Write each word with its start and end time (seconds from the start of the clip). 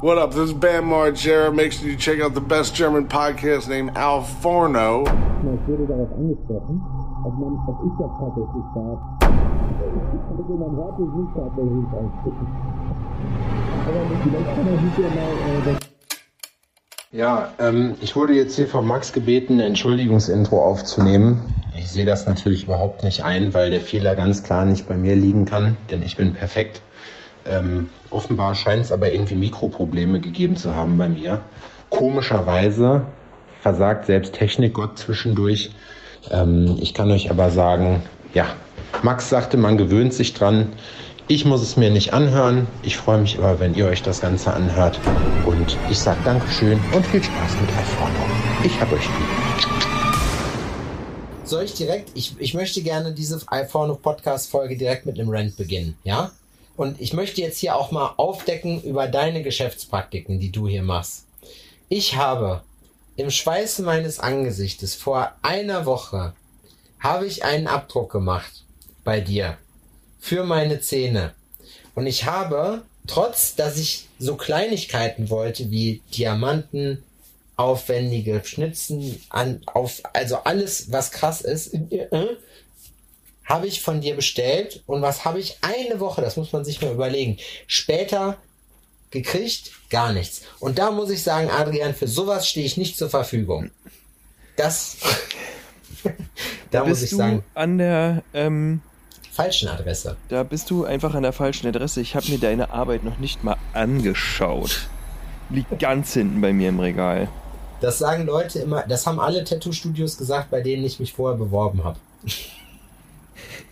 What 0.00 0.16
up? 0.16 0.30
This 0.30 0.50
is 0.50 0.52
Bam 0.52 0.84
Margera. 0.84 1.52
Make 1.52 1.72
sure 1.72 1.88
you 1.88 1.96
check 1.96 2.20
out 2.20 2.32
the 2.32 2.40
best 2.40 2.72
German 2.72 3.08
podcast 3.08 3.68
named 3.68 3.96
Al 3.96 4.22
Forno. 4.22 5.02
Ich 5.02 5.66
wurde 5.66 5.88
darauf 5.88 6.12
angesprochen, 6.12 6.80
ob, 7.24 7.34
man, 7.34 7.58
ob 7.66 7.82
ich 7.84 7.92
das 7.98 8.10
tatsächlich 8.20 8.62
darf. 8.76 9.00
Also 10.30 10.54
man 10.54 10.76
hört 10.76 11.00
es 11.00 11.10
nicht 11.18 11.34
tatsächlich 11.34 11.86
austippen. 11.90 12.46
Aber 13.88 14.02
vielleicht 14.22 14.54
kann 14.54 14.66
sich 14.86 14.98
ja 15.02 15.10
mal... 15.10 15.72
Äh, 15.72 15.78
Ja, 17.10 17.48
ähm, 17.58 17.96
ich 18.00 18.14
wurde 18.14 18.34
jetzt 18.34 18.54
hier 18.54 18.68
von 18.68 18.86
Max 18.86 19.12
gebeten, 19.12 19.54
ein 19.54 19.60
Entschuldigungsintro 19.60 20.62
aufzunehmen. 20.62 21.40
Ich 21.76 21.90
sehe 21.90 22.04
das 22.04 22.24
natürlich 22.24 22.64
überhaupt 22.64 23.02
nicht 23.02 23.24
ein, 23.24 23.52
weil 23.52 23.72
der 23.72 23.80
Fehler 23.80 24.14
ganz 24.14 24.44
klar 24.44 24.64
nicht 24.64 24.86
bei 24.86 24.96
mir 24.96 25.16
liegen 25.16 25.44
kann, 25.44 25.76
denn 25.90 26.02
ich 26.02 26.16
bin 26.16 26.34
perfekt. 26.34 26.82
Ähm, 27.48 27.88
offenbar 28.10 28.54
scheint 28.54 28.84
es 28.84 28.92
aber 28.92 29.12
irgendwie 29.12 29.34
Mikroprobleme 29.34 30.20
gegeben 30.20 30.56
zu 30.56 30.74
haben 30.74 30.98
bei 30.98 31.08
mir. 31.08 31.40
Komischerweise 31.90 33.02
versagt 33.60 34.06
selbst 34.06 34.34
Technikgott 34.34 34.98
zwischendurch. 34.98 35.70
Ähm, 36.30 36.76
ich 36.80 36.94
kann 36.94 37.10
euch 37.10 37.30
aber 37.30 37.50
sagen, 37.50 38.02
ja, 38.34 38.46
Max 39.02 39.28
sagte, 39.28 39.56
man 39.56 39.78
gewöhnt 39.78 40.12
sich 40.12 40.34
dran. 40.34 40.72
Ich 41.30 41.44
muss 41.44 41.60
es 41.60 41.76
mir 41.76 41.90
nicht 41.90 42.14
anhören. 42.14 42.66
Ich 42.82 42.96
freue 42.96 43.18
mich 43.20 43.38
aber, 43.38 43.60
wenn 43.60 43.74
ihr 43.74 43.86
euch 43.86 44.02
das 44.02 44.20
Ganze 44.20 44.52
anhört. 44.52 44.98
Und 45.44 45.76
ich 45.90 45.98
sage 45.98 46.18
Dankeschön 46.24 46.80
und 46.94 47.06
viel 47.06 47.22
Spaß 47.22 47.52
mit 47.60 47.70
Erfahrung. 47.70 48.30
Ich 48.64 48.80
hab 48.80 48.90
euch 48.92 49.04
lieb. 49.04 49.28
Soll 51.44 51.64
ich 51.64 51.74
direkt, 51.74 52.10
ich, 52.14 52.34
ich 52.38 52.54
möchte 52.54 52.82
gerne 52.82 53.12
diese 53.12 53.40
iPhone 53.48 53.96
Podcast 54.00 54.50
Folge 54.50 54.76
direkt 54.76 55.06
mit 55.06 55.18
einem 55.18 55.30
Rant 55.30 55.56
beginnen, 55.56 55.96
ja? 56.04 56.30
Und 56.78 57.00
ich 57.00 57.12
möchte 57.12 57.40
jetzt 57.40 57.58
hier 57.58 57.74
auch 57.74 57.90
mal 57.90 58.14
aufdecken 58.18 58.80
über 58.84 59.08
deine 59.08 59.42
Geschäftspraktiken, 59.42 60.38
die 60.38 60.52
du 60.52 60.68
hier 60.68 60.84
machst. 60.84 61.26
Ich 61.88 62.14
habe 62.14 62.62
im 63.16 63.32
Schweiße 63.32 63.82
meines 63.82 64.20
Angesichtes 64.20 64.94
vor 64.94 65.32
einer 65.42 65.86
Woche 65.86 66.34
habe 67.00 67.26
ich 67.26 67.44
einen 67.44 67.66
Abdruck 67.66 68.12
gemacht 68.12 68.62
bei 69.02 69.20
dir 69.20 69.58
für 70.20 70.44
meine 70.44 70.80
Zähne. 70.80 71.34
Und 71.96 72.06
ich 72.06 72.26
habe, 72.26 72.82
trotz 73.08 73.56
dass 73.56 73.76
ich 73.76 74.06
so 74.20 74.36
Kleinigkeiten 74.36 75.30
wollte 75.30 75.72
wie 75.72 76.00
Diamanten, 76.16 77.02
aufwendige 77.56 78.40
Schnitzen, 78.44 79.20
an, 79.30 79.62
auf, 79.66 80.00
also 80.12 80.36
alles, 80.44 80.92
was 80.92 81.10
krass 81.10 81.40
ist, 81.40 81.74
äh, 81.74 82.36
habe 83.48 83.66
ich 83.66 83.80
von 83.80 84.00
dir 84.00 84.14
bestellt. 84.14 84.82
Und 84.86 85.02
was 85.02 85.24
habe 85.24 85.40
ich 85.40 85.58
eine 85.62 86.00
Woche, 86.00 86.20
das 86.20 86.36
muss 86.36 86.52
man 86.52 86.64
sich 86.64 86.80
mal 86.82 86.92
überlegen, 86.92 87.38
später 87.66 88.36
gekriegt? 89.10 89.72
Gar 89.90 90.12
nichts. 90.12 90.42
Und 90.60 90.78
da 90.78 90.90
muss 90.90 91.10
ich 91.10 91.22
sagen, 91.22 91.50
Adrian, 91.50 91.94
für 91.94 92.06
sowas 92.06 92.48
stehe 92.48 92.66
ich 92.66 92.76
nicht 92.76 92.96
zur 92.96 93.08
Verfügung. 93.08 93.70
Das, 94.56 94.98
da 96.70 96.80
muss 96.80 97.00
bist 97.00 97.04
ich 97.04 97.10
du 97.10 97.16
sagen, 97.16 97.44
an 97.54 97.78
der 97.78 98.22
ähm, 98.34 98.82
falschen 99.32 99.68
Adresse. 99.68 100.16
da 100.28 100.42
bist 100.42 100.68
du 100.70 100.84
einfach 100.84 101.14
an 101.14 101.22
der 101.22 101.32
falschen 101.32 101.66
Adresse. 101.68 102.00
Ich 102.02 102.14
habe 102.14 102.28
mir 102.28 102.38
deine 102.38 102.70
Arbeit 102.70 103.02
noch 103.02 103.18
nicht 103.18 103.44
mal 103.44 103.56
angeschaut. 103.72 104.88
Liegt 105.48 105.78
ganz 105.78 106.12
hinten 106.12 106.42
bei 106.42 106.52
mir 106.52 106.68
im 106.68 106.80
Regal. 106.80 107.28
Das 107.80 107.98
sagen 107.98 108.26
Leute 108.26 108.58
immer, 108.58 108.82
das 108.82 109.06
haben 109.06 109.20
alle 109.20 109.44
Tattoo-Studios 109.44 110.18
gesagt, 110.18 110.50
bei 110.50 110.60
denen 110.60 110.84
ich 110.84 111.00
mich 111.00 111.14
vorher 111.14 111.38
beworben 111.38 111.84
habe. 111.84 111.98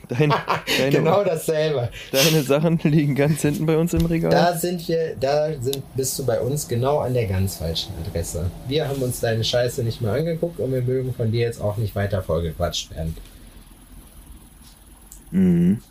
Dein, 0.09 0.33
deine, 0.79 0.91
Genau 0.91 1.25
dasselbe. 1.25 1.91
deine 2.13 2.43
Sachen 2.43 2.79
liegen 2.85 3.15
ganz 3.15 3.43
hinten 3.43 3.67
bei 3.67 3.77
uns 3.77 3.93
im 3.93 4.07
Regal. 4.07 4.31
Da 4.31 4.55
sind 4.57 4.87
wir, 4.89 5.17
da 5.19 5.53
sind, 5.61 5.83
bist 5.97 6.19
du 6.19 6.25
bei 6.25 6.41
uns 6.41 6.69
genau 6.69 6.99
an 6.99 7.15
der 7.15 7.27
ganz 7.27 7.57
falschen 7.57 7.93
Adresse. 8.07 8.51
Wir 8.69 8.89
haben 8.89 9.03
uns 9.03 9.21
deine 9.21 9.43
Scheiße 9.43 9.83
nicht 9.83 10.01
mehr 10.01 10.13
angeguckt 10.13 10.61
und 10.61 10.73
wir 10.73 10.83
mögen 10.83 11.13
von 11.15 11.33
dir 11.33 11.41
jetzt 11.41 11.61
auch 11.61 11.77
nicht 11.77 11.95
weiter 11.95 12.23
vollgequatscht 12.23 12.95
werden. 12.95 13.17
Mhm. 15.31 15.83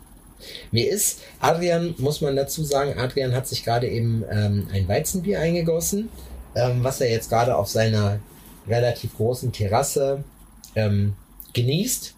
Mir 0.70 0.90
ist, 0.90 1.20
Adrian, 1.40 1.94
muss 1.98 2.20
man 2.20 2.36
dazu 2.36 2.62
sagen, 2.64 2.98
Adrian 2.98 3.34
hat 3.34 3.46
sich 3.46 3.64
gerade 3.64 3.88
eben 3.88 4.24
ähm, 4.30 4.68
ein 4.72 4.86
Weizenbier 4.88 5.40
eingegossen, 5.40 6.08
ähm, 6.54 6.82
was 6.82 7.00
er 7.00 7.10
jetzt 7.10 7.30
gerade 7.30 7.56
auf 7.56 7.68
seiner 7.68 8.20
relativ 8.68 9.16
großen 9.16 9.52
Terrasse 9.52 10.24
ähm, 10.74 11.14
genießt. 11.52 12.14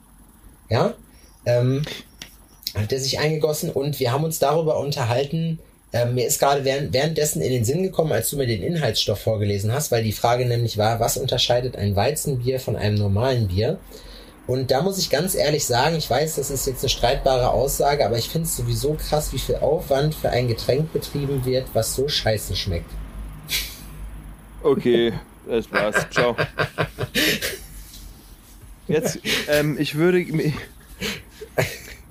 Ja, 0.70 0.94
ähm, 1.48 1.82
hat 2.74 2.92
er 2.92 3.00
sich 3.00 3.18
eingegossen 3.18 3.70
und 3.70 3.98
wir 3.98 4.12
haben 4.12 4.24
uns 4.24 4.38
darüber 4.38 4.78
unterhalten. 4.78 5.58
Ähm, 5.92 6.14
mir 6.14 6.26
ist 6.26 6.38
gerade 6.38 6.64
während, 6.64 6.92
währenddessen 6.92 7.40
in 7.40 7.50
den 7.50 7.64
Sinn 7.64 7.82
gekommen, 7.82 8.12
als 8.12 8.28
du 8.30 8.36
mir 8.36 8.46
den 8.46 8.62
Inhaltsstoff 8.62 9.20
vorgelesen 9.20 9.72
hast, 9.72 9.90
weil 9.90 10.04
die 10.04 10.12
Frage 10.12 10.44
nämlich 10.44 10.76
war, 10.76 11.00
was 11.00 11.16
unterscheidet 11.16 11.76
ein 11.76 11.96
Weizenbier 11.96 12.60
von 12.60 12.76
einem 12.76 12.96
normalen 12.96 13.48
Bier? 13.48 13.78
Und 14.46 14.70
da 14.70 14.82
muss 14.82 14.98
ich 14.98 15.10
ganz 15.10 15.34
ehrlich 15.34 15.66
sagen, 15.66 15.96
ich 15.96 16.08
weiß, 16.08 16.36
das 16.36 16.50
ist 16.50 16.66
jetzt 16.66 16.82
eine 16.82 16.88
streitbare 16.88 17.50
Aussage, 17.50 18.04
aber 18.06 18.16
ich 18.18 18.28
finde 18.28 18.48
es 18.48 18.56
sowieso 18.56 18.94
krass, 18.94 19.32
wie 19.32 19.38
viel 19.38 19.56
Aufwand 19.56 20.14
für 20.14 20.30
ein 20.30 20.48
Getränk 20.48 20.92
betrieben 20.92 21.44
wird, 21.44 21.66
was 21.74 21.94
so 21.94 22.08
scheiße 22.08 22.56
schmeckt. 22.56 22.90
Okay, 24.62 25.12
das 25.48 25.70
war's. 25.70 25.96
Ciao. 26.10 26.34
Jetzt, 28.88 29.18
ähm, 29.48 29.76
ich 29.78 29.94
würde, 29.96 30.18
mi- 30.18 30.54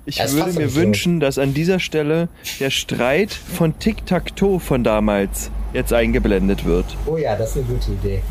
ich 0.06 0.16
Das 0.16 0.34
würde 0.34 0.52
mir 0.52 0.68
so. 0.68 0.80
wünschen, 0.80 1.20
dass 1.20 1.38
an 1.38 1.54
dieser 1.54 1.80
Stelle 1.80 2.28
der 2.60 2.70
Streit 2.70 3.32
von 3.32 3.78
Tic-Tac-Toe 3.78 4.60
von 4.60 4.84
damals 4.84 5.50
jetzt 5.72 5.92
eingeblendet 5.92 6.64
wird. 6.64 6.86
Oh 7.06 7.16
ja, 7.16 7.36
das 7.36 7.50
ist 7.50 7.56
eine 7.56 7.64
gute 7.66 7.92
Idee. 7.92 8.22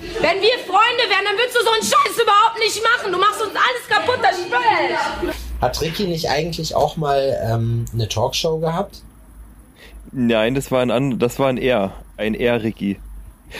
Wenn 0.00 0.40
wir 0.40 0.58
Freunde 0.66 1.04
wären, 1.08 1.24
dann 1.24 1.36
würdest 1.36 1.56
du 1.56 1.62
so 1.62 1.70
einen 1.70 1.82
Scheiß 1.82 2.22
überhaupt 2.22 2.58
nicht 2.58 2.82
machen. 2.82 3.12
Du 3.12 3.18
machst 3.18 3.40
uns 3.42 3.52
alles 3.54 3.88
kaputt, 3.88 4.18
das 4.22 4.38
ich. 4.38 5.60
Hat 5.60 5.80
Ricky 5.82 6.04
nicht 6.06 6.28
eigentlich 6.30 6.74
auch 6.74 6.96
mal 6.96 7.38
ähm, 7.48 7.84
eine 7.92 8.08
Talkshow 8.08 8.58
gehabt? 8.58 9.02
Nein, 10.12 10.54
das 10.54 10.70
war 10.72 10.80
ein, 10.82 10.90
an, 10.90 11.18
das 11.18 11.38
war 11.38 11.48
ein 11.48 11.58
R, 11.58 11.92
ein 12.16 12.34
R, 12.34 12.62
Ricky. 12.62 12.98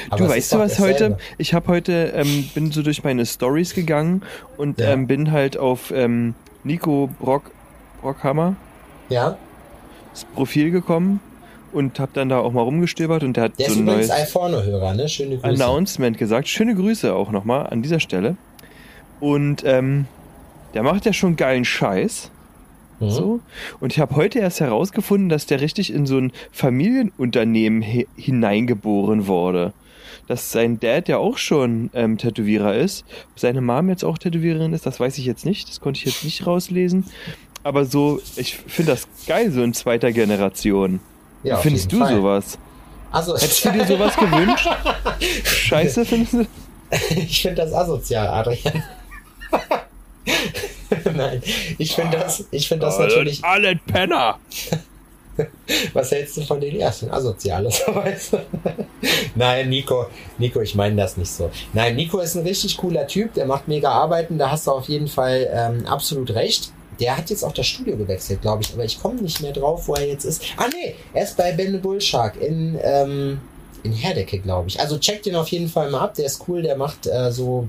Aber 0.09 0.25
du 0.25 0.29
weißt 0.29 0.39
ist 0.39 0.53
du 0.55 0.59
was 0.59 0.79
heute? 0.79 1.19
Ich 1.39 1.53
habe 1.53 1.69
heute, 1.69 2.13
ähm, 2.17 2.49
bin 2.55 2.73
so 2.73 2.83
durch 2.83 3.05
meine 3.05 3.27
Stories 3.27 3.75
gegangen 3.75 4.23
und 4.57 4.81
Ja. 4.81 4.91
ähm, 4.93 5.07
bin 5.07 5.31
halt 5.31 5.57
auf 5.59 5.91
ähm, 5.95 6.35
Nico 6.65 7.09
Brock, 7.19 7.51
Brockhammer 8.01 8.57
Ja, 9.09 9.37
das 10.13 10.25
Profil 10.25 10.71
gekommen 10.71 11.21
und 11.73 12.01
habe 12.01 12.11
dann 12.15 12.29
da 12.29 12.39
auch 12.41 12.53
mal 12.53 12.63
rumgestöbert 12.63 13.23
und 13.23 13.37
der 13.37 13.45
hat 13.45 13.59
der 13.59 13.67
so 13.67 13.73
ist 13.73 13.79
ein 13.79 13.85
neues 13.85 14.11
iPhone-Hörer, 14.11 14.95
ne? 14.95 15.09
Schöne 15.09 15.37
Grüße. 15.39 15.47
Announcement 15.47 16.19
gesagt. 16.19 16.49
Schöne 16.49 16.75
Grüße 16.75 17.15
auch 17.15 17.31
nochmal 17.31 17.67
an 17.69 17.83
dieser 17.83 18.01
Stelle. 18.01 18.37
Und 19.21 19.63
ähm, 19.65 20.07
der 20.75 20.83
macht 20.83 21.07
ja 21.07 21.13
schon 21.13 21.37
geilen 21.37 21.65
Scheiß. 21.65 22.31
Mhm. 22.99 23.11
So. 23.11 23.41
Und 23.81 23.93
ich 23.93 24.01
habe 24.01 24.17
heute 24.17 24.39
erst 24.41 24.61
herausgefunden, 24.61 25.29
dass 25.29 25.47
der 25.47 25.61
richtig 25.61 25.93
in 25.93 26.07
so 26.07 26.19
ein 26.19 26.33
Familienunternehmen 26.51 27.83
hineingeboren 28.17 29.27
wurde. 29.27 29.73
Dass 30.27 30.53
sein 30.53 30.81
Dad 30.81 31.09
ja 31.09 31.19
auch 31.19 31.39
schon 31.39 31.91
ähm, 31.95 32.19
Tätowierer 32.19 32.75
ist. 32.75 33.05
Ob 33.33 33.41
seine 33.41 33.61
Mom 33.61 33.89
jetzt 33.89 34.05
auch 34.05 34.19
Tätowiererin 34.19 34.73
ist, 34.73 34.87
das 34.87 35.01
weiß 35.01 35.19
ich 35.19 35.27
jetzt 35.27 35.45
nicht. 35.45 35.69
Das 35.69 35.81
konnte 35.81 35.99
ich 35.99 36.07
jetzt 36.07 36.25
nicht 36.25 36.47
rauslesen. 36.47 37.05
Aber 37.63 37.85
so, 37.85 38.21
ich 38.37 38.57
finde 38.57 38.93
das 38.93 39.07
geil, 39.27 39.53
so 39.53 39.63
in 39.63 39.75
zweiter 39.75 40.13
Generation. 40.13 41.01
Ja, 41.43 41.59
Wie 41.59 41.63
findest 41.63 41.93
du 41.93 41.99
Fall. 41.99 42.17
sowas? 42.17 42.59
Also, 43.11 43.35
Hättest 43.35 43.65
du 43.65 43.73
dir 43.73 43.87
sowas 43.87 44.17
gewünscht? 44.17 44.69
Scheiße 45.45 46.05
findest 46.05 46.33
du? 46.35 46.47
ich 47.17 47.43
finde 47.43 47.63
das 47.63 47.73
asozial, 47.73 48.29
Adrian. 48.29 48.83
Nein, 51.15 51.43
ich 51.79 51.95
finde 51.95 52.19
das, 52.19 52.45
ich 52.51 52.69
finde 52.69 52.87
das 52.87 52.99
natürlich. 52.99 53.45
Alle 53.45 53.77
Penner! 53.77 54.39
Was 55.93 56.11
hältst 56.11 56.37
du 56.37 56.43
von 56.43 56.61
den 56.61 56.79
ersten 56.79 57.11
du? 58.33 58.39
Nein, 59.35 59.69
Nico, 59.69 60.07
Nico, 60.39 60.61
ich 60.61 60.75
meine 60.75 60.97
das 60.97 61.17
nicht 61.17 61.31
so. 61.31 61.51
Nein, 61.73 61.97
Nico 61.97 62.19
ist 62.19 62.37
ein 62.37 62.47
richtig 62.47 62.77
cooler 62.77 63.07
Typ, 63.07 63.35
der 63.35 63.47
macht 63.47 63.69
mega 63.69 63.91
Arbeiten, 63.91 64.39
da 64.39 64.51
hast 64.51 64.67
du 64.67 64.73
auf 64.73 64.89
jeden 64.89 65.09
Fall 65.09 65.49
ähm, 65.53 65.87
absolut 65.87 66.31
recht. 66.35 66.73
Der 66.99 67.17
hat 67.17 67.31
jetzt 67.31 67.45
auch 67.45 67.53
das 67.53 67.67
Studio 67.67 67.97
gewechselt, 67.97 68.43
glaube 68.43 68.63
ich, 68.63 68.73
aber 68.75 68.85
ich 68.85 69.01
komme 69.01 69.23
nicht 69.23 69.41
mehr 69.41 69.53
drauf, 69.53 69.89
wo 69.89 69.95
er 69.95 70.07
jetzt 70.07 70.25
ist. 70.25 70.43
Ah 70.57 70.69
nee, 70.73 70.95
er 71.15 71.25
ist 71.25 71.37
bei 71.37 71.53
Ben 71.53 71.81
Bullshark 71.81 72.41
in, 72.41 72.79
ähm, 72.83 73.41
in 73.83 73.93
Herdecke, 73.93 74.39
glaube 74.39 74.69
ich. 74.69 74.79
Also 74.81 74.99
checkt 74.99 75.25
den 75.25 75.35
auf 75.35 75.49
jeden 75.49 75.69
Fall 75.69 75.91
mal 75.91 76.01
ab, 76.01 76.15
der 76.15 76.27
ist 76.27 76.45
cool, 76.47 76.63
der 76.63 76.77
macht 76.77 77.07
äh, 77.07 77.33
so, 77.33 77.69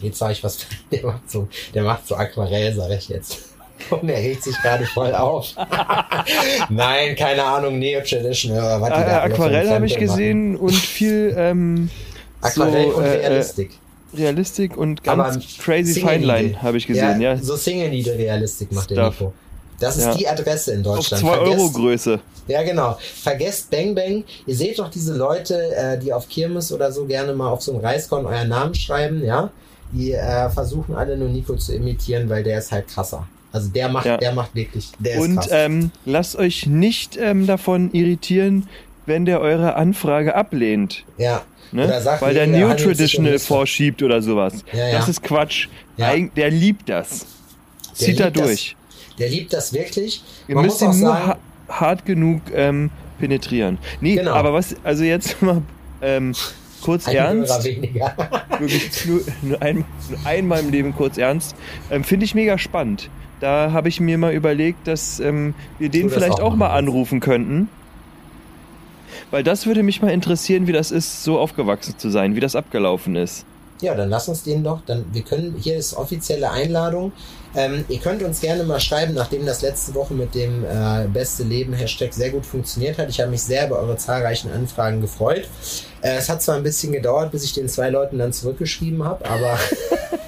jetzt 0.00 0.18
sage 0.18 0.32
ich 0.32 0.42
was, 0.42 0.58
der 0.90 1.06
macht 1.06 1.30
so, 1.30 1.48
der 1.72 1.84
macht 1.84 2.08
so 2.08 2.16
Aquarell, 2.16 2.74
sage 2.74 2.96
ich 2.96 3.08
jetzt. 3.08 3.51
Und 3.90 4.08
er 4.08 4.18
regt 4.18 4.42
sich 4.44 4.56
gerade 4.62 4.84
voll 4.86 5.14
auf. 5.14 5.54
Nein, 6.68 7.16
keine 7.16 7.44
Ahnung, 7.44 7.78
Neo 7.78 8.00
Tradition. 8.02 8.56
Was 8.56 8.80
die 8.80 8.86
Äh, 8.86 8.88
da 9.06 9.20
einen 9.22 9.32
Aquarell 9.32 9.70
habe 9.70 9.86
ich 9.86 9.96
gesehen 9.98 10.56
und 10.56 10.74
viel 10.74 11.34
ähm, 11.36 11.74
Machen. 12.40 12.62
Aquarell 12.62 12.90
so, 12.90 12.96
und 12.96 13.04
äh, 13.04 13.08
Realistik. 13.08 13.70
Äh, 13.72 14.16
Realistik 14.22 14.76
und 14.76 15.08
Aber 15.08 15.24
ganz 15.24 15.58
crazy 15.58 15.92
Single 15.94 16.12
Fine 16.14 16.26
Line 16.26 16.42
Needle. 16.48 16.62
habe 16.62 16.76
ich 16.76 16.86
gesehen, 16.86 17.20
ja. 17.20 17.36
So 17.36 17.56
Single 17.56 17.88
Needle 17.90 18.18
Realistik 18.18 18.72
macht 18.72 18.90
der. 18.90 19.08
Nico. 19.08 19.32
Das 19.78 19.96
ist 19.96 20.04
Ja. 20.04 20.14
die 20.14 20.28
Adresse 20.28 20.72
in 20.74 20.86
Auf 20.86 20.96
Deutschland. 20.96 21.22
2 21.22 21.38
Euro 21.38 21.70
Größe. 21.70 22.20
Ja, 22.46 22.62
genau. 22.62 22.98
Vergesst 23.22 23.70
Bang 23.70 23.94
Bang. 23.94 24.24
Ihr 24.46 24.54
seht 24.54 24.78
doch 24.78 24.90
diese 24.90 25.14
Leute, 25.14 25.74
äh, 25.74 25.98
die 25.98 26.12
auf 26.12 26.28
Kirmes 26.28 26.72
oder 26.72 26.92
so 26.92 27.04
gerne 27.06 27.32
mal 27.32 27.48
auf 27.48 27.62
so 27.62 27.72
einem 27.72 27.80
Reiskorn 27.80 28.26
euren 28.26 28.48
Namen 28.48 28.74
schreiben, 28.74 29.24
ja? 29.24 29.50
Die 29.92 30.12
äh, 30.12 30.48
versuchen 30.50 30.94
alle 30.94 31.16
nur 31.16 31.28
Nico 31.28 31.54
zu 31.56 31.74
imitieren, 31.74 32.28
weil 32.28 32.42
der 32.42 32.58
ist 32.58 32.70
halt 32.72 32.88
krasser. 32.88 33.26
Also 33.52 33.68
der 33.68 33.88
macht, 33.88 34.06
Ja. 34.06 34.16
der 34.16 34.32
macht 34.32 34.54
wirklich, 34.54 34.90
der 34.98 35.14
ist 35.16 35.20
Und 35.20 35.48
ähm, 35.50 35.90
lasst 36.06 36.36
euch 36.36 36.66
nicht 36.66 37.16
ähm, 37.18 37.46
davon 37.46 37.90
irritieren, 37.92 38.66
wenn 39.06 39.24
der 39.24 39.40
eure 39.40 39.74
Anfrage 39.76 40.34
ablehnt. 40.34 41.04
ja. 41.18 41.42
Ne? 41.74 42.02
Sagt, 42.02 42.20
Weil 42.20 42.34
der 42.34 42.46
New 42.46 42.68
Traditional 42.74 43.38
vorschiebt 43.38 44.02
oder 44.02 44.20
sowas. 44.20 44.62
Ja, 44.74 44.88
ja. 44.88 44.92
Das 44.98 45.08
ist 45.08 45.22
Quatsch. 45.22 45.68
Ja. 45.96 46.08
Eig 46.08 46.34
der 46.34 46.50
liebt 46.50 46.86
das. 46.90 47.20
Der 47.20 47.94
Zieht 47.94 48.20
da 48.20 48.24
liebt 48.26 48.36
das. 48.36 48.46
durch. 48.46 48.76
Der 49.18 49.28
liebt 49.30 49.52
das 49.54 49.72
wirklich. 49.72 50.22
Ihr 50.48 50.54
Man 50.56 50.66
müsst 50.66 50.82
muss 50.82 50.96
ihn 50.96 51.02
nur 51.02 51.14
ha 51.26 51.38
hart 51.70 52.04
genug 52.04 52.42
ähm, 52.54 52.90
penetrieren. 53.18 53.78
Nee, 54.02 54.16
Genau. 54.16 54.34
aber 54.34 54.52
was, 54.52 54.76
also 54.84 55.02
jetzt 55.04 55.40
mal 55.40 55.62
ähm, 56.02 56.34
kurz 56.82 57.08
ein 57.08 57.16
ernst. 57.16 57.64
Wirklich 58.58 59.06
nur, 59.06 59.20
nur, 59.40 59.62
ein, 59.62 59.76
nur 60.10 60.26
einmal 60.26 60.60
im 60.60 60.70
Leben 60.70 60.94
kurz 60.94 61.16
ernst. 61.16 61.56
Ähm, 61.90 62.04
Finde 62.04 62.26
ich 62.26 62.34
mega 62.34 62.58
spannend. 62.58 63.08
Da 63.42 63.72
habe 63.72 63.88
ich 63.88 63.98
mir 63.98 64.18
mal 64.18 64.32
überlegt, 64.32 64.86
dass 64.86 65.18
ähm, 65.18 65.54
wir 65.80 65.88
den 65.88 66.10
vielleicht 66.10 66.38
auch 66.38 66.52
auch 66.52 66.54
mal 66.54 66.70
anrufen 66.70 67.18
könnten. 67.18 67.68
Weil 69.32 69.42
das 69.42 69.66
würde 69.66 69.82
mich 69.82 70.00
mal 70.00 70.12
interessieren, 70.12 70.68
wie 70.68 70.72
das 70.72 70.92
ist, 70.92 71.24
so 71.24 71.40
aufgewachsen 71.40 71.98
zu 71.98 72.08
sein, 72.08 72.36
wie 72.36 72.40
das 72.40 72.54
abgelaufen 72.54 73.16
ist. 73.16 73.44
Ja, 73.80 73.94
dann 73.94 74.10
lass 74.10 74.28
uns 74.28 74.42
den 74.42 74.62
doch. 74.62 74.80
Dann, 74.86 75.04
wir 75.12 75.22
können, 75.22 75.56
hier 75.58 75.76
ist 75.76 75.94
offizielle 75.94 76.50
Einladung. 76.50 77.12
Ähm, 77.54 77.84
ihr 77.88 77.98
könnt 77.98 78.22
uns 78.22 78.40
gerne 78.40 78.64
mal 78.64 78.80
schreiben, 78.80 79.14
nachdem 79.14 79.44
das 79.44 79.60
letzte 79.60 79.94
Woche 79.94 80.14
mit 80.14 80.34
dem 80.34 80.64
äh, 80.64 81.06
Beste 81.12 81.42
Leben 81.42 81.72
Hashtag 81.74 82.14
sehr 82.14 82.30
gut 82.30 82.46
funktioniert 82.46 82.98
hat. 82.98 83.10
Ich 83.10 83.20
habe 83.20 83.30
mich 83.30 83.42
sehr 83.42 83.66
über 83.66 83.78
eure 83.78 83.96
zahlreichen 83.96 84.50
Anfragen 84.50 85.00
gefreut. 85.00 85.48
Äh, 86.00 86.16
es 86.16 86.28
hat 86.28 86.42
zwar 86.42 86.56
ein 86.56 86.62
bisschen 86.62 86.92
gedauert, 86.92 87.32
bis 87.32 87.44
ich 87.44 87.52
den 87.52 87.68
zwei 87.68 87.90
Leuten 87.90 88.18
dann 88.18 88.32
zurückgeschrieben 88.32 89.04
habe, 89.04 89.28
aber 89.28 89.58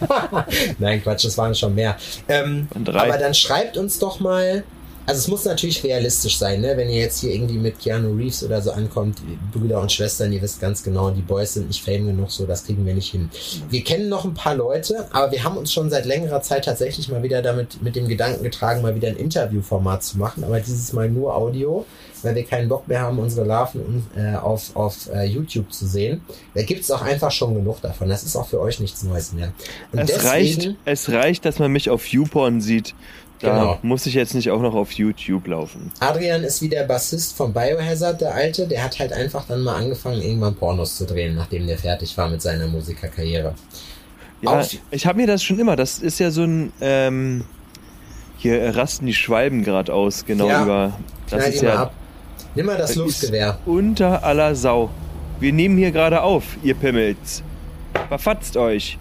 nein, 0.78 1.02
Quatsch, 1.02 1.24
das 1.24 1.38
waren 1.38 1.54
schon 1.54 1.74
mehr. 1.74 1.96
Ähm, 2.28 2.68
aber 2.74 3.18
dann 3.18 3.34
schreibt 3.34 3.76
uns 3.76 3.98
doch 3.98 4.20
mal. 4.20 4.64
Also 5.06 5.18
es 5.18 5.28
muss 5.28 5.44
natürlich 5.44 5.84
realistisch 5.84 6.38
sein, 6.38 6.62
ne? 6.62 6.76
Wenn 6.76 6.88
ihr 6.88 7.00
jetzt 7.00 7.20
hier 7.20 7.32
irgendwie 7.32 7.58
mit 7.58 7.78
Keanu 7.78 8.14
Reeves 8.16 8.42
oder 8.42 8.62
so 8.62 8.70
ankommt, 8.70 9.18
Brüder 9.52 9.80
und 9.80 9.92
Schwestern, 9.92 10.32
ihr 10.32 10.40
wisst 10.40 10.60
ganz 10.60 10.82
genau, 10.82 11.10
die 11.10 11.20
Boys 11.20 11.54
sind 11.54 11.68
nicht 11.68 11.84
fame 11.84 12.06
genug, 12.06 12.30
so 12.30 12.46
das 12.46 12.64
kriegen 12.64 12.86
wir 12.86 12.94
nicht 12.94 13.10
hin. 13.10 13.28
Wir 13.68 13.84
kennen 13.84 14.08
noch 14.08 14.24
ein 14.24 14.34
paar 14.34 14.54
Leute, 14.54 15.06
aber 15.12 15.30
wir 15.30 15.44
haben 15.44 15.58
uns 15.58 15.72
schon 15.72 15.90
seit 15.90 16.06
längerer 16.06 16.40
Zeit 16.40 16.64
tatsächlich 16.64 17.08
mal 17.08 17.22
wieder 17.22 17.42
damit 17.42 17.82
mit 17.82 17.96
dem 17.96 18.08
Gedanken 18.08 18.42
getragen, 18.42 18.80
mal 18.80 18.94
wieder 18.94 19.08
ein 19.08 19.16
Interviewformat 19.16 20.02
zu 20.02 20.18
machen, 20.18 20.42
aber 20.42 20.58
dieses 20.60 20.92
Mal 20.94 21.10
nur 21.10 21.36
Audio, 21.36 21.84
weil 22.22 22.34
wir 22.34 22.44
keinen 22.44 22.68
Bock 22.70 22.88
mehr 22.88 23.02
haben, 23.02 23.18
unsere 23.18 23.46
Larven 23.46 24.06
äh, 24.16 24.36
auf, 24.36 24.74
auf 24.74 25.10
äh, 25.12 25.24
YouTube 25.24 25.70
zu 25.72 25.86
sehen. 25.86 26.22
Da 26.54 26.62
gibt's 26.62 26.90
auch 26.90 27.02
einfach 27.02 27.30
schon 27.30 27.54
genug 27.54 27.82
davon. 27.82 28.08
Das 28.08 28.22
ist 28.22 28.34
auch 28.36 28.48
für 28.48 28.60
euch 28.60 28.80
nichts 28.80 29.02
Neues 29.02 29.34
mehr. 29.34 29.52
Und 29.92 30.08
Es 30.08 30.24
reicht, 30.24 30.70
es 30.86 31.10
reicht, 31.10 31.44
dass 31.44 31.58
man 31.58 31.70
mich 31.70 31.90
auf 31.90 32.06
YouPorn 32.06 32.62
sieht. 32.62 32.94
Da 33.40 33.50
Genau. 33.58 33.78
muss 33.82 34.06
ich 34.06 34.14
jetzt 34.14 34.34
nicht 34.34 34.50
auch 34.50 34.60
noch 34.62 34.74
auf 34.74 34.92
YouTube 34.92 35.46
laufen. 35.48 35.90
Adrian 36.00 36.44
ist 36.44 36.62
wie 36.62 36.68
der 36.68 36.84
Bassist 36.84 37.36
von 37.36 37.52
Biohazard, 37.52 38.20
der 38.20 38.34
alte. 38.34 38.66
Der 38.66 38.82
hat 38.84 38.98
halt 38.98 39.12
einfach 39.12 39.44
dann 39.46 39.60
mal 39.62 39.74
angefangen, 39.76 40.22
irgendwann 40.22 40.54
Pornos 40.54 40.96
zu 40.96 41.04
drehen, 41.04 41.34
nachdem 41.34 41.66
der 41.66 41.76
fertig 41.76 42.16
war 42.16 42.28
mit 42.28 42.40
seiner 42.40 42.66
Musikerkarriere. 42.68 43.54
Ja, 44.40 44.60
Auf- 44.60 44.76
ich 44.90 45.06
habe 45.06 45.18
mir 45.18 45.26
das 45.26 45.42
schon 45.42 45.58
immer. 45.58 45.74
Das 45.76 45.98
ist 45.98 46.20
ja 46.20 46.30
so 46.30 46.44
ein. 46.44 46.72
Ähm, 46.80 47.44
hier 48.36 48.76
rasten 48.76 49.06
die 49.06 49.14
Schwalben 49.14 49.64
gerade 49.64 49.92
aus, 49.92 50.24
genau 50.26 50.48
Ja, 50.48 50.62
über. 50.62 50.92
Das 51.30 51.48
ist 51.48 51.62
ja 51.62 51.82
ab. 51.84 51.94
Nimm 52.54 52.66
mal 52.66 52.76
das 52.76 52.88
Das 52.90 52.96
Luftgewehr. 52.96 53.58
unter 53.66 54.22
aller 54.22 54.54
Sau. 54.54 54.90
Wir 55.40 55.52
nehmen 55.52 55.76
hier 55.76 55.90
gerade 55.90 56.22
auf, 56.22 56.44
ihr 56.62 56.74
Pimmels. 56.74 57.42
Verfatzt 58.08 58.56
euch. 58.56 58.98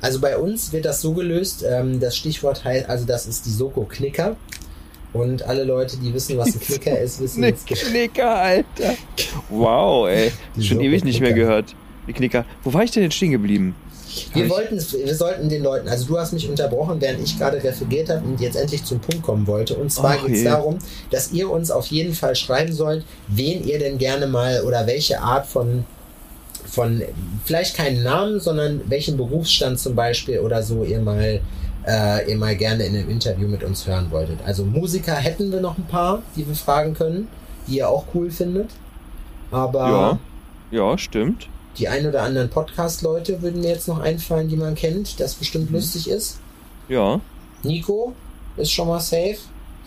Also 0.00 0.20
bei 0.20 0.36
uns 0.36 0.72
wird 0.72 0.84
das 0.84 1.00
so 1.00 1.12
gelöst, 1.12 1.64
ähm, 1.68 2.00
das 2.00 2.16
Stichwort 2.16 2.64
heißt, 2.64 2.88
also 2.88 3.04
das 3.04 3.26
ist 3.26 3.46
die 3.46 3.50
Soko 3.50 3.84
Knicker. 3.84 4.36
Und 5.12 5.42
alle 5.42 5.64
Leute, 5.64 5.96
die 5.96 6.14
wissen, 6.14 6.38
was 6.38 6.54
ein 6.54 6.60
Knicker 6.60 6.98
ist, 6.98 7.20
wissen 7.20 7.42
jetzt 7.42 7.66
Knicker, 7.66 8.36
Alter. 8.36 8.94
Wow, 9.48 10.08
ey. 10.08 10.30
Die 10.56 10.62
Schon 10.62 10.76
Soko 10.76 10.88
ewig 10.88 11.04
nicht 11.04 11.20
mehr 11.20 11.32
gehört. 11.32 11.74
Die 12.06 12.12
Knicker. 12.12 12.44
Wo 12.62 12.72
war 12.72 12.84
ich 12.84 12.92
denn 12.92 13.02
jetzt 13.02 13.16
stehen 13.16 13.32
geblieben? 13.32 13.74
Wir 14.32 14.44
Hab 14.44 14.50
wollten, 14.50 14.76
wir 14.76 15.14
sollten 15.14 15.48
den 15.48 15.62
Leuten, 15.62 15.88
also 15.88 16.06
du 16.06 16.18
hast 16.18 16.32
mich 16.32 16.48
unterbrochen, 16.48 17.00
während 17.00 17.22
ich 17.22 17.38
gerade 17.38 17.62
referiert 17.62 18.08
habe 18.08 18.24
und 18.26 18.40
jetzt 18.40 18.56
endlich 18.56 18.84
zum 18.84 18.98
Punkt 18.98 19.22
kommen 19.22 19.46
wollte. 19.46 19.76
Und 19.76 19.92
zwar 19.92 20.18
geht 20.18 20.36
es 20.36 20.44
darum, 20.44 20.78
dass 21.10 21.32
ihr 21.32 21.48
uns 21.50 21.70
auf 21.70 21.86
jeden 21.86 22.14
Fall 22.14 22.34
schreiben 22.34 22.72
sollt, 22.72 23.04
wen 23.28 23.64
ihr 23.64 23.78
denn 23.78 23.98
gerne 23.98 24.26
mal 24.26 24.62
oder 24.64 24.86
welche 24.86 25.20
Art 25.20 25.46
von 25.46 25.84
von 26.66 27.02
vielleicht 27.44 27.76
keinen 27.76 28.02
Namen, 28.02 28.40
sondern 28.40 28.82
welchen 28.88 29.16
Berufsstand 29.16 29.78
zum 29.78 29.94
Beispiel 29.94 30.40
oder 30.40 30.62
so 30.62 30.84
ihr 30.84 31.00
mal 31.00 31.40
äh, 31.86 32.30
ihr 32.30 32.36
mal 32.36 32.54
gerne 32.56 32.84
in 32.84 32.94
einem 32.94 33.08
Interview 33.08 33.48
mit 33.48 33.64
uns 33.64 33.86
hören 33.86 34.10
wolltet. 34.10 34.38
Also 34.44 34.64
Musiker 34.64 35.14
hätten 35.14 35.50
wir 35.50 35.60
noch 35.60 35.78
ein 35.78 35.86
paar, 35.86 36.22
die 36.36 36.46
wir 36.46 36.54
fragen 36.54 36.94
können, 36.94 37.28
die 37.66 37.78
ihr 37.78 37.88
auch 37.88 38.04
cool 38.14 38.30
findet. 38.30 38.70
Aber 39.50 39.88
Ja. 39.88 40.18
Ja, 40.70 40.98
stimmt. 40.98 41.48
die 41.78 41.88
ein 41.88 42.06
oder 42.06 42.22
anderen 42.22 42.48
Podcast-Leute 42.50 43.42
würden 43.42 43.60
mir 43.62 43.70
jetzt 43.70 43.88
noch 43.88 43.98
einfallen, 43.98 44.48
die 44.48 44.56
man 44.56 44.74
kennt, 44.74 45.18
das 45.18 45.34
bestimmt 45.34 45.70
lustig 45.70 46.08
ist. 46.08 46.38
Ja. 46.88 47.20
Nico 47.62 48.12
ist 48.56 48.70
schon 48.72 48.86
mal 48.88 49.00
safe. 49.00 49.38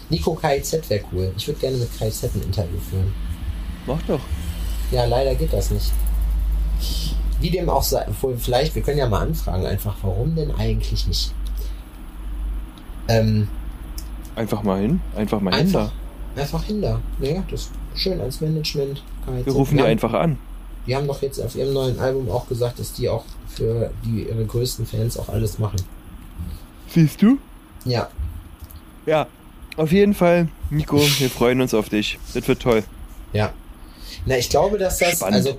Nico 0.10 0.36
KIZ 0.36 0.90
wäre 0.90 1.04
cool. 1.14 1.32
Ich 1.38 1.48
würde 1.48 1.60
gerne 1.62 1.78
mit 1.78 1.90
KIZ 1.98 2.24
ein 2.24 2.42
Interview 2.44 2.80
führen. 2.90 3.14
Mach 3.86 4.02
doch. 4.04 4.20
Ja, 4.92 5.06
leider 5.06 5.36
geht 5.36 5.54
das 5.54 5.72
nicht. 5.72 5.92
Wie 7.40 7.50
dem 7.50 7.70
auch 7.70 7.84
sei, 7.84 8.06
obwohl 8.08 8.38
vielleicht, 8.38 8.74
wir 8.76 8.82
können 8.82 8.98
ja 9.00 9.08
mal 9.10 9.22
anfragen, 9.22 9.66
einfach, 9.66 9.96
warum 10.02 10.36
denn 10.36 10.52
eigentlich 10.56 11.06
nicht? 11.08 11.34
Ähm, 13.08 13.48
Einfach 14.36 14.64
mal 14.64 14.82
hin. 14.82 15.02
Einfach 15.16 15.42
mal 15.42 15.54
hin 15.54 15.68
einfach, 15.68 15.92
da. 16.36 16.42
einfach 16.42 16.64
hin 16.64 16.82
da. 16.82 17.00
Ja, 17.20 17.44
das 17.52 17.62
ist 17.62 17.72
schön 17.96 18.20
als 18.20 18.42
Management. 18.42 19.04
Wir 19.44 19.54
rufen 19.54 19.78
die 19.78 19.84
einfach 19.84 20.14
an. 20.14 20.38
Die 20.88 20.96
haben 20.96 21.06
doch 21.08 21.22
jetzt 21.22 21.40
auf 21.40 21.56
ihrem 21.56 21.74
neuen 21.74 22.00
Album 22.00 22.30
auch 22.32 22.48
gesagt, 22.48 22.80
dass 22.80 22.94
die 22.94 23.08
auch 23.10 23.24
für 23.48 23.92
die, 24.04 24.24
ihre 24.24 24.44
größten 24.46 24.86
Fans 24.86 25.18
auch 25.18 25.30
alles 25.30 25.60
machen. 25.60 25.78
Siehst 26.90 27.22
du? 27.22 27.38
Ja, 27.86 28.10
Ja. 29.06 29.28
Auf 29.76 29.92
jeden 29.92 30.14
Fall, 30.14 30.50
Nico, 30.70 30.98
wir 30.98 31.30
freuen 31.32 31.60
uns 31.60 31.74
auf 31.74 31.90
dich. 31.90 32.20
Das 32.36 32.48
wird 32.48 32.62
toll. 32.62 32.84
Ja. 33.34 33.52
Na, 34.28 34.38
ich 34.38 34.48
glaube, 34.50 34.78
dass 34.78 35.00
das, 35.00 35.14
Spannend. 35.18 35.36
also, 35.38 35.58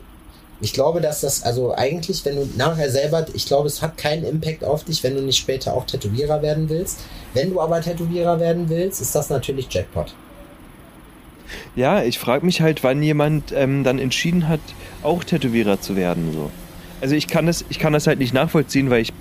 ich 0.64 0.72
glaube, 0.72 1.02
dass 1.02 1.20
das, 1.20 1.42
also 1.42 1.74
eigentlich, 1.74 2.24
wenn 2.24 2.36
du 2.36 2.48
nachher 2.56 2.90
selber, 2.90 3.26
ich 3.34 3.44
glaube, 3.44 3.68
es 3.68 3.82
hat 3.82 3.98
keinen 3.98 4.24
Impact 4.24 4.64
auf 4.64 4.82
dich, 4.82 5.04
wenn 5.04 5.14
du 5.14 5.20
nicht 5.20 5.36
später 5.36 5.74
auch 5.74 5.84
Tätowierer 5.84 6.40
werden 6.40 6.70
willst. 6.70 7.04
Wenn 7.34 7.50
du 7.50 7.60
aber 7.60 7.82
Tätowierer 7.82 8.40
werden 8.40 8.70
willst, 8.70 9.02
ist 9.02 9.14
das 9.14 9.28
natürlich 9.28 9.66
Jackpot. 9.70 10.14
Ja, 11.76 12.02
ich 12.02 12.18
frage 12.18 12.46
mich 12.46 12.62
halt, 12.62 12.82
wann 12.82 13.02
jemand 13.02 13.52
ähm, 13.52 13.84
dann 13.84 13.98
entschieden 13.98 14.48
hat, 14.48 14.60
auch 15.02 15.22
Tätowierer 15.22 15.82
zu 15.82 15.96
werden. 15.96 16.32
So. 16.32 16.50
Also 17.02 17.14
ich 17.14 17.28
kann 17.28 17.44
das, 17.44 17.66
ich 17.68 17.78
kann 17.78 17.92
das 17.92 18.06
halt 18.06 18.18
nicht 18.18 18.32
nachvollziehen, 18.32 18.88
weil 18.88 19.02
ich 19.02 19.12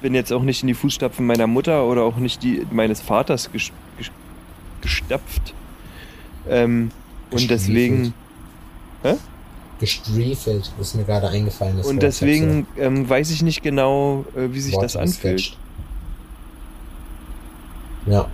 bin 0.00 0.14
jetzt 0.14 0.32
auch 0.32 0.42
nicht 0.42 0.62
in 0.62 0.68
die 0.68 0.74
Fußstapfen 0.74 1.26
meiner 1.26 1.48
Mutter 1.48 1.84
oder 1.86 2.02
auch 2.04 2.18
nicht 2.18 2.44
die 2.44 2.64
meines 2.70 3.00
Vaters 3.00 3.50
ges, 3.50 3.72
ges, 3.98 4.12
gestapft. 4.80 5.54
Ähm, 6.48 6.92
und 7.32 7.50
deswegen 7.50 8.14
Gestriefelt, 9.80 10.70
ist 10.80 10.94
mir 10.94 11.04
gerade 11.04 11.28
eingefallen. 11.28 11.78
das 11.78 11.86
und 11.86 12.02
deswegen 12.02 12.66
ähm, 12.78 13.08
weiß 13.08 13.30
ich 13.30 13.42
nicht 13.42 13.62
genau, 13.62 14.24
äh, 14.36 14.52
wie 14.52 14.60
sich 14.60 14.74
Wort 14.74 14.84
das 14.84 14.96
anfühlt. 14.96 15.56
Ja. 18.06 18.26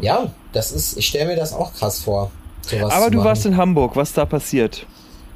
Ja, 0.00 0.32
das 0.52 0.72
ist, 0.72 0.96
ich 0.96 1.06
stelle 1.06 1.26
mir 1.26 1.36
das 1.36 1.52
auch 1.52 1.74
krass 1.74 2.00
vor. 2.00 2.30
Aber 2.72 3.10
du 3.10 3.18
machen. 3.18 3.26
warst 3.26 3.46
in 3.46 3.56
Hamburg, 3.56 3.96
was 3.96 4.12
da 4.14 4.24
passiert? 4.24 4.86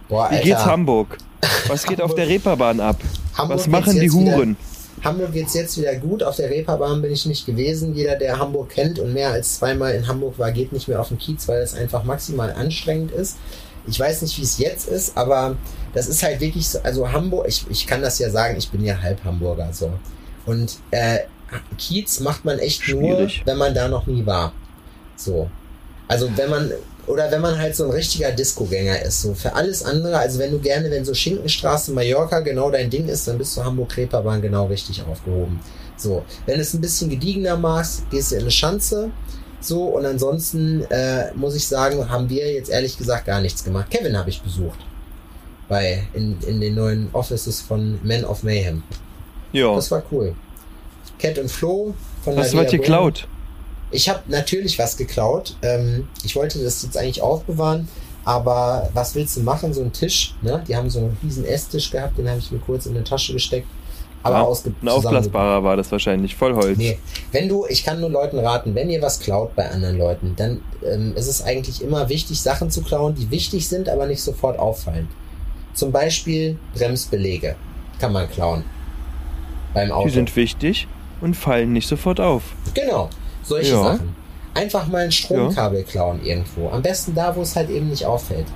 Boah, 0.08 0.30
Wie 0.30 0.40
geht's 0.42 0.64
Hamburg? 0.64 1.18
Was 1.68 1.84
geht 1.86 2.00
auf 2.00 2.14
der 2.16 2.26
Reeperbahn 2.26 2.80
ab? 2.80 2.96
Hamburg 3.36 3.58
Was 3.58 3.68
machen 3.68 3.92
die 3.94 4.06
jetzt 4.06 4.18
wieder- 4.18 4.36
Huren? 4.36 4.56
Hamburg 5.04 5.32
geht's 5.32 5.54
jetzt 5.54 5.78
wieder 5.78 5.94
gut. 5.94 6.24
Auf 6.24 6.34
der 6.34 6.50
Reeperbahn 6.50 7.00
bin 7.00 7.12
ich 7.12 7.26
nicht 7.26 7.46
gewesen. 7.46 7.94
Jeder, 7.94 8.16
der 8.16 8.38
Hamburg 8.40 8.70
kennt 8.70 8.98
und 8.98 9.12
mehr 9.12 9.30
als 9.30 9.58
zweimal 9.58 9.94
in 9.94 10.08
Hamburg 10.08 10.36
war, 10.38 10.50
geht 10.50 10.72
nicht 10.72 10.88
mehr 10.88 11.00
auf 11.00 11.08
den 11.08 11.18
Kiez, 11.18 11.46
weil 11.46 11.60
es 11.60 11.74
einfach 11.74 12.02
maximal 12.02 12.52
anstrengend 12.52 13.12
ist. 13.12 13.36
Ich 13.88 13.98
weiß 13.98 14.22
nicht, 14.22 14.38
wie 14.38 14.42
es 14.42 14.58
jetzt 14.58 14.88
ist, 14.88 15.16
aber 15.16 15.56
das 15.94 16.06
ist 16.06 16.22
halt 16.22 16.40
wirklich 16.40 16.68
so. 16.68 16.78
Also 16.82 17.10
Hamburg, 17.10 17.46
ich, 17.48 17.64
ich 17.70 17.86
kann 17.86 18.02
das 18.02 18.18
ja 18.18 18.30
sagen, 18.30 18.56
ich 18.56 18.70
bin 18.70 18.84
ja 18.84 19.00
halb 19.00 19.24
Hamburger 19.24 19.70
so. 19.72 19.90
Und 20.46 20.76
äh, 20.90 21.20
Kiez 21.78 22.20
macht 22.20 22.44
man 22.44 22.58
echt 22.58 22.82
Schwierig. 22.82 23.38
nur, 23.38 23.46
wenn 23.46 23.58
man 23.58 23.74
da 23.74 23.88
noch 23.88 24.06
nie 24.06 24.24
war. 24.26 24.52
So. 25.16 25.50
Also 26.06 26.28
wenn 26.36 26.50
man 26.50 26.72
Oder 27.06 27.30
wenn 27.30 27.40
man 27.40 27.58
halt 27.58 27.74
so 27.74 27.84
ein 27.84 27.90
richtiger 27.90 28.30
Disco-Gänger 28.32 29.00
ist. 29.00 29.22
So 29.22 29.32
für 29.32 29.54
alles 29.54 29.82
andere, 29.82 30.18
also 30.18 30.38
wenn 30.38 30.50
du 30.52 30.58
gerne, 30.58 30.90
wenn 30.90 31.06
so 31.06 31.14
Schinkenstraße, 31.14 31.92
Mallorca 31.92 32.40
genau 32.40 32.70
dein 32.70 32.90
Ding 32.90 33.08
ist, 33.08 33.26
dann 33.26 33.38
bist 33.38 33.56
du 33.56 33.64
Hamburg-Reeperbahn 33.64 34.42
genau 34.42 34.66
richtig 34.66 35.02
aufgehoben. 35.02 35.58
So, 35.96 36.22
wenn 36.44 36.60
es 36.60 36.74
ein 36.74 36.82
bisschen 36.82 37.08
gediegener 37.08 37.56
magst, 37.56 38.08
gehst 38.10 38.30
du 38.30 38.34
in 38.36 38.42
eine 38.42 38.50
Schanze. 38.50 39.10
So, 39.60 39.84
und 39.84 40.06
ansonsten 40.06 40.82
äh, 40.90 41.32
muss 41.34 41.54
ich 41.54 41.66
sagen, 41.66 42.08
haben 42.08 42.30
wir 42.30 42.52
jetzt 42.52 42.70
ehrlich 42.70 42.96
gesagt 42.96 43.26
gar 43.26 43.40
nichts 43.40 43.64
gemacht. 43.64 43.90
Kevin 43.90 44.16
habe 44.16 44.30
ich 44.30 44.40
besucht. 44.40 44.78
Bei, 45.68 46.06
in, 46.14 46.38
in 46.46 46.60
den 46.60 46.76
neuen 46.76 47.08
Offices 47.12 47.60
von 47.60 47.98
Men 48.02 48.24
of 48.24 48.42
Mayhem. 48.42 48.82
Ja. 49.52 49.74
Das 49.74 49.90
war 49.90 50.02
cool. 50.10 50.34
Cat 51.18 51.38
und 51.38 51.50
Flo 51.50 51.94
von 52.22 52.36
Hast 52.36 52.52
du 52.52 52.58
was 52.58 52.70
geklaut? 52.70 53.26
Ich 53.90 54.08
habe 54.08 54.20
natürlich 54.28 54.78
was 54.78 54.96
geklaut. 54.96 55.56
Ähm, 55.62 56.08
ich 56.22 56.36
wollte 56.36 56.62
das 56.62 56.82
jetzt 56.82 56.96
eigentlich 56.96 57.22
aufbewahren, 57.22 57.88
aber 58.24 58.90
was 58.92 59.14
willst 59.14 59.36
du 59.36 59.40
machen? 59.40 59.72
So 59.72 59.82
ein 59.82 59.92
Tisch, 59.92 60.34
ne? 60.42 60.62
Die 60.68 60.76
haben 60.76 60.90
so 60.90 61.00
einen 61.00 61.16
riesen 61.22 61.44
Esstisch 61.44 61.90
gehabt, 61.90 62.18
den 62.18 62.28
habe 62.28 62.38
ich 62.38 62.50
mir 62.50 62.58
kurz 62.58 62.86
in 62.86 62.94
eine 62.94 63.04
Tasche 63.04 63.32
gesteckt. 63.32 63.66
Aber 64.28 64.38
Ja, 64.38 64.42
ausge 64.44 64.72
Ein 64.82 64.88
aufblasbarer 64.88 65.64
war 65.64 65.76
das 65.76 65.90
wahrscheinlich. 65.92 66.34
Vollholz. 66.36 66.76
Nee, 66.78 66.98
wenn 67.32 67.48
du, 67.48 67.66
ich 67.68 67.84
kann 67.84 68.00
nur 68.00 68.10
Leuten 68.10 68.38
raten, 68.38 68.74
wenn 68.74 68.88
ihr 68.90 69.02
was 69.02 69.20
klaut 69.20 69.54
bei 69.56 69.68
anderen 69.70 69.98
Leuten, 69.98 70.34
dann 70.36 70.60
ähm, 70.84 71.14
ist 71.16 71.26
es 71.28 71.42
eigentlich 71.42 71.82
immer 71.82 72.08
wichtig, 72.08 72.40
Sachen 72.40 72.70
zu 72.70 72.82
klauen, 72.82 73.14
die 73.14 73.30
wichtig 73.30 73.68
sind, 73.68 73.88
aber 73.88 74.06
nicht 74.06 74.22
sofort 74.22 74.58
auffallen. 74.58 75.08
Zum 75.74 75.92
Beispiel 75.92 76.58
Bremsbelege 76.74 77.54
kann 78.00 78.12
man 78.12 78.28
klauen. 78.30 78.64
Beim 79.74 79.92
Auto. 79.92 80.06
Die 80.08 80.14
sind 80.14 80.34
wichtig 80.34 80.88
und 81.20 81.34
fallen 81.34 81.72
nicht 81.72 81.88
sofort 81.88 82.20
auf. 82.20 82.42
Genau, 82.74 83.10
solche 83.42 83.72
Ja. 83.72 83.82
Sachen. 83.82 84.16
Einfach 84.54 84.88
mal 84.88 85.04
ein 85.04 85.12
Stromkabel 85.12 85.84
klauen 85.84 86.20
irgendwo. 86.24 86.68
Am 86.70 86.82
besten 86.82 87.14
da, 87.14 87.36
wo 87.36 87.42
es 87.42 87.54
halt 87.54 87.70
eben 87.70 87.90
nicht 87.90 88.04
auffällt. 88.04 88.46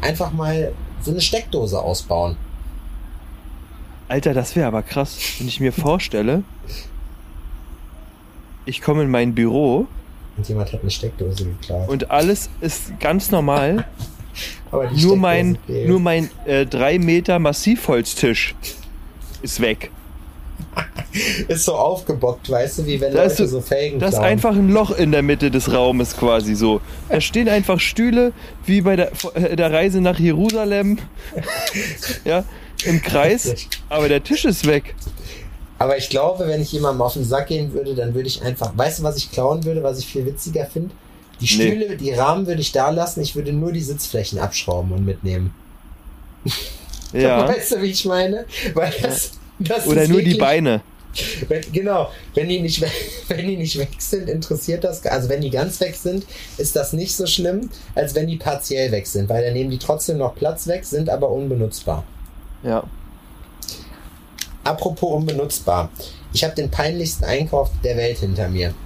Einfach 0.00 0.32
mal 0.32 0.72
so 1.02 1.10
eine 1.10 1.20
Steckdose 1.20 1.78
ausbauen. 1.78 2.36
Alter, 4.08 4.34
das 4.34 4.54
wäre 4.54 4.66
aber 4.68 4.82
krass, 4.82 5.18
wenn 5.38 5.48
ich 5.48 5.60
mir 5.60 5.72
vorstelle, 5.72 6.42
ich 8.64 8.80
komme 8.82 9.02
in 9.02 9.10
mein 9.10 9.34
Büro 9.34 9.86
Und 10.36 10.48
jemand 10.48 10.72
hat 10.72 10.82
eine 10.82 10.90
Steckdose 10.90 11.44
geklaut. 11.44 11.88
und 11.88 12.10
alles 12.10 12.50
ist 12.60 12.98
ganz 13.00 13.30
normal. 13.30 13.86
Aber 14.70 14.88
die 14.88 15.02
Nur 15.02 15.16
mein, 15.16 15.56
fehlt. 15.66 15.88
nur 15.88 15.98
mein 16.00 16.28
äh, 16.44 16.66
3 16.66 16.98
Meter 16.98 17.38
Massivholztisch 17.38 18.54
ist 19.40 19.60
weg. 19.60 19.90
ist 21.48 21.64
so 21.64 21.74
aufgebockt, 21.74 22.50
weißt 22.50 22.78
du, 22.80 22.86
wie 22.86 23.00
wenn 23.00 23.14
Da 23.14 23.22
Leute 23.22 23.44
ist 23.44 23.50
so 23.50 23.60
Felgen 23.62 23.98
Da 23.98 24.08
ist 24.08 24.18
einfach 24.18 24.54
ein 24.54 24.68
Loch 24.68 24.90
in 24.90 25.12
der 25.12 25.22
Mitte 25.22 25.50
des 25.50 25.72
Raumes 25.72 26.16
quasi 26.18 26.54
so. 26.54 26.82
Da 27.08 27.20
stehen 27.22 27.48
einfach 27.48 27.80
Stühle 27.80 28.32
wie 28.66 28.82
bei 28.82 28.96
der, 28.96 29.12
äh, 29.34 29.56
der 29.56 29.72
Reise 29.72 30.02
nach 30.02 30.18
Jerusalem. 30.18 30.98
ja, 32.24 32.44
im 32.84 33.00
Kreis. 33.02 33.54
Aber 33.88 34.08
der 34.08 34.22
Tisch 34.22 34.44
ist 34.44 34.66
weg. 34.66 34.94
Aber 35.78 35.98
ich 35.98 36.08
glaube, 36.08 36.46
wenn 36.48 36.62
ich 36.62 36.72
jemandem 36.72 37.02
auf 37.02 37.12
den 37.14 37.24
Sack 37.24 37.48
gehen 37.48 37.72
würde, 37.74 37.94
dann 37.94 38.14
würde 38.14 38.28
ich 38.28 38.42
einfach, 38.42 38.72
weißt 38.76 39.00
du, 39.00 39.02
was 39.02 39.16
ich 39.18 39.30
klauen 39.30 39.64
würde, 39.64 39.82
was 39.82 39.98
ich 39.98 40.06
viel 40.06 40.24
witziger 40.24 40.66
finde? 40.66 40.90
Die 41.40 41.44
Nee. 41.44 41.48
Stühle, 41.50 41.96
die 41.96 42.12
Rahmen 42.12 42.46
würde 42.46 42.62
ich 42.62 42.72
da 42.72 42.88
lassen, 42.90 43.20
ich 43.20 43.36
würde 43.36 43.52
nur 43.52 43.70
die 43.72 43.82
Sitzflächen 43.82 44.38
abschrauben 44.38 44.92
und 44.92 45.04
mitnehmen. 45.04 45.54
Ja. 47.12 47.46
Weißt 47.54 47.72
du, 47.72 47.82
wie 47.82 47.90
ich 47.90 48.04
meine? 48.06 48.46
Weil 48.74 48.92
das, 49.02 49.32
das 49.58 49.86
Oder 49.86 50.08
nur 50.08 50.20
die 50.20 50.26
wirklich- 50.26 50.38
Beine. 50.38 50.80
Wenn, 51.48 51.62
genau, 51.72 52.10
wenn 52.34 52.46
die, 52.48 52.60
nicht, 52.60 52.80
we- 52.82 52.90
wenn 53.28 53.46
die 53.46 53.56
nicht 53.56 53.78
weg 53.78 53.88
sind, 53.98 54.28
interessiert 54.28 54.84
das, 54.84 55.04
also 55.06 55.30
wenn 55.30 55.40
die 55.40 55.48
ganz 55.48 55.80
weg 55.80 55.94
sind, 55.94 56.26
ist 56.58 56.76
das 56.76 56.92
nicht 56.92 57.16
so 57.16 57.26
schlimm, 57.26 57.70
als 57.94 58.14
wenn 58.14 58.26
die 58.26 58.36
partiell 58.36 58.92
weg 58.92 59.06
sind, 59.06 59.28
weil 59.30 59.42
dann 59.42 59.54
nehmen 59.54 59.70
die 59.70 59.78
trotzdem 59.78 60.18
noch 60.18 60.34
Platz 60.34 60.66
weg, 60.66 60.84
sind 60.84 61.08
aber 61.08 61.30
unbenutzbar. 61.30 62.04
Ja. 62.66 62.82
Apropos 64.64 65.12
unbenutzbar. 65.12 65.88
Ich 66.32 66.42
habe 66.42 66.56
den 66.56 66.70
peinlichsten 66.70 67.24
Einkauf 67.24 67.70
der 67.84 67.96
Welt 67.96 68.18
hinter 68.18 68.48
mir. 68.48 68.74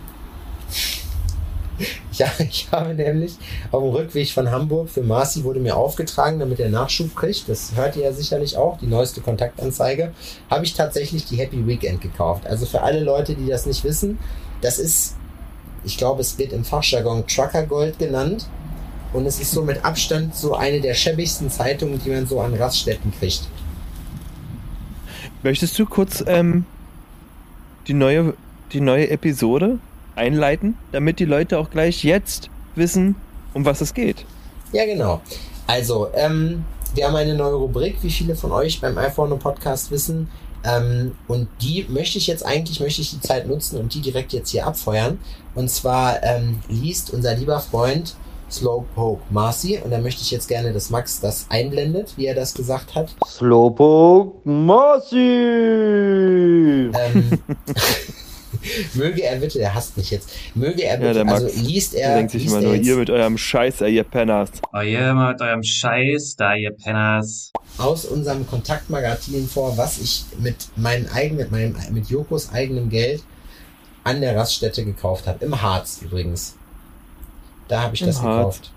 Ja, 2.13 2.31
ich 2.39 2.69
habe 2.71 2.93
nämlich 2.93 3.37
auf 3.71 3.83
dem 3.83 3.93
Rückweg 3.93 4.31
von 4.31 4.51
Hamburg 4.51 4.91
für 4.91 5.01
Marci 5.01 5.43
wurde 5.45 5.61
mir 5.61 5.77
aufgetragen, 5.77 6.39
damit 6.39 6.61
er 6.61 6.69
Nachschub 6.69 7.17
kriegt. 7.17 7.49
Das 7.49 7.75
hört 7.75 7.97
ihr 7.97 8.03
ja 8.03 8.13
sicherlich 8.13 8.59
auch, 8.59 8.77
die 8.77 8.87
neueste 8.87 9.23
Kontaktanzeige. 9.23 10.13
Habe 10.51 10.67
ich 10.67 10.75
tatsächlich 10.75 11.25
die 11.25 11.37
Happy 11.37 11.67
Weekend 11.67 12.03
gekauft. 12.03 12.47
Also 12.47 12.67
für 12.67 12.83
alle 12.83 13.01
Leute, 13.01 13.35
die 13.35 13.47
das 13.47 13.65
nicht 13.65 13.85
wissen, 13.85 14.19
das 14.61 14.79
ist, 14.79 15.15
ich 15.83 15.97
glaube, 15.97 16.21
es 16.21 16.37
wird 16.37 16.53
im 16.53 16.67
Fachjargon 16.67 17.27
Trucker 17.27 17.63
Gold 17.63 17.99
genannt. 17.99 18.47
Und 19.15 19.25
es 19.25 19.41
ist 19.41 19.53
so 19.53 19.63
mit 19.63 19.83
Abstand 19.83 20.37
so 20.37 20.55
eine 20.55 20.83
der 20.83 20.93
schäbigsten 20.93 21.49
Zeitungen, 21.49 22.03
die 22.05 22.11
man 22.11 22.27
so 22.27 22.41
an 22.41 22.55
Raststätten 22.55 23.15
kriegt. 23.19 23.49
Möchtest 25.43 25.79
du 25.79 25.87
kurz 25.87 26.23
ähm, 26.27 26.65
die, 27.87 27.95
neue, 27.95 28.35
die 28.73 28.81
neue 28.81 29.09
Episode 29.11 29.79
einleiten, 30.15 30.77
damit 30.93 31.19
die 31.19 31.25
Leute 31.25 31.59
auch 31.59 31.71
gleich 31.71 32.05
jetzt 32.05 32.51
wissen, 32.75 33.17
um 33.55 33.65
was 33.65 33.81
es 33.81 33.95
geht? 33.95 34.27
Ja, 34.73 34.85
genau. 34.85 35.23
Also, 35.67 36.09
ähm, 36.15 36.65
wir 36.95 37.07
haben 37.07 37.17
eine 37.17 37.35
neue 37.35 37.55
Rubrik, 37.55 37.97
wie 38.03 38.11
viele 38.11 38.35
von 38.35 38.53
euch 38.53 38.81
beim 38.81 38.99
iPhone 38.99 39.39
Podcast 39.39 39.91
wissen. 39.91 40.29
Ähm, 40.63 41.13
und 41.27 41.49
die 41.63 41.87
möchte 41.89 42.19
ich 42.19 42.27
jetzt 42.27 42.45
eigentlich, 42.45 42.81
möchte 42.81 43.01
ich 43.01 43.11
die 43.11 43.21
Zeit 43.21 43.47
nutzen 43.47 43.79
und 43.79 43.95
die 43.95 44.01
direkt 44.01 44.33
jetzt 44.33 44.51
hier 44.51 44.67
abfeuern. 44.67 45.19
Und 45.55 45.71
zwar 45.71 46.23
ähm, 46.23 46.61
liest 46.69 47.13
unser 47.13 47.35
lieber 47.35 47.61
Freund 47.61 48.15
Slowpoke 48.51 49.23
Marcy. 49.31 49.79
Und 49.83 49.91
da 49.91 49.99
möchte 49.99 50.23
ich 50.23 50.31
jetzt 50.31 50.49
gerne, 50.49 50.73
dass 50.73 50.91
Max 50.91 51.21
das 51.21 51.47
einblendet, 51.49 52.15
wie 52.17 52.27
er 52.27 52.35
das 52.35 52.55
gesagt 52.55 52.95
hat. 52.95 53.15
Slowpoke 53.27 54.49
Marcy! 54.49 55.17
Ähm, 56.93 57.39
möge 58.95 59.23
er 59.23 59.37
bitte, 59.37 59.61
er 59.61 59.75
hasst 59.75 59.97
mich 59.97 60.11
jetzt, 60.11 60.31
möge 60.55 60.83
er 60.83 60.95
Ja, 60.95 61.01
bitte, 61.01 61.15
der 61.15 61.25
Max. 61.25 61.45
also 61.45 61.61
liest 61.61 61.95
Der 61.95 62.09
er, 62.09 62.17
denkt 62.17 62.33
sich 62.33 62.47
immer 62.47 62.57
er 62.57 62.63
nur, 62.63 62.75
ihr 62.75 62.97
mit 62.97 63.11
eurem 63.11 63.39
Scheiß, 63.39 63.81
ihr 63.83 64.05
Penners. 64.05 64.51
Oh 64.73 64.81
yeah, 64.81 65.15
mal 65.15 65.33
mit 65.33 65.41
eurem 65.43 65.63
Scheiß 65.63 66.37
da, 66.37 66.55
ihr 66.55 66.73
Penners. 66.73 67.53
aus 67.79 68.05
unserem 68.05 68.47
Kontaktmagazin 68.47 69.49
vor, 69.49 69.77
was 69.77 69.99
ich 69.99 70.25
mit 70.39 70.57
meinem 70.77 71.07
eigenen, 71.15 71.39
mit 71.39 71.51
meinem, 71.51 71.77
mit 71.93 72.09
Jokos 72.11 72.53
eigenem 72.53 72.91
Geld 72.91 73.23
an 74.05 74.21
der 74.21 74.37
Raststätte 74.37 74.85
gekauft 74.85 75.27
habe. 75.27 75.45
Im 75.45 75.61
Harz 75.61 76.01
übrigens. 76.03 76.57
Da 77.71 77.83
habe 77.83 77.95
ich 77.95 78.01
das 78.01 78.17
gekauft. 78.17 78.73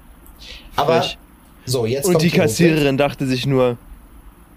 Aber 0.76 1.02
Frech. 1.02 1.18
so, 1.66 1.88
jetzt 1.88 2.06
Und 2.06 2.22
die. 2.22 2.30
Kassiererin 2.30 2.96
dachte 2.96 3.26
sich 3.26 3.48
nur, 3.48 3.78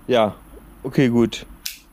ja, 0.06 0.34
okay, 0.82 1.08
gut. 1.08 1.46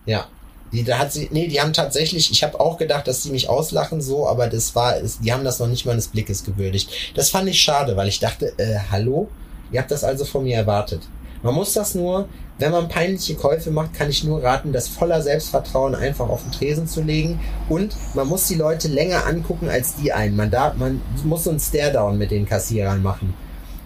Ja. 0.06 0.28
Die, 0.74 0.84
da 0.84 0.98
hat 0.98 1.14
sie, 1.14 1.30
nee, 1.32 1.48
die 1.48 1.62
haben 1.62 1.72
tatsächlich, 1.72 2.32
ich 2.32 2.44
habe 2.44 2.60
auch 2.60 2.78
gedacht, 2.78 3.08
dass 3.08 3.24
sie 3.24 3.32
mich 3.32 3.48
auslachen 3.48 4.02
so, 4.02 4.28
aber 4.28 4.48
das 4.48 4.76
war, 4.76 4.96
die 5.22 5.32
haben 5.32 5.46
das 5.46 5.60
noch 5.60 5.68
nicht 5.68 5.86
mal 5.86 5.96
des 5.96 6.10
Blickes 6.10 6.44
gewürdigt. 6.44 6.90
Das 7.16 7.30
fand 7.30 7.48
ich 7.48 7.62
schade, 7.62 7.96
weil 7.96 8.10
ich 8.10 8.20
dachte, 8.20 8.54
äh, 8.58 8.80
hallo? 8.92 9.30
Ihr 9.72 9.80
habt 9.80 9.92
das 9.92 10.04
also 10.04 10.26
von 10.26 10.44
mir 10.44 10.58
erwartet. 10.58 11.02
Man 11.44 11.54
muss 11.54 11.74
das 11.74 11.94
nur, 11.94 12.28
wenn 12.58 12.72
man 12.72 12.88
peinliche 12.88 13.36
Käufe 13.36 13.70
macht, 13.70 13.94
kann 13.94 14.10
ich 14.10 14.24
nur 14.24 14.42
raten, 14.42 14.72
das 14.72 14.88
voller 14.88 15.22
Selbstvertrauen 15.22 15.94
einfach 15.94 16.30
auf 16.30 16.42
den 16.44 16.52
Tresen 16.54 16.88
zu 16.88 17.02
legen. 17.02 17.40
Und 17.70 17.96
man 18.16 18.28
muss 18.28 18.48
die 18.48 18.56
Leute 18.56 18.88
länger 18.88 19.26
angucken 19.26 19.70
als 19.70 19.96
die 19.96 20.14
einen. 20.14 20.36
Man, 20.38 20.50
darf, 20.50 20.76
man 20.78 21.02
muss 21.26 21.44
so 21.44 21.50
einen 21.50 21.60
Stare-Down 21.60 22.18
mit 22.18 22.32
den 22.32 22.48
Kassierern 22.48 23.04
machen. 23.04 23.34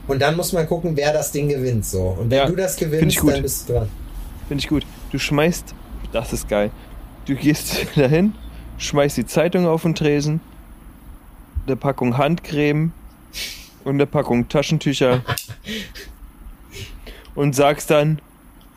Und 0.08 0.22
dann 0.22 0.38
muss 0.38 0.54
man 0.54 0.68
gucken, 0.68 0.96
wer 0.96 1.12
das 1.12 1.32
Ding 1.32 1.50
gewinnt. 1.50 1.86
So. 1.86 2.16
Und 2.20 2.30
wenn 2.30 2.38
Ja, 2.38 2.46
du 2.46 2.56
das 2.56 2.76
gewinnst, 2.78 3.18
dann 3.26 3.42
bist 3.42 3.68
du 3.68 3.74
dran. 3.74 3.90
Finde 4.48 4.62
ich 4.62 4.70
gut. 4.70 4.86
Du 5.12 5.18
schmeißt, 5.20 5.74
das 6.14 6.32
ist 6.34 6.48
geil. 6.48 6.72
Du 7.26 7.36
gehst 7.36 7.88
dahin, 7.96 8.34
schmeißt 8.78 9.18
die 9.18 9.26
Zeitung 9.26 9.66
auf 9.66 9.82
den 9.82 9.96
Tresen, 9.96 10.40
eine 11.66 11.76
Packung 11.76 12.18
Handcreme 12.18 12.92
und 13.84 13.96
eine 13.96 14.06
Packung 14.06 14.48
Taschentücher 14.48 15.22
und 17.38 17.56
sagst 17.56 17.90
dann, 17.90 18.20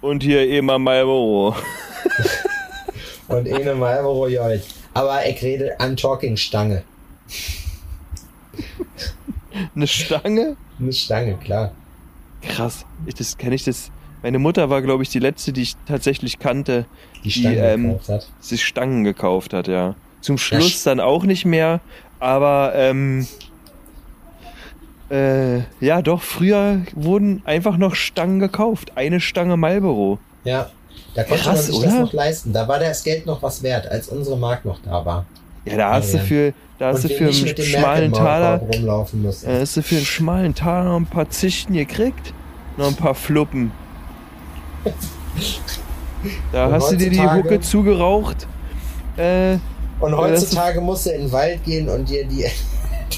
und 0.01 0.23
hier 0.23 0.49
immer 0.49 0.79
Marlboro. 0.79 1.57
Und 3.29 3.53
eine 3.53 3.75
Marlboro 3.77 4.27
Jolt. 4.29 4.65
Aber 4.95 5.25
ich 5.27 5.41
rede 5.43 5.79
an 5.79 5.97
Talking 5.97 6.37
Stange. 6.37 6.83
Eine 9.77 9.87
Stange? 9.87 10.57
Eine 10.81 10.93
Stange, 10.93 11.37
klar. 11.37 11.73
Krass. 12.43 12.85
Ich, 13.07 13.15
das 13.15 13.37
kenne 13.39 13.55
ich 13.55 13.65
das. 13.65 13.91
Meine 14.23 14.39
Mutter 14.39 14.69
war, 14.69 14.83
glaube 14.83 15.03
ich, 15.03 15.09
die 15.11 15.19
letzte, 15.21 15.53
die 15.53 15.63
ich 15.63 15.77
tatsächlich 15.87 16.39
kannte, 16.39 16.87
Die 17.25 17.31
Stange 17.31 17.57
ähm, 17.57 17.83
gekauft 17.93 18.09
hat. 18.09 18.29
sich 18.41 18.65
Stangen 18.65 19.05
gekauft 19.05 19.53
hat, 19.53 19.69
ja. 19.69 19.95
Zum 20.21 20.37
sch- 20.37 20.41
Schluss 20.41 20.83
dann 20.83 20.99
auch 21.01 21.25
nicht 21.25 21.45
mehr, 21.45 21.81
aber 22.19 22.73
ähm, 22.75 23.27
äh, 25.11 25.59
ja, 25.81 26.03
doch, 26.03 26.23
früher 26.23 26.83
wurden 26.95 27.43
einfach 27.45 27.77
noch 27.77 27.95
Stangen 27.95 28.39
gekauft. 28.41 28.93
Eine 28.97 29.21
Stange 29.21 29.57
Marlboro. 29.57 30.19
Ja. 30.45 30.71
Da 31.15 31.25
konnte 31.25 31.43
Krass, 31.43 31.55
man 31.57 31.65
sich 31.65 31.81
das 31.85 31.93
oder? 31.93 32.01
noch 32.03 32.13
leisten. 32.13 32.53
Da 32.53 32.69
war 32.69 32.79
das 32.79 33.03
Geld 33.03 33.27
noch 33.27 33.43
was 33.43 33.63
wert, 33.63 33.89
als 33.89 34.09
unsere 34.09 34.37
Mark 34.39 34.65
noch 34.65 34.79
da 34.85 35.05
war. 35.05 35.25
Ja, 35.65 35.77
da 35.77 35.93
hast 35.95 36.15
du 36.15 36.19
Adrian. 36.19 36.27
für, 36.53 36.55
da 36.79 36.89
hast 36.89 37.05
Und 37.05 37.11
du 37.11 37.17
für 37.17 37.25
einen 37.27 37.57
schmalen 37.65 38.13
Taler, 38.13 38.59
rumlaufen 38.61 39.23
müssen. 39.23 39.47
da 39.51 39.59
hast 39.61 39.77
du 39.77 39.83
für 39.83 39.97
einen 39.97 40.05
schmalen 40.05 40.55
Taler 40.55 40.91
noch 40.91 40.97
ein 41.01 41.07
paar 41.07 41.29
Zichten 41.29 41.75
gekriegt. 41.75 42.33
Noch 42.77 42.87
ein 42.89 42.97
paar 42.97 43.15
Fluppen. 43.15 43.73
Da 46.53 46.67
Und 46.67 46.73
hast 46.75 46.93
du 46.93 46.97
dir 46.97 47.11
die 47.11 47.21
Hucke 47.21 47.61
zugeraucht. 47.61 48.47
Äh, 49.17 49.55
Und 50.01 50.11
das 50.13 50.21
heutzutage 50.21 50.81
musst 50.81 51.07
du 51.07 51.11
in 51.11 51.23
den 51.23 51.33
Wald 51.33 51.65
gehen 51.65 51.89
und 51.89 52.09
dir 52.09 52.27
die, 52.27 52.45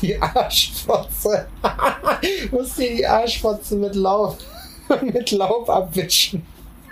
die 0.03 0.21
Arschfotze, 0.21 1.47
musst 2.51 2.79
dir 2.79 2.97
die 2.97 3.07
Arschfotze 3.07 3.77
mit 3.77 3.95
Laub, 3.95 4.39
mit 5.03 5.31
Laub 5.31 5.71
abwischen. 5.71 6.45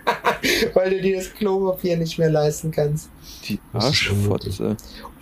Weil 0.74 0.90
du 0.90 1.00
dir 1.02 1.16
das 1.18 1.32
Klopapier 1.34 1.96
nicht 1.96 2.18
mehr 2.18 2.30
leisten 2.30 2.70
kannst. 2.70 3.10
die. 3.46 3.60
Arschfotze. 3.72 4.76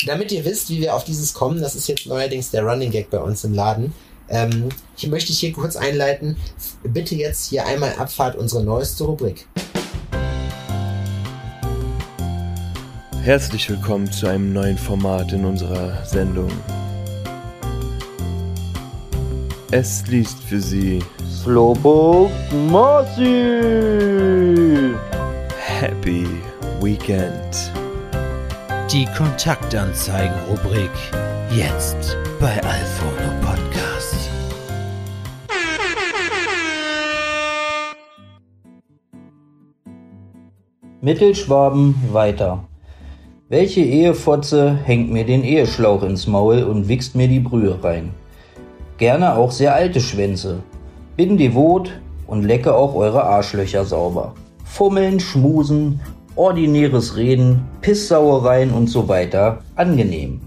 Damit 0.07 0.31
ihr 0.31 0.45
wisst, 0.45 0.71
wie 0.71 0.81
wir 0.81 0.95
auf 0.95 1.05
dieses 1.05 1.35
kommen, 1.35 1.61
das 1.61 1.75
ist 1.75 1.89
jetzt 1.89 2.07
neuerdings 2.07 2.51
der 2.51 2.63
Running 2.63 2.91
Gag 2.91 3.11
bei 3.11 3.19
uns 3.19 3.43
im 3.43 3.55
Laden. 3.55 3.93
Ähm, 4.29 4.69
hier 4.95 5.09
möchte 5.09 5.33
ich 5.33 5.41
hier 5.41 5.53
kurz 5.53 5.77
einleiten. 5.77 6.37
Bitte 6.85 7.17
jetzt 7.17 7.49
hier 7.49 7.67
einmal 7.67 7.95
Abfahrt 7.97 8.37
unsere 8.37 8.63
neueste 8.63 9.05
Rubrik. 9.05 9.49
Herzlich 13.23 13.69
willkommen 13.69 14.11
zu 14.13 14.27
einem 14.27 14.53
neuen 14.53 14.79
Format 14.79 15.33
in 15.33 15.45
unserer 15.45 16.05
Sendung. 16.07 16.51
Es 19.71 20.07
liest 20.07 20.43
für 20.43 20.63
Sie 20.63 21.01
Slowpoke 21.29 22.33
Mossy. 22.71 23.53
Happy 25.59 26.27
Weekend. 26.81 27.71
Die 28.91 29.05
Kontaktanzeigen-Rubrik 29.15 30.91
jetzt 31.55 32.17
bei 32.41 32.55
Alphono 32.63 33.31
Podcast. 33.43 34.31
Mittelschwaben 41.03 41.95
weiter. 42.11 42.65
Welche 43.51 43.83
Ehefotze 43.83 44.79
hängt 44.83 45.11
mir 45.11 45.27
den 45.27 45.45
Eheschlauch 45.45 46.03
ins 46.05 46.27
Maul 46.27 46.63
und 46.63 46.89
wichst 46.89 47.15
mir 47.15 47.29
die 47.29 47.41
Brühe 47.41 47.85
rein? 47.85 48.15
Gerne 48.99 49.37
auch 49.37 49.53
sehr 49.53 49.75
alte 49.75 50.01
Schwänze. 50.01 50.59
Bin 51.17 51.37
devot 51.39 51.93
und 52.27 52.43
lecke 52.43 52.75
auch 52.75 52.97
eure 52.97 53.23
Arschlöcher 53.23 53.85
sauber. 53.85 54.35
Fummeln, 54.65 55.21
schmusen, 55.21 56.01
ordinäres 56.35 57.17
Reden, 57.17 57.63
Pisssauereien 57.81 58.73
und 58.73 58.89
so 58.89 59.07
weiter, 59.07 59.61
angenehm. 59.77 60.41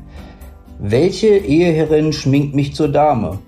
Welche 0.79 1.29
Eheherrin 1.29 2.12
schminkt 2.12 2.53
mich 2.53 2.75
zur 2.75 2.89
Dame? 2.89 3.39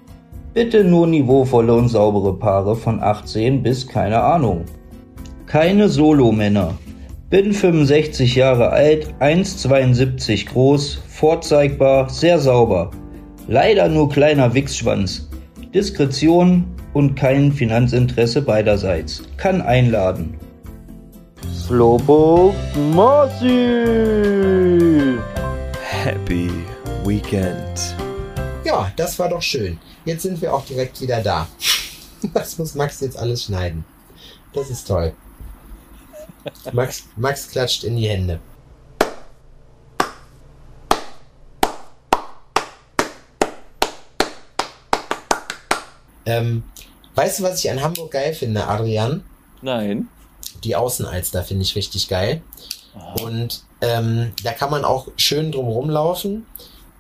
Bitte 0.54 0.86
nur 0.86 1.08
niveauvolle 1.08 1.74
und 1.74 1.90
saubere 1.90 2.34
Paare 2.38 2.78
von 2.78 3.04
18 3.04 3.62
bis 3.62 3.86
keine 3.86 4.22
Ahnung. 4.22 4.64
Keine 5.48 5.90
Solomänner. 5.90 6.76
Bin 7.30 7.52
65 7.52 8.36
Jahre 8.36 8.70
alt, 8.70 9.14
1,72 9.20 10.48
groß, 10.48 11.02
vorzeigbar, 11.10 12.10
sehr 12.10 12.40
sauber. 12.40 12.92
Leider 13.48 13.90
nur 13.90 14.10
kleiner 14.10 14.54
Wichsschwanz. 14.54 15.28
Diskretion 15.74 16.66
und 16.94 17.16
kein 17.16 17.52
Finanzinteresse 17.52 18.42
beiderseits. 18.42 19.24
Kann 19.36 19.62
einladen. 19.62 20.38
Slowpoke 21.54 22.56
Mossy. 22.94 23.68
Happy 25.82 26.50
Weekend. 27.04 27.96
Ja, 28.64 28.92
das 28.96 29.20
war 29.20 29.28
doch 29.28 29.42
schön. 29.42 29.78
Jetzt 30.06 30.24
sind 30.24 30.42
wir 30.42 30.54
auch 30.54 30.66
direkt 30.66 31.02
wieder 31.02 31.22
da. 31.22 31.48
Das 32.34 32.58
muss 32.58 32.74
Max 32.74 33.02
jetzt 33.02 33.18
alles 33.18 33.44
schneiden. 33.44 33.84
Das 34.54 34.70
ist 34.70 34.88
toll. 34.88 35.12
Max, 36.72 37.04
Max 37.18 37.50
klatscht 37.50 37.84
in 37.84 37.98
die 37.98 38.08
Hände. 38.08 38.40
Ähm, 46.26 46.64
weißt 47.16 47.40
du, 47.40 47.44
was 47.44 47.64
ich 47.64 47.70
an 47.72 47.82
Hamburg 47.82 48.12
geil 48.12 48.34
finde, 48.34 48.68
Adrian? 48.68 49.24
Nein. 49.62 50.08
Die 50.64 50.76
Außenalster 50.76 51.44
finde 51.44 51.64
ich 51.64 51.76
richtig 51.76 52.08
geil. 52.08 52.42
Und 53.22 53.64
ähm, 53.82 54.32
da 54.44 54.52
kann 54.54 54.70
man 54.72 54.86
auch 54.86 55.08
schön 55.18 55.52
drum 55.52 55.68
rumlaufen. 55.68 56.46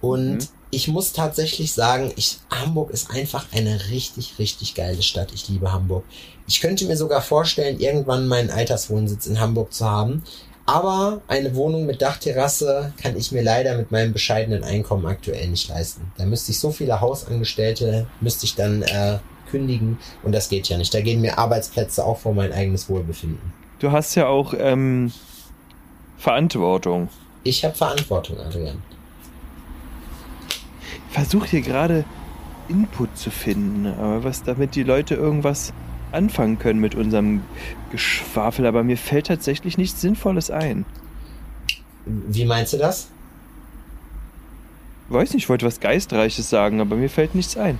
Und 0.01 0.37
Mhm. 0.37 0.47
ich 0.71 0.87
muss 0.87 1.13
tatsächlich 1.13 1.71
sagen, 1.73 2.11
ich, 2.15 2.39
Hamburg 2.49 2.91
ist 2.91 3.09
einfach 3.11 3.45
eine 3.53 3.89
richtig, 3.89 4.39
richtig 4.39 4.75
geile 4.75 5.01
Stadt. 5.01 5.31
Ich 5.33 5.47
liebe 5.49 5.71
Hamburg. 5.71 6.03
Ich 6.47 6.59
könnte 6.61 6.85
mir 6.85 6.97
sogar 6.97 7.21
vorstellen, 7.21 7.79
irgendwann 7.79 8.27
meinen 8.27 8.49
Alterswohnsitz 8.49 9.27
in 9.27 9.39
Hamburg 9.39 9.71
zu 9.73 9.85
haben. 9.89 10.23
Aber 10.65 11.21
eine 11.27 11.55
Wohnung 11.55 11.85
mit 11.85 12.01
Dachterrasse 12.01 12.93
kann 13.01 13.17
ich 13.17 13.31
mir 13.33 13.43
leider 13.43 13.77
mit 13.77 13.91
meinem 13.91 14.13
bescheidenen 14.13 14.63
Einkommen 14.63 15.05
aktuell 15.05 15.49
nicht 15.49 15.67
leisten. 15.67 16.11
Da 16.17 16.25
müsste 16.25 16.51
ich 16.51 16.59
so 16.59 16.71
viele 16.71 17.01
Hausangestellte, 17.01 18.07
müsste 18.21 18.45
ich 18.45 18.55
dann 18.55 18.81
äh, 18.83 19.19
kündigen 19.51 19.99
und 20.23 20.31
das 20.31 20.47
geht 20.47 20.69
ja 20.69 20.77
nicht. 20.77 20.93
Da 20.93 21.01
gehen 21.01 21.19
mir 21.19 21.37
Arbeitsplätze 21.37 22.05
auch 22.05 22.19
vor 22.19 22.33
mein 22.33 22.53
eigenes 22.53 22.89
Wohlbefinden. 22.89 23.53
Du 23.79 23.91
hast 23.91 24.15
ja 24.15 24.27
auch 24.27 24.53
ähm, 24.57 25.11
Verantwortung. 26.17 27.09
Ich 27.43 27.65
habe 27.65 27.75
Verantwortung, 27.75 28.39
Adrian. 28.39 28.81
Ich 31.09 31.13
versuche 31.13 31.47
hier 31.47 31.61
gerade 31.61 32.05
Input 32.69 33.17
zu 33.17 33.29
finden, 33.29 33.85
aber 33.85 34.23
was 34.23 34.43
damit 34.43 34.75
die 34.75 34.83
Leute 34.83 35.15
irgendwas 35.15 35.73
anfangen 36.13 36.59
können 36.59 36.79
mit 36.79 36.95
unserem 36.95 37.41
Geschwafel, 37.91 38.65
aber 38.65 38.83
mir 38.83 38.97
fällt 38.97 39.27
tatsächlich 39.27 39.77
nichts 39.77 40.01
Sinnvolles 40.01 40.51
ein. 40.51 40.85
Wie 42.05 42.45
meinst 42.45 42.73
du 42.73 42.77
das? 42.77 43.09
Weiß 45.09 45.33
nicht, 45.33 45.43
ich 45.43 45.49
wollte 45.49 45.65
was 45.65 45.79
Geistreiches 45.79 46.49
sagen, 46.49 46.81
aber 46.81 46.95
mir 46.95 47.09
fällt 47.09 47.35
nichts 47.35 47.57
ein. 47.57 47.77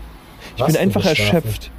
Ich 0.56 0.62
Was 0.62 0.67
bin 0.74 0.78
einfach 0.78 1.06
erschöpft. 1.06 1.72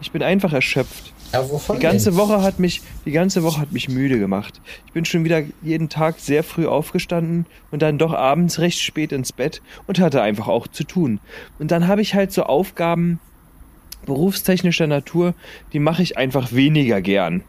Ich 0.00 0.12
bin 0.12 0.22
einfach 0.22 0.52
erschöpft. 0.52 1.12
Aber 1.32 1.50
wovon 1.50 1.76
Die 1.76 1.82
ganze 1.82 2.10
denn? 2.10 2.18
Woche 2.18 2.42
hat 2.42 2.58
mich, 2.58 2.82
die 3.04 3.10
ganze 3.10 3.42
Woche 3.42 3.60
hat 3.60 3.72
mich 3.72 3.88
müde 3.88 4.18
gemacht. 4.18 4.60
Ich 4.86 4.92
bin 4.92 5.04
schon 5.04 5.24
wieder 5.24 5.42
jeden 5.62 5.88
Tag 5.88 6.18
sehr 6.18 6.42
früh 6.42 6.66
aufgestanden 6.66 7.46
und 7.70 7.82
dann 7.82 7.98
doch 7.98 8.14
abends 8.14 8.58
recht 8.60 8.80
spät 8.80 9.12
ins 9.12 9.32
Bett 9.32 9.60
und 9.86 9.98
hatte 10.00 10.22
einfach 10.22 10.48
auch 10.48 10.68
zu 10.68 10.84
tun. 10.84 11.20
Und 11.58 11.70
dann 11.70 11.86
habe 11.86 12.00
ich 12.00 12.14
halt 12.14 12.32
so 12.32 12.44
Aufgaben 12.44 13.20
berufstechnischer 14.08 14.86
Natur, 14.88 15.34
die 15.72 15.78
mache 15.78 16.02
ich 16.02 16.18
einfach 16.18 16.52
weniger 16.52 17.00
gern. 17.00 17.42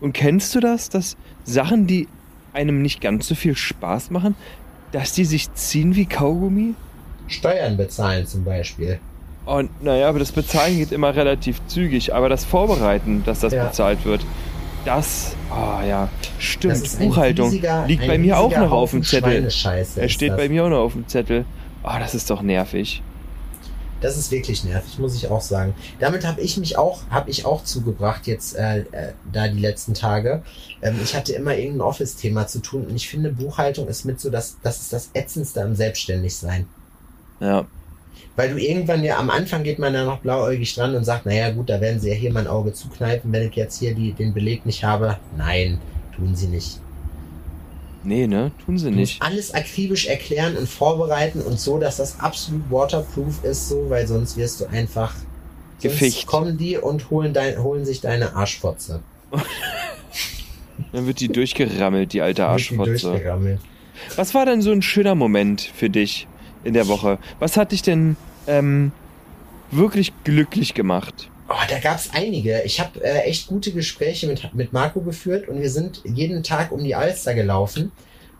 Und 0.00 0.12
kennst 0.12 0.54
du 0.54 0.60
das, 0.60 0.88
dass 0.88 1.16
Sachen, 1.44 1.86
die 1.86 2.08
einem 2.52 2.82
nicht 2.82 3.00
ganz 3.00 3.28
so 3.28 3.34
viel 3.34 3.56
Spaß 3.56 4.10
machen, 4.10 4.34
dass 4.92 5.12
die 5.12 5.24
sich 5.24 5.52
ziehen 5.54 5.94
wie 5.94 6.06
Kaugummi? 6.06 6.74
Steuern 7.28 7.76
bezahlen 7.76 8.26
zum 8.26 8.44
Beispiel. 8.44 8.98
Und 9.44 9.82
naja, 9.82 10.08
aber 10.08 10.18
das 10.18 10.32
Bezahlen 10.32 10.76
geht 10.78 10.92
immer 10.92 11.14
relativ 11.14 11.60
zügig, 11.68 12.14
aber 12.14 12.28
das 12.28 12.44
Vorbereiten, 12.44 13.22
dass 13.24 13.40
das 13.40 13.52
Ja. 13.52 13.66
bezahlt 13.66 14.04
wird, 14.04 14.24
das, 14.84 15.34
ah 15.50 15.82
ja, 15.86 16.08
Das 16.36 16.44
stimmt, 16.44 16.98
Buchhaltung 16.98 17.48
riesiger- 17.50 17.86
liegt 17.86 18.06
bei 18.06 18.18
mir 18.18 18.38
auch 18.38 18.50
noch 18.56 18.70
auf 18.72 18.90
dem 18.92 19.02
Zettel. 19.02 19.44
Er 19.44 20.08
steht 20.08 20.30
das. 20.30 20.36
bei 20.36 20.48
mir 20.48 20.64
auch 20.64 20.68
noch 20.70 20.80
auf 20.80 20.92
dem 20.92 21.06
Zettel. 21.08 21.44
Ah, 21.82 21.98
das 21.98 22.14
ist 22.14 22.30
doch 22.30 22.42
nervig. 22.42 23.02
Das 24.00 24.16
ist 24.16 24.30
wirklich 24.30 24.64
nervig, 24.64 24.98
muss 24.98 25.16
ich 25.16 25.28
auch 25.28 25.40
sagen. 25.40 25.74
Damit 25.98 26.24
habe 26.26 26.40
ich 26.40 26.56
mich 26.56 26.78
auch, 26.78 27.00
habe 27.10 27.30
ich 27.30 27.44
auch 27.44 27.64
zugebracht 27.64 28.26
jetzt 28.26 28.56
äh, 28.56 28.80
äh, 28.80 29.12
da 29.32 29.48
die 29.48 29.58
letzten 29.58 29.94
Tage. 29.94 30.42
Ähm, 30.82 30.96
ich 31.02 31.16
hatte 31.16 31.32
immer 31.32 31.56
irgendein 31.56 31.80
Office-Thema 31.80 32.46
zu 32.46 32.60
tun 32.60 32.86
und 32.86 32.94
ich 32.94 33.08
finde 33.08 33.32
Buchhaltung 33.32 33.88
ist 33.88 34.04
mit 34.04 34.20
so 34.20 34.30
das, 34.30 34.56
das 34.62 34.80
ist 34.80 34.92
das 34.92 35.10
ätzendste 35.14 35.62
am 35.62 35.74
Selbstständigsein. 35.74 36.66
Ja. 37.40 37.66
Weil 38.36 38.50
du 38.50 38.56
irgendwann 38.56 39.02
ja 39.02 39.18
am 39.18 39.30
Anfang 39.30 39.64
geht 39.64 39.80
man 39.80 39.92
da 39.92 40.04
noch 40.04 40.20
blauäugig 40.20 40.72
dran 40.74 40.94
und 40.94 41.04
sagt, 41.04 41.26
naja 41.26 41.50
gut, 41.50 41.68
da 41.68 41.80
werden 41.80 41.98
sie 42.00 42.10
ja 42.10 42.14
hier 42.14 42.32
mein 42.32 42.46
Auge 42.46 42.72
zukneifen, 42.72 43.32
wenn 43.32 43.48
ich 43.48 43.56
jetzt 43.56 43.80
hier 43.80 43.94
die, 43.94 44.12
den 44.12 44.32
Beleg 44.32 44.64
nicht 44.64 44.84
habe. 44.84 45.18
Nein, 45.36 45.80
tun 46.14 46.36
sie 46.36 46.46
nicht. 46.46 46.80
Nee, 48.08 48.26
ne? 48.26 48.52
Tun 48.64 48.78
sie 48.78 48.90
nicht. 48.90 49.20
alles 49.20 49.52
akribisch 49.52 50.06
erklären 50.06 50.56
und 50.56 50.66
vorbereiten 50.66 51.42
und 51.42 51.60
so, 51.60 51.78
dass 51.78 51.98
das 51.98 52.20
absolut 52.20 52.70
waterproof 52.70 53.44
ist, 53.44 53.68
so, 53.68 53.90
weil 53.90 54.06
sonst 54.06 54.38
wirst 54.38 54.60
du 54.60 54.66
einfach. 54.66 55.14
Geficht. 55.80 56.26
kommen 56.26 56.56
die 56.56 56.76
und 56.78 57.10
holen, 57.10 57.34
dein, 57.34 57.62
holen 57.62 57.84
sich 57.84 58.00
deine 58.00 58.34
Arschfotze. 58.34 59.00
Dann 60.92 61.06
wird 61.06 61.20
die 61.20 61.28
durchgerammelt, 61.28 62.14
die 62.14 62.22
alte 62.22 62.42
die 62.42 62.46
Arschfotze. 62.46 63.10
durchgerammelt. 63.10 63.60
Was 64.16 64.34
war 64.34 64.46
denn 64.46 64.62
so 64.62 64.72
ein 64.72 64.80
schöner 64.80 65.14
Moment 65.14 65.60
für 65.60 65.90
dich 65.90 66.26
in 66.64 66.72
der 66.72 66.88
Woche? 66.88 67.18
Was 67.38 67.56
hat 67.56 67.72
dich 67.72 67.82
denn 67.82 68.16
ähm, 68.46 68.90
wirklich 69.70 70.12
glücklich 70.24 70.72
gemacht? 70.72 71.30
Oh, 71.48 71.54
da 71.68 71.78
gab's 71.78 72.10
einige. 72.12 72.62
Ich 72.62 72.78
habe 72.78 73.02
äh, 73.02 73.22
echt 73.22 73.46
gute 73.46 73.72
Gespräche 73.72 74.26
mit, 74.26 74.52
mit 74.54 74.72
Marco 74.72 75.00
geführt 75.00 75.48
und 75.48 75.60
wir 75.60 75.70
sind 75.70 76.02
jeden 76.04 76.42
Tag 76.42 76.72
um 76.72 76.84
die 76.84 76.94
Alster 76.94 77.34
gelaufen. 77.34 77.90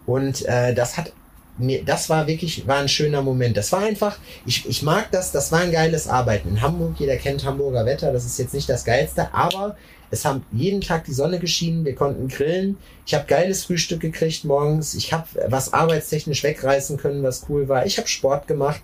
Und 0.05 0.45
äh, 0.45 0.75
das 0.75 0.99
hat 0.99 1.13
mir, 1.57 1.85
das 1.85 2.11
war 2.11 2.27
wirklich, 2.27 2.67
war 2.67 2.79
ein 2.79 2.89
schöner 2.89 3.23
Moment. 3.23 3.57
Das 3.57 3.73
war 3.73 3.81
einfach, 3.81 4.19
ich, 4.47 4.69
ich 4.69 4.83
mag 4.83 5.11
das, 5.11 5.33
das 5.33 5.51
war 5.53 5.61
ein 5.61 5.73
geiles 5.73 6.07
Arbeiten. 6.07 6.51
In 6.51 6.61
Hamburg, 6.61 6.97
jeder 6.99 7.17
kennt 7.17 7.45
Hamburger 7.45 7.87
Wetter, 7.87 8.13
das 8.13 8.27
ist 8.27 8.39
jetzt 8.39 8.55
nicht 8.55 8.69
das 8.69 8.85
Geilste, 8.85 9.33
aber 9.35 9.77
es 10.11 10.25
haben 10.25 10.45
jeden 10.53 10.81
Tag 10.81 11.05
die 11.05 11.13
Sonne 11.13 11.39
geschienen, 11.39 11.85
wir 11.85 11.95
konnten 11.95 12.29
grillen. 12.29 12.79
Ich 13.07 13.15
habe 13.15 13.27
geiles 13.27 13.65
Frühstück 13.65 14.01
gekriegt 14.01 14.45
morgens. 14.45 14.95
Ich 14.95 15.13
habe 15.13 15.27
was 15.49 15.73
arbeitstechnisch 15.73 16.43
wegreißen 16.43 16.97
können, 16.97 17.23
was 17.23 17.47
cool 17.49 17.69
war. 17.69 17.85
Ich 17.85 17.99
habe 17.99 18.09
Sport 18.09 18.47
gemacht. 18.47 18.81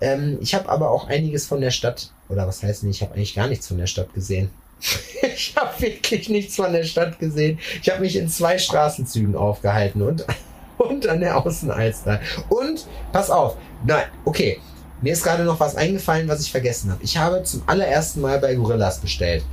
Ähm, 0.00 0.38
ich 0.40 0.54
habe 0.54 0.68
aber 0.68 0.90
auch 0.90 1.08
einiges 1.08 1.46
von 1.46 1.60
der 1.60 1.70
Stadt, 1.70 2.10
oder 2.28 2.46
was 2.46 2.62
heißt 2.62 2.84
nicht, 2.84 2.96
ich 2.96 3.02
habe 3.02 3.14
eigentlich 3.14 3.34
gar 3.34 3.48
nichts 3.48 3.68
von 3.68 3.78
der 3.78 3.86
Stadt 3.86 4.12
gesehen. 4.14 4.50
ich 5.22 5.54
habe 5.56 5.80
wirklich 5.80 6.28
nichts 6.28 6.56
von 6.56 6.72
der 6.72 6.84
Stadt 6.84 7.18
gesehen. 7.18 7.58
Ich 7.82 7.88
habe 7.90 8.00
mich 8.00 8.16
in 8.16 8.28
zwei 8.28 8.58
Straßenzügen 8.58 9.36
aufgehalten 9.36 10.02
und, 10.02 10.24
und 10.78 11.06
an 11.08 11.20
der 11.20 11.44
Außenalster. 11.44 12.20
Und, 12.48 12.86
pass 13.12 13.30
auf, 13.30 13.56
nein, 13.84 14.04
okay, 14.24 14.60
mir 15.02 15.12
ist 15.12 15.22
gerade 15.22 15.44
noch 15.44 15.60
was 15.60 15.76
eingefallen, 15.76 16.28
was 16.28 16.40
ich 16.40 16.50
vergessen 16.50 16.90
habe. 16.90 17.02
Ich 17.02 17.16
habe 17.16 17.42
zum 17.42 17.62
allerersten 17.66 18.20
Mal 18.20 18.38
bei 18.38 18.54
Gorillas 18.54 18.98
bestellt. 18.98 19.44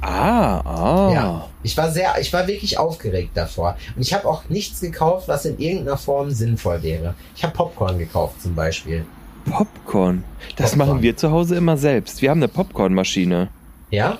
Ah, 0.00 0.60
ah. 0.60 1.12
Ja, 1.12 1.48
ich 1.62 1.76
war 1.78 1.90
sehr, 1.90 2.14
ich 2.20 2.30
war 2.32 2.46
wirklich 2.46 2.78
aufgeregt 2.78 3.30
davor. 3.34 3.76
Und 3.96 4.02
ich 4.02 4.12
habe 4.12 4.28
auch 4.28 4.48
nichts 4.50 4.80
gekauft, 4.80 5.28
was 5.28 5.46
in 5.46 5.58
irgendeiner 5.58 5.96
Form 5.96 6.30
sinnvoll 6.30 6.82
wäre. 6.82 7.14
Ich 7.34 7.42
habe 7.42 7.54
Popcorn 7.54 7.98
gekauft 7.98 8.42
zum 8.42 8.54
Beispiel. 8.54 9.06
Popcorn. 9.44 10.24
Das 10.56 10.70
Popcorn. 10.70 10.88
machen 10.88 11.02
wir 11.02 11.16
zu 11.16 11.30
Hause 11.30 11.56
immer 11.56 11.76
selbst. 11.76 12.22
Wir 12.22 12.30
haben 12.30 12.38
eine 12.38 12.48
Popcornmaschine. 12.48 13.48
Ja? 13.90 14.18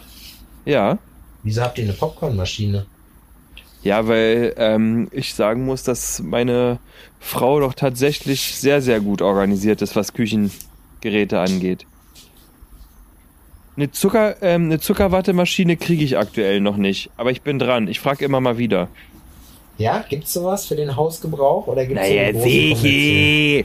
Ja. 0.64 0.98
Wieso 1.42 1.62
habt 1.62 1.78
ihr 1.78 1.84
eine 1.84 1.92
Popcornmaschine? 1.92 2.86
Ja, 3.82 4.08
weil 4.08 4.54
ähm, 4.56 5.08
ich 5.12 5.34
sagen 5.34 5.66
muss, 5.66 5.82
dass 5.82 6.20
meine 6.20 6.78
Frau 7.20 7.60
doch 7.60 7.74
tatsächlich 7.74 8.54
sehr, 8.54 8.80
sehr 8.80 9.00
gut 9.00 9.20
organisiert 9.20 9.82
ist, 9.82 9.94
was 9.94 10.14
Küchengeräte 10.14 11.38
angeht. 11.38 11.86
Eine, 13.76 13.90
Zucker, 13.90 14.40
ähm, 14.42 14.66
eine 14.66 14.80
Zuckerwattemaschine 14.80 15.76
kriege 15.76 16.04
ich 16.04 16.16
aktuell 16.16 16.60
noch 16.60 16.76
nicht, 16.76 17.10
aber 17.16 17.30
ich 17.30 17.42
bin 17.42 17.58
dran. 17.58 17.88
Ich 17.88 18.00
frage 18.00 18.24
immer 18.24 18.40
mal 18.40 18.56
wieder. 18.56 18.88
Ja, 19.76 20.04
gibt's 20.08 20.32
sowas 20.32 20.64
für 20.64 20.76
den 20.76 20.96
Hausgebrauch 20.96 21.66
oder 21.66 21.84
gibt's 21.84 22.08
Naja, 22.08 22.32
so 22.32 22.42
eine 22.42 22.68
große 22.70 23.64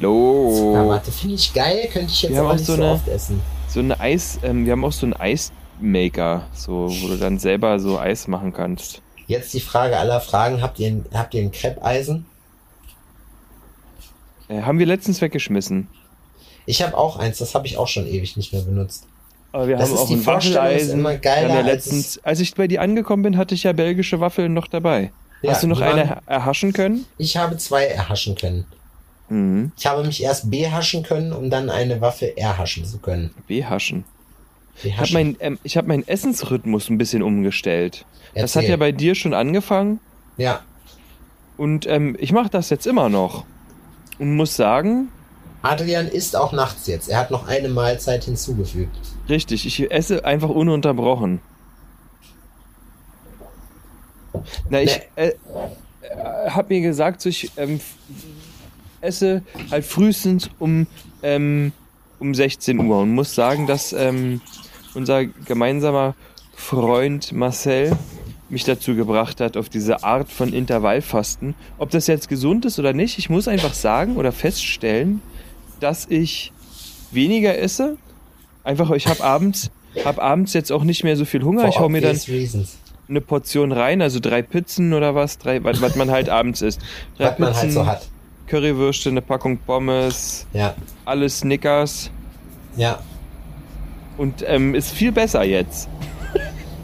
kommerzielle? 0.00 0.50
sicher. 0.52 0.62
Lo. 0.70 0.72
Zuckerwatte 0.72 1.12
finde 1.12 1.34
ich 1.36 1.52
geil, 1.54 1.88
könnte 1.92 2.12
ich 2.12 2.22
jetzt 2.22 2.36
aber 2.36 2.50
auch 2.50 2.54
nicht 2.54 2.66
so 2.66 2.72
eine- 2.74 2.90
oft 2.92 3.08
essen. 3.08 3.40
So 3.68 3.80
eine 3.80 3.98
Eis, 4.00 4.38
ähm, 4.42 4.64
wir 4.66 4.72
haben 4.72 4.84
auch 4.84 4.92
so 4.92 5.06
einen 5.06 5.14
Eismaker, 5.14 6.46
so, 6.54 6.88
wo 6.90 7.08
du 7.08 7.16
dann 7.16 7.38
selber 7.38 7.78
so 7.78 7.98
Eis 7.98 8.26
machen 8.28 8.52
kannst. 8.52 9.00
Jetzt 9.26 9.54
die 9.54 9.60
Frage 9.60 9.96
aller 9.96 10.20
Fragen, 10.20 10.60
habt 10.60 10.78
ihr 10.80 10.88
ein, 10.88 11.04
habt 11.14 11.34
ihr 11.34 11.42
ein 11.42 11.52
Kreppeisen? 11.52 12.26
Äh, 14.48 14.62
haben 14.62 14.78
wir 14.78 14.86
letztens 14.86 15.20
weggeschmissen. 15.20 15.86
Ich 16.66 16.82
habe 16.82 16.96
auch 16.96 17.16
eins, 17.16 17.38
das 17.38 17.54
habe 17.54 17.66
ich 17.66 17.78
auch 17.78 17.88
schon 17.88 18.06
ewig 18.06 18.36
nicht 18.36 18.52
mehr 18.52 18.62
benutzt. 18.62 19.06
Aber 19.52 19.66
wir 19.68 19.76
Das 19.76 19.88
haben 19.88 19.94
ist 19.94 20.00
auch 20.02 20.08
die 20.08 20.14
ein 20.14 20.26
Waffeleisen. 20.26 21.00
immer 21.00 21.16
geiler, 21.16 21.48
ja 21.48 21.56
als 21.58 21.66
letztens, 21.66 22.20
als 22.24 22.40
ich 22.40 22.54
bei 22.54 22.68
dir 22.68 22.80
angekommen 22.82 23.22
bin, 23.22 23.36
hatte 23.36 23.54
ich 23.54 23.62
ja 23.64 23.72
belgische 23.72 24.20
Waffeln 24.20 24.52
noch 24.54 24.66
dabei. 24.68 25.12
Ja, 25.42 25.52
Hast 25.52 25.62
du 25.62 25.66
noch 25.68 25.80
eine 25.80 26.18
erhaschen 26.26 26.72
können? 26.72 27.06
Ich 27.18 27.36
habe 27.36 27.56
zwei 27.56 27.86
erhaschen 27.86 28.34
können. 28.34 28.66
Mhm. 29.30 29.72
Ich 29.78 29.86
habe 29.86 30.04
mich 30.04 30.22
erst 30.22 30.50
behaschen 30.50 31.02
können, 31.02 31.32
um 31.32 31.48
dann 31.48 31.70
eine 31.70 32.00
Waffe 32.00 32.36
erhaschen 32.36 32.84
zu 32.84 32.98
können. 32.98 33.30
Behaschen. 33.48 34.04
Ich 34.82 34.92
habe 34.92 35.08
Behaschen. 35.08 35.14
mein, 35.14 35.36
ähm, 35.40 35.58
ich 35.62 35.76
hab 35.76 35.86
meinen 35.86 36.06
Essensrhythmus 36.06 36.90
ein 36.90 36.98
bisschen 36.98 37.22
umgestellt. 37.22 38.04
Das 38.34 38.54
hat 38.54 38.62
Erzähl. 38.62 38.70
ja 38.70 38.76
bei 38.76 38.92
dir 38.92 39.14
schon 39.14 39.34
angefangen 39.34 39.98
Ja, 40.36 40.60
und 41.60 41.86
ähm, 41.86 42.16
ich 42.18 42.32
mache 42.32 42.48
das 42.48 42.70
jetzt 42.70 42.86
immer 42.86 43.10
noch. 43.10 43.44
Und 44.18 44.34
muss 44.34 44.56
sagen, 44.56 45.08
Adrian 45.60 46.08
isst 46.08 46.34
auch 46.34 46.52
nachts 46.52 46.86
jetzt. 46.86 47.10
Er 47.10 47.18
hat 47.18 47.30
noch 47.30 47.46
eine 47.46 47.68
Mahlzeit 47.68 48.24
hinzugefügt. 48.24 48.96
richtig, 49.28 49.66
ich 49.66 49.90
esse 49.90 50.24
einfach 50.24 50.48
ununterbrochen. 50.48 51.40
Na, 54.70 54.80
ich 54.80 55.02
äh, 55.16 55.28
äh, 55.28 55.34
hab 56.48 56.70
mir 56.70 56.80
gesagt, 56.80 57.20
so 57.20 57.28
ich 57.28 57.50
ähm, 57.58 57.78
esse 59.00 59.42
halt 59.70 59.84
frühestens 59.84 60.50
um, 60.58 60.86
ähm, 61.22 61.72
um 62.18 62.34
16 62.34 62.78
Uhr 62.78 63.00
und 63.00 63.12
muss 63.12 63.34
sagen, 63.34 63.66
dass 63.66 63.92
ähm, 63.92 64.40
unser 64.94 65.24
gemeinsamer 65.24 66.14
Freund 66.54 67.32
Marcel 67.32 67.96
mich 68.50 68.64
dazu 68.64 68.94
gebracht 68.94 69.40
hat, 69.40 69.56
auf 69.56 69.68
diese 69.68 70.02
Art 70.02 70.30
von 70.30 70.52
Intervallfasten. 70.52 71.54
Ob 71.78 71.90
das 71.90 72.06
jetzt 72.06 72.28
gesund 72.28 72.64
ist 72.64 72.78
oder 72.78 72.92
nicht, 72.92 73.18
ich 73.18 73.30
muss 73.30 73.48
einfach 73.48 73.74
sagen 73.74 74.16
oder 74.16 74.32
feststellen, 74.32 75.22
dass 75.78 76.06
ich 76.08 76.52
weniger 77.12 77.56
esse. 77.58 77.96
Einfach, 78.64 78.90
ich 78.90 79.06
habe 79.06 79.22
abends, 79.22 79.70
hab 80.04 80.18
abends 80.18 80.52
jetzt 80.52 80.72
auch 80.72 80.84
nicht 80.84 81.04
mehr 81.04 81.16
so 81.16 81.24
viel 81.24 81.42
Hunger. 81.42 81.62
For 81.62 81.68
ich 81.68 81.78
hau 81.78 81.88
mir 81.88 82.00
dann 82.00 82.16
reasons. 82.28 82.78
eine 83.08 83.20
Portion 83.20 83.72
rein, 83.72 84.02
also 84.02 84.20
drei 84.20 84.42
Pizzen 84.42 84.92
oder 84.92 85.14
was, 85.14 85.38
drei, 85.38 85.62
was, 85.64 85.80
was 85.80 85.96
man 85.96 86.10
halt 86.10 86.28
abends 86.28 86.60
isst. 86.60 86.80
Drei 87.16 87.30
Was 87.30 87.38
man 87.38 87.54
halt 87.54 87.72
so 87.72 87.86
hat. 87.86 88.08
Currywürste, 88.50 89.10
eine 89.10 89.22
Packung 89.22 89.56
Pommes, 89.58 90.46
Ja, 90.52 90.74
alles 91.04 91.38
Snickers 91.38 92.10
ja. 92.76 92.98
und 94.18 94.44
ähm, 94.46 94.74
ist 94.74 94.90
viel 94.92 95.12
besser 95.12 95.44
jetzt. 95.44 95.88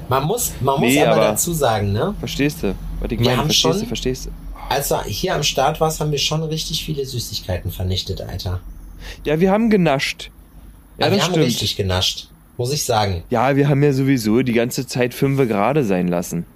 Man 0.08 0.24
muss, 0.24 0.52
man 0.60 0.78
muss 0.80 0.88
Nee, 0.92 1.02
aber, 1.02 1.12
aber- 1.16 1.24
dazu 1.32 1.52
sagen, 1.52 1.92
ne? 1.92 2.14
Verstehst 2.20 2.62
du? 2.62 2.74
Was 3.00 3.10
ich 3.10 3.18
Wir 3.18 3.26
meine, 3.26 3.36
haben 3.38 3.44
verstehst 3.46 3.60
schon- 3.74 3.80
du, 3.80 3.86
verstehst 3.86 4.26
du? 4.26 4.30
Als 4.68 4.88
du 4.88 5.00
hier 5.04 5.34
am 5.34 5.42
Start 5.42 5.80
warst, 5.80 6.00
haben 6.00 6.10
wir 6.12 6.18
schon 6.18 6.42
richtig 6.44 6.84
viele 6.84 7.04
Süßigkeiten 7.04 7.70
vernichtet, 7.70 8.20
Alter. 8.20 8.60
Ja, 9.24 9.38
wir 9.40 9.50
haben 9.50 9.70
genascht. 9.70 10.30
Ja, 10.98 11.06
wir 11.10 11.16
das 11.16 11.26
haben 11.26 11.32
stimmt. 11.32 11.46
richtig 11.46 11.76
genascht. 11.76 12.28
Muss 12.56 12.72
ich 12.72 12.84
sagen. 12.84 13.22
Ja, 13.30 13.54
wir 13.54 13.68
haben 13.68 13.82
ja 13.82 13.92
sowieso 13.92 14.42
die 14.42 14.54
ganze 14.54 14.86
Zeit 14.86 15.12
fünfe 15.14 15.46
gerade 15.46 15.84
sein 15.84 16.08
lassen. 16.08 16.46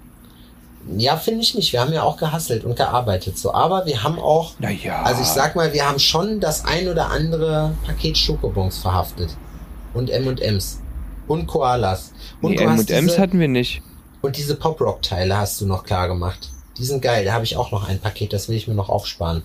Ja, 0.97 1.15
finde 1.17 1.41
ich 1.41 1.53
nicht. 1.55 1.71
Wir 1.73 1.81
haben 1.81 1.93
ja 1.93 2.03
auch 2.03 2.17
gehasselt 2.17 2.63
und 2.65 2.75
gearbeitet 2.75 3.37
so. 3.37 3.53
Aber 3.53 3.85
wir 3.85 4.03
haben 4.03 4.19
auch, 4.19 4.53
Naja. 4.59 5.03
also 5.03 5.21
ich 5.21 5.27
sag 5.27 5.55
mal, 5.55 5.73
wir 5.73 5.87
haben 5.87 5.99
schon 5.99 6.39
das 6.39 6.65
ein 6.65 6.87
oder 6.87 7.09
andere 7.11 7.75
Paket 7.85 8.17
Schokobons 8.17 8.79
verhaftet. 8.79 9.35
Und 9.93 10.09
M&M's. 10.09 10.79
Und 11.27 11.47
Koalas. 11.47 12.11
Und 12.41 12.51
nee, 12.51 12.63
M&M's 12.63 13.19
hatten 13.19 13.39
wir 13.39 13.47
nicht. 13.47 13.81
und 14.21 14.37
diese 14.37 14.55
Pop-Rock-Teile 14.55 15.37
hast 15.37 15.61
du 15.61 15.65
noch 15.67 15.83
klar 15.83 16.07
gemacht. 16.07 16.49
Die 16.77 16.85
sind 16.85 17.01
geil. 17.01 17.25
Da 17.25 17.33
habe 17.33 17.43
ich 17.43 17.57
auch 17.57 17.71
noch 17.71 17.87
ein 17.87 17.99
Paket, 17.99 18.33
das 18.33 18.49
will 18.49 18.55
ich 18.55 18.67
mir 18.67 18.73
noch 18.73 18.89
aufsparen. 18.89 19.43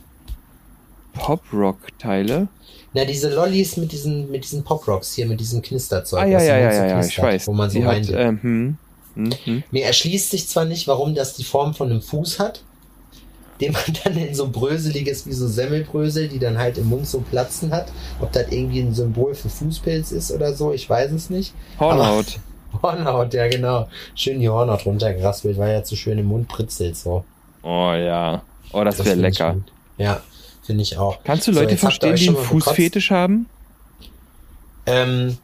Pop-Rock-Teile? 1.14 2.48
Na, 2.94 3.04
diese 3.04 3.34
Lollis 3.34 3.76
mit 3.76 3.92
diesen, 3.92 4.30
mit 4.30 4.44
diesen 4.44 4.64
Pop-Rocks 4.64 5.12
hier, 5.14 5.26
mit 5.26 5.40
diesem 5.40 5.60
Knisterzeug. 5.62 6.22
Ah, 6.22 6.26
ja, 6.26 6.40
ja, 6.42 6.54
Mund 6.54 6.72
ja, 6.72 6.72
ja, 6.72 6.86
ja, 6.86 7.00
ich 7.06 7.20
weiß. 7.22 7.46
Wo 7.46 7.52
man 7.52 7.68
so 7.70 7.84
hat, 7.84 8.08
ähm, 8.10 8.78
hm, 9.16 9.24
hm, 9.32 9.38
hm. 9.44 9.62
Mir 9.70 9.84
erschließt 9.84 10.30
sich 10.30 10.48
zwar 10.48 10.64
nicht, 10.64 10.86
warum 10.86 11.14
das 11.14 11.34
die 11.34 11.44
Form 11.44 11.74
von 11.74 11.90
einem 11.90 12.02
Fuß 12.02 12.38
hat, 12.38 12.62
den 13.60 13.72
man 13.72 13.82
dann 14.04 14.16
in 14.16 14.34
so 14.34 14.48
bröseliges 14.48 15.26
wie 15.26 15.32
so 15.32 15.48
Semmelbrösel, 15.48 16.28
die 16.28 16.38
dann 16.38 16.58
halt 16.58 16.78
im 16.78 16.88
Mund 16.88 17.06
so 17.08 17.20
platzen 17.20 17.72
hat. 17.72 17.88
Ob 18.20 18.30
das 18.32 18.50
irgendwie 18.52 18.80
ein 18.80 18.94
Symbol 18.94 19.34
für 19.34 19.48
Fußpilz 19.48 20.12
ist 20.12 20.30
oder 20.30 20.54
so, 20.54 20.72
ich 20.72 20.88
weiß 20.88 21.10
es 21.12 21.30
nicht. 21.30 21.54
Hornhaut. 21.80 22.38
Aber, 22.72 22.82
Hornhaut, 22.82 23.32
ja 23.34 23.48
genau. 23.48 23.88
Schön 24.14 24.40
die 24.40 24.48
Hornhaut 24.48 24.84
runtergeraspelt, 24.84 25.56
weil 25.56 25.72
ja 25.72 25.82
zu 25.82 25.96
schön 25.96 26.18
im 26.18 26.26
Mund 26.26 26.48
pritzelt 26.48 26.96
so. 26.96 27.24
Oh 27.62 27.92
ja. 27.92 28.42
Oh, 28.72 28.84
das 28.84 28.98
wäre 28.98 29.10
find 29.10 29.16
ich 29.18 29.22
lecker. 29.22 29.56
Ja, 29.96 30.20
finde 30.62 30.82
ich 30.82 30.98
auch. 30.98 31.18
Kannst 31.24 31.48
du 31.48 31.52
So, 31.54 31.60
Leute 31.60 31.72
ihr 31.72 31.78
verstehen, 31.78 32.16
die 32.16 32.28
einen? 32.28 32.36
Fußfetisch 32.36 33.10
haben? 33.10 33.48
Ähm, 34.84 35.38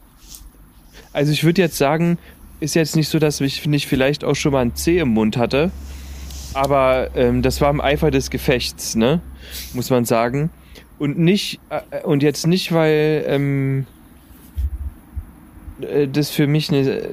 Also 1.12 1.32
ich 1.32 1.44
würde 1.44 1.62
jetzt 1.62 1.78
sagen, 1.78 2.18
ist 2.62 2.74
jetzt 2.74 2.96
nicht 2.96 3.08
so, 3.08 3.18
dass 3.18 3.40
ich 3.40 3.66
nicht 3.66 3.86
vielleicht 3.86 4.24
auch 4.24 4.34
schon 4.36 4.52
mal 4.52 4.60
ein 4.60 4.74
Zeh 4.74 4.98
im 4.98 5.08
Mund 5.08 5.36
hatte. 5.36 5.70
Aber 6.54 7.10
ähm, 7.16 7.42
das 7.42 7.60
war 7.60 7.70
im 7.70 7.80
Eifer 7.80 8.10
des 8.10 8.30
Gefechts, 8.30 8.94
ne? 8.94 9.20
Muss 9.74 9.90
man 9.90 10.04
sagen. 10.04 10.50
Und 10.98 11.18
nicht, 11.18 11.60
äh, 11.70 12.02
und 12.04 12.22
jetzt 12.22 12.46
nicht, 12.46 12.72
weil 12.72 13.24
ähm, 13.26 13.86
äh, 15.80 16.06
das 16.06 16.30
für 16.30 16.46
mich 16.46 16.68
eine, 16.70 16.80
äh, 16.88 17.08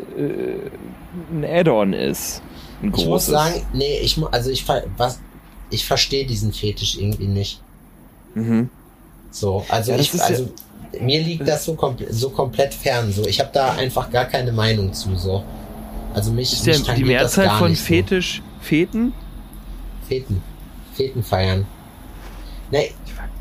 ein 1.32 1.44
Add-on 1.46 1.94
ist. 1.94 2.42
Ein 2.82 2.94
ich 2.96 3.06
muss 3.06 3.26
sagen, 3.26 3.66
nee, 3.74 4.00
ich 4.02 4.22
also 4.32 4.52
ich 4.52 4.66
was 4.98 5.20
ich 5.72 5.86
verstehe 5.86 6.26
diesen 6.26 6.54
Fetisch 6.54 6.98
irgendwie 6.98 7.28
nicht. 7.28 7.62
Mhm. 8.36 8.70
So, 9.32 9.66
also 9.70 9.92
Ja, 9.92 9.98
ich, 9.98 10.14
ist 10.14 10.20
ja- 10.20 10.26
also 10.26 10.50
mir 11.00 11.22
liegt 11.22 11.48
das 11.48 11.66
so, 11.66 11.76
komple 11.76 12.12
so 12.12 12.30
komplett 12.30 12.74
fern. 12.74 13.12
So, 13.12 13.26
ich 13.26 13.40
habe 13.40 13.50
da 13.54 13.74
einfach 13.74 14.10
gar 14.10 14.26
keine 14.26 14.52
Meinung 14.52 14.94
zu. 14.94 15.16
So, 15.16 15.44
also 16.14 16.32
mich, 16.32 16.54
Ist 16.54 16.66
mich 16.66 16.88
ja 16.88 16.94
die 16.96 17.06
Mehrzahl 17.06 17.58
von 17.58 17.76
Fetisch 17.76 18.42
Feten? 18.62 19.14
So. 19.14 20.08
Feten, 20.08 20.42
Feten 20.94 21.24
feiern. 21.24 21.68
Nee, 22.72 22.92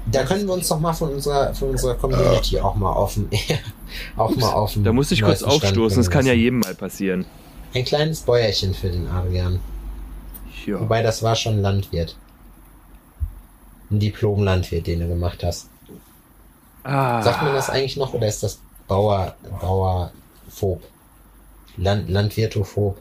da 0.07 0.25
können 0.25 0.47
wir 0.47 0.55
uns 0.55 0.69
doch 0.69 0.79
mal 0.79 0.93
von 0.93 1.13
unserer 1.13 1.55
von 1.55 1.71
unserer 1.71 1.95
Community 1.95 2.61
auch 2.61 2.75
mal 2.75 2.93
offen, 2.93 3.29
auch 4.17 4.35
mal 4.37 4.55
offen. 4.55 4.85
Da 4.85 4.93
muss 4.93 5.11
ich 5.11 5.23
kurz 5.23 5.43
aufstoßen, 5.43 5.99
das 5.99 6.11
kann 6.11 6.27
ja 6.27 6.35
jedem 6.35 6.61
mal 6.61 6.75
passieren. 6.75 7.25
Ein 7.75 7.85
kleines 7.85 8.21
Bäuerchen 8.21 8.75
für 8.75 8.89
den 8.89 9.07
Adrian. 9.09 9.61
Ja. 10.67 10.81
Wobei 10.81 11.03
das 11.03 11.23
war 11.23 11.35
schon 11.35 11.61
Landwirt. 11.61 12.17
Ein 13.91 14.01
Diplom-Landwirt, 14.01 14.87
den 14.87 15.01
du 15.01 15.09
gemacht 15.09 15.43
hast. 15.43 15.69
Ah. 16.89 17.23
Sagt 17.23 17.43
man 17.43 17.53
das 17.53 17.69
eigentlich 17.69 17.99
noch 17.99 18.15
oder 18.15 18.27
ist 18.27 18.43
das 18.43 18.61
Bauer, 18.87 19.35
Bauerphob? 19.61 20.83
Land, 21.77 22.09
Landwirtophob? 22.09 22.97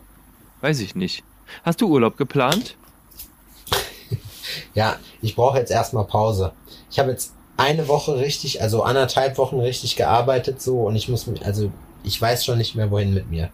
Weiß 0.59 0.81
ich 0.81 0.93
nicht. 0.93 1.23
Hast 1.63 1.79
du 1.79 1.87
Urlaub 1.87 2.17
geplant? 2.17 2.75
Ja, 4.73 4.97
ich 5.21 5.35
brauche 5.35 5.57
jetzt 5.57 5.71
erstmal 5.71 6.05
Pause. 6.05 6.53
Ich 6.89 6.99
habe 6.99 7.11
jetzt 7.11 7.33
eine 7.57 7.87
Woche 7.87 8.17
richtig, 8.17 8.61
also 8.61 8.83
anderthalb 8.83 9.37
Wochen 9.37 9.59
richtig 9.59 9.95
gearbeitet 9.95 10.61
so 10.61 10.81
und 10.83 10.95
ich 10.95 11.09
muss 11.09 11.27
mich, 11.27 11.45
also 11.45 11.71
ich 12.03 12.19
weiß 12.21 12.45
schon 12.45 12.57
nicht 12.57 12.75
mehr 12.75 12.89
wohin 12.91 13.13
mit 13.13 13.29
mir. 13.29 13.49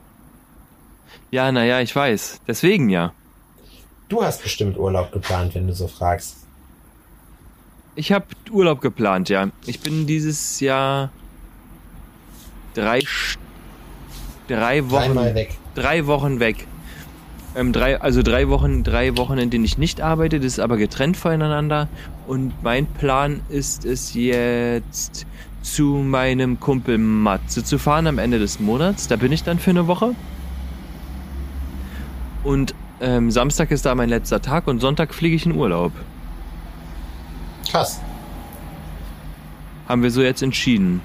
Ja, 1.31 1.51
naja, 1.51 1.79
ich 1.79 1.95
weiß. 1.95 2.41
Deswegen 2.47 2.89
ja. 2.89 3.13
Du 4.09 4.23
hast 4.23 4.43
bestimmt 4.43 4.77
Urlaub 4.77 5.11
geplant, 5.11 5.55
wenn 5.55 5.67
du 5.67 5.73
so 5.73 5.87
fragst. 5.87 6.42
Ich 7.95 8.11
habe 8.11 8.25
Urlaub 8.51 8.81
geplant, 8.81 9.29
ja. 9.29 9.49
Ich 9.65 9.79
bin 9.79 10.07
dieses 10.07 10.59
Jahr 10.59 11.11
drei, 12.73 13.01
drei 14.47 14.89
Wochen, 14.89 15.13
Dreimal 15.13 15.35
weg. 15.35 15.57
drei 15.75 16.07
Wochen 16.07 16.39
weg. 16.39 16.67
Ähm, 17.55 17.71
drei, 17.71 18.01
also 18.01 18.23
drei 18.23 18.49
Wochen, 18.49 18.83
drei 18.83 19.15
Wochen, 19.15 19.37
in 19.37 19.51
denen 19.51 19.63
ich 19.63 19.77
nicht 19.77 20.01
arbeite, 20.01 20.39
das 20.39 20.53
ist 20.53 20.59
aber 20.59 20.77
getrennt 20.77 21.17
voneinander. 21.17 21.87
Und 22.25 22.63
mein 22.63 22.87
Plan 22.87 23.41
ist 23.49 23.85
es 23.85 24.15
jetzt 24.15 25.27
zu 25.61 25.83
meinem 25.83 26.59
Kumpel 26.59 26.97
Matze 26.97 27.63
zu 27.63 27.77
fahren 27.77 28.07
am 28.07 28.17
Ende 28.17 28.39
des 28.39 28.59
Monats. 28.59 29.07
Da 29.07 29.17
bin 29.17 29.31
ich 29.31 29.43
dann 29.43 29.59
für 29.59 29.69
eine 29.69 29.85
Woche. 29.85 30.15
Und 32.43 32.73
ähm, 33.01 33.29
Samstag 33.29 33.69
ist 33.69 33.85
da 33.85 33.93
mein 33.93 34.09
letzter 34.09 34.41
Tag 34.41 34.65
und 34.67 34.79
Sonntag 34.79 35.13
fliege 35.13 35.35
ich 35.35 35.45
in 35.45 35.55
Urlaub. 35.55 35.91
Krass. 37.73 37.99
Haben 39.89 40.03
wir 40.03 40.11
so 40.11 40.21
jetzt 40.21 40.43
entschieden. 40.43 41.01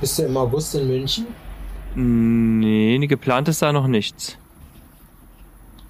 Bist 0.00 0.18
du 0.18 0.22
im 0.22 0.34
August 0.38 0.74
in 0.74 0.88
München? 0.88 1.26
Nee, 1.94 3.06
geplant 3.06 3.46
ist 3.48 3.60
da 3.60 3.74
noch 3.74 3.86
nichts. 3.86 4.38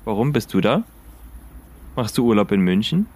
Warum 0.04 0.32
bist 0.32 0.52
du 0.54 0.60
da? 0.60 0.82
Machst 1.94 2.18
du 2.18 2.24
Urlaub 2.26 2.50
in 2.50 2.62
München? 2.62 3.06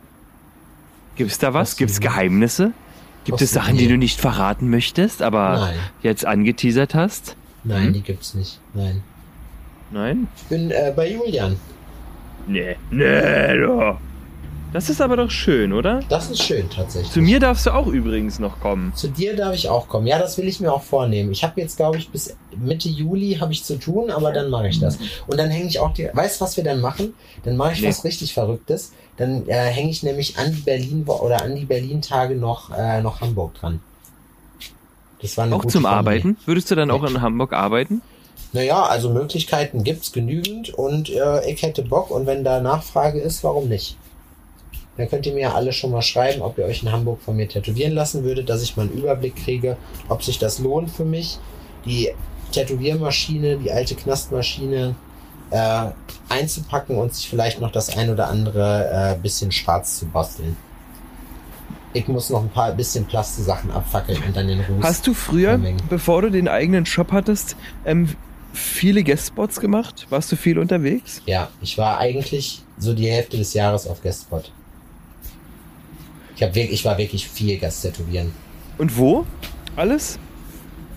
Gibt's 1.17 1.39
da 1.39 1.53
was? 1.53 1.77
Gibt's 1.77 1.95
denn? 1.99 2.09
Geheimnisse? 2.09 2.73
Gibt 3.25 3.41
es? 3.43 3.51
Sachen, 3.51 3.77
die 3.77 3.89
du 3.89 3.99
nicht 3.99 4.21
verraten 4.21 4.71
möchtest, 4.71 5.23
aber 5.23 5.59
Nein. 5.59 5.79
jetzt 6.03 6.25
angeteasert 6.25 6.95
hast? 6.95 7.35
Nein, 7.65 7.87
Hm? 7.87 7.93
die 7.95 8.03
gibt's 8.03 8.35
nicht. 8.35 8.61
Nein. 8.75 9.03
Nein? 9.91 10.29
Ich 10.37 10.45
bin 10.45 10.71
äh, 10.71 10.93
bei 10.95 11.11
Julian. 11.11 11.57
Nee. 12.47 12.77
Nee, 12.93 13.59
doch. 13.59 13.99
Das 14.77 14.91
ist 14.91 15.01
aber 15.01 15.17
doch 15.17 15.31
schön, 15.31 15.73
oder? 15.73 16.01
Das 16.11 16.31
ist 16.31 16.43
schön 16.43 16.69
tatsächlich. 16.69 17.11
Zu 17.11 17.23
mir 17.23 17.41
darfst 17.41 17.65
du 17.65 17.71
auch 17.71 17.87
übrigens 17.87 18.39
noch 18.39 18.61
kommen. 18.61 18.93
Zu 18.95 19.09
dir 19.09 19.35
darf 19.35 19.55
ich 19.55 19.71
auch 19.71 19.89
kommen. 19.89 20.07
Ja, 20.07 20.19
das 20.19 20.37
will 20.37 20.47
ich 20.47 20.61
mir 20.61 20.71
auch 20.71 20.83
vornehmen. 20.83 21.33
Ich 21.33 21.43
habe 21.45 21.59
jetzt, 21.63 21.79
glaube 21.79 21.97
ich, 21.97 22.11
bis 22.11 22.37
Mitte 22.55 22.91
Juli 22.91 23.39
habe 23.41 23.55
ich 23.55 23.65
zu 23.65 23.77
tun, 23.79 24.11
aber 24.11 24.33
dann 24.33 24.51
mache 24.51 24.69
ich 24.69 24.79
das. 24.79 24.99
Und 25.29 25.39
dann 25.39 25.49
hänge 25.49 25.67
ich 25.69 25.79
auch 25.81 25.95
die. 25.95 26.11
Weißt 26.13 26.39
du, 26.39 26.45
was 26.45 26.59
wir 26.59 26.65
dann 26.65 26.83
machen? 26.83 27.15
Dann 27.45 27.57
mache 27.57 27.73
ich 27.73 27.81
Nee. 27.81 27.89
was 27.89 28.05
richtig 28.05 28.35
Verrücktes. 28.35 28.93
Dann 29.17 29.49
äh, 29.49 29.55
hänge 29.55 29.89
ich 29.89 30.03
nämlich 30.03 30.37
an 30.39 30.53
die 30.53 30.61
Berlin 30.61 31.05
oder 31.07 31.41
an 31.43 31.57
die 31.57 31.65
Berlin 31.65 32.03
Tage 32.03 32.35
noch 32.37 32.71
äh, 32.77 33.01
noch 33.01 33.23
Hamburg 33.23 33.55
dran. 33.55 33.81
Das 35.23 35.39
war 35.39 35.45
eine 35.47 35.57
Auch 35.57 35.65
zum 35.65 35.85
Kombi. 35.85 35.97
Arbeiten? 35.97 36.37
Würdest 36.45 36.71
du 36.71 36.75
dann 36.75 36.91
auch 36.91 37.03
in 37.05 37.23
Hamburg 37.23 37.55
arbeiten? 37.55 38.03
Naja, 38.53 38.83
also 38.83 39.09
Möglichkeiten 39.09 39.85
gibt's 39.85 40.13
genügend 40.13 40.69
und 40.75 41.09
äh, 41.09 41.51
ich 41.51 41.63
hätte 41.63 41.81
Bock 41.81 42.11
und 42.11 42.27
wenn 42.27 42.45
da 42.45 42.61
Nachfrage 42.61 43.19
ist, 43.21 43.43
warum 43.43 43.69
nicht? 43.71 43.97
Dann 44.97 45.09
könnt 45.09 45.27
ihr 45.27 45.35
mir 45.35 45.41
ja 45.41 45.55
alle 45.55 45.73
schon 45.73 45.91
mal 45.91 46.03
schreiben, 46.03 46.43
ob 46.43 46.57
ihr 46.59 46.65
euch 46.65 46.83
in 46.83 46.91
Hamburg 46.91 47.21
von 47.21 47.37
mir 47.37 47.49
tätowieren 47.49 47.93
lassen 47.93 48.25
würdet, 48.25 48.49
dass 48.49 48.63
ich 48.63 48.77
mal 48.77 48.85
einen 48.85 48.93
Überblick 48.93 49.37
kriege, 49.37 49.77
ob 50.09 50.23
sich 50.23 50.39
das 50.39 50.59
lohnt 50.59 50.91
für 50.91 51.05
mich, 51.05 51.39
die 51.85 52.11
Tätowiermaschine, 52.53 53.59
die 53.59 53.71
alte 53.71 53.95
Knastmaschine 53.95 54.95
äh, 55.51 55.87
einzupacken 56.29 56.97
und 56.97 57.15
sich 57.15 57.29
vielleicht 57.29 57.61
noch 57.61 57.71
das 57.71 57.97
ein 57.97 58.11
oder 58.11 58.29
andere 58.29 59.15
äh, 59.17 59.21
bisschen 59.21 59.53
schwarz 59.53 59.99
zu 59.99 60.07
basteln. 60.07 60.57
Ich 61.93 62.09
muss 62.09 62.29
noch 62.31 62.43
ein 62.43 62.51
paar 62.51 62.73
bisschen 62.73 63.07
Plaste-Sachen 63.07 63.71
abfackeln 63.71 64.23
und 64.27 64.37
dann 64.37 64.49
den 64.49 64.61
Ruß. 64.61 64.83
Hast 64.83 65.07
du 65.07 65.15
früher, 65.15 65.59
bevor 65.89 66.23
du 66.23 66.31
den 66.31 66.47
eigenen 66.47 66.85
Shop 66.85 67.11
hattest, 67.11 67.57
ähm, 67.87 68.11
viele 68.53 69.03
Guestspots 69.03 69.61
gemacht? 69.61 70.07
Warst 70.11 70.31
du 70.31 70.37
viel 70.37 70.59
unterwegs? 70.59 71.23
Ja, 71.27 71.49
ich 71.63 71.79
war 71.79 71.99
eigentlich 71.99 72.63
so 72.79 72.93
die 72.93 73.11
Hälfte 73.11 73.39
des 73.39 73.55
Jahres 73.55 73.87
auf 73.87 74.03
Guestspot. 74.03 74.53
Ich, 76.37 76.43
hab 76.43 76.55
wirklich, 76.55 76.81
ich 76.81 76.85
war 76.85 76.99
wirklich 76.99 77.27
viel 77.29 77.59
Gast 77.59 77.83
tätowieren. 77.83 78.33
Und 78.79 78.97
wo? 78.97 79.25
Alles? 79.75 80.19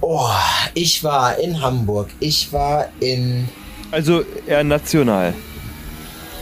Oh, 0.02 0.30
ich 0.74 1.04
war 1.04 1.38
in 1.38 1.62
Hamburg. 1.62 2.10
Ich 2.20 2.52
war 2.52 2.90
in. 3.00 3.48
Also 3.92 4.24
eher 4.46 4.64
national. 4.64 5.34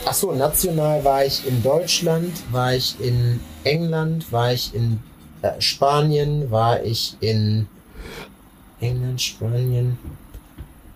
Ach 0.04 0.14
so, 0.14 0.32
national 0.32 1.04
war 1.04 1.24
ich 1.24 1.46
in 1.46 1.62
Deutschland, 1.62 2.32
war 2.50 2.74
ich 2.74 2.96
in 3.00 3.40
England, 3.64 4.32
war 4.32 4.52
ich 4.52 4.74
in 4.74 5.00
äh, 5.42 5.60
Spanien, 5.60 6.50
war 6.50 6.82
ich 6.82 7.16
in 7.20 7.68
England, 8.80 9.20
Spanien, 9.20 9.98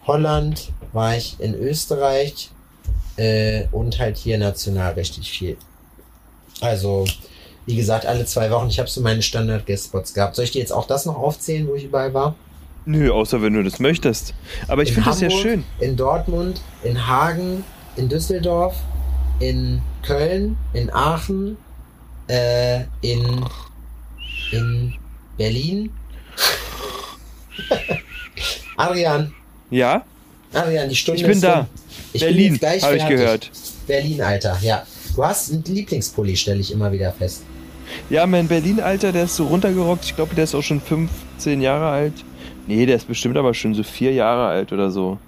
Holland, 0.07 0.73
war 0.93 1.17
ich 1.17 1.37
in 1.41 1.55
Österreich 1.55 2.51
äh, 3.17 3.65
und 3.71 3.99
halt 3.99 4.17
hier 4.17 4.39
national 4.39 4.93
richtig 4.95 5.31
viel. 5.31 5.57
Also, 6.61 7.05
wie 7.67 7.77
gesagt, 7.77 8.07
alle 8.07 8.25
zwei 8.27 8.51
Wochen. 8.51 8.69
Ich 8.69 8.79
habe 8.79 8.89
so 8.89 9.01
meine 9.01 9.23
Standard-Guest-Spots 9.23 10.15
gehabt. 10.15 10.35
Soll 10.37 10.45
ich 10.45 10.51
dir 10.51 10.59
jetzt 10.61 10.73
auch 10.73 10.87
das 10.87 11.07
noch 11.07 11.17
aufzählen, 11.17 11.67
wo 11.69 11.75
ich 11.75 11.85
überall 11.85 12.13
war? 12.15 12.35
Nö, 12.85 13.13
außer 13.13 13.41
wenn 13.43 13.53
du 13.55 13.63
das 13.63 13.79
möchtest. 13.79 14.35
Aber 14.67 14.83
ich 14.83 14.89
In 14.89 14.95
finde 14.97 15.11
das 15.11 15.21
ja 15.21 15.31
schön. 15.31 15.65
In 15.79 15.97
Dortmund, 15.97 16.61
in 16.83 17.07
Hagen, 17.07 17.65
in 17.97 18.09
Düsseldorf, 18.09 18.75
in 19.39 19.81
Köln, 20.03 20.57
in 20.73 20.93
Aachen, 20.93 21.57
äh, 22.29 22.81
in, 23.01 23.45
in 24.51 24.95
Berlin. 25.37 25.91
Adrian, 28.77 29.33
Ja? 29.71 30.05
Adrian, 30.53 30.89
die 30.89 30.97
Stunde 30.97 31.21
Ich 31.21 31.27
bin 31.27 31.33
ist 31.35 31.45
da. 31.45 31.69
Ich 32.13 32.21
bin 32.21 32.59
Berlin, 32.59 32.83
habe 32.83 32.97
ich 32.97 33.09
gehört. 33.09 33.51
Berlin, 33.87 34.21
Alter, 34.23 34.59
ja. 34.63 34.85
Du 35.15 35.25
hast 35.25 35.53
einen 35.53 35.63
Lieblingspulli, 35.65 36.37
stelle 36.37 36.61
ich 36.61 36.73
immer 36.73 36.91
wieder 36.91 37.13
fest. 37.13 37.43
Ja, 38.11 38.27
mein 38.27 38.49
Berlin-Alter, 38.49 39.13
der 39.13 39.25
ist 39.25 39.37
so 39.37 39.47
runtergerockt. 39.47 40.05
Ich 40.05 40.17
glaube, 40.17 40.35
der 40.35 40.45
ist 40.45 40.55
auch 40.55 40.63
schon 40.63 40.81
15 40.81 41.61
Jahre 41.61 41.89
alt. 41.89 42.13
Nee, 42.67 42.87
der 42.87 42.97
ist 42.97 43.09
bestimmt 43.09 43.37
aber 43.37 43.55
schon 43.55 43.75
so 43.75 43.83
vier 43.83 44.13
Jahre 44.13 44.47
alt 44.49 44.73
oder 44.73 44.91
so. 44.91 45.19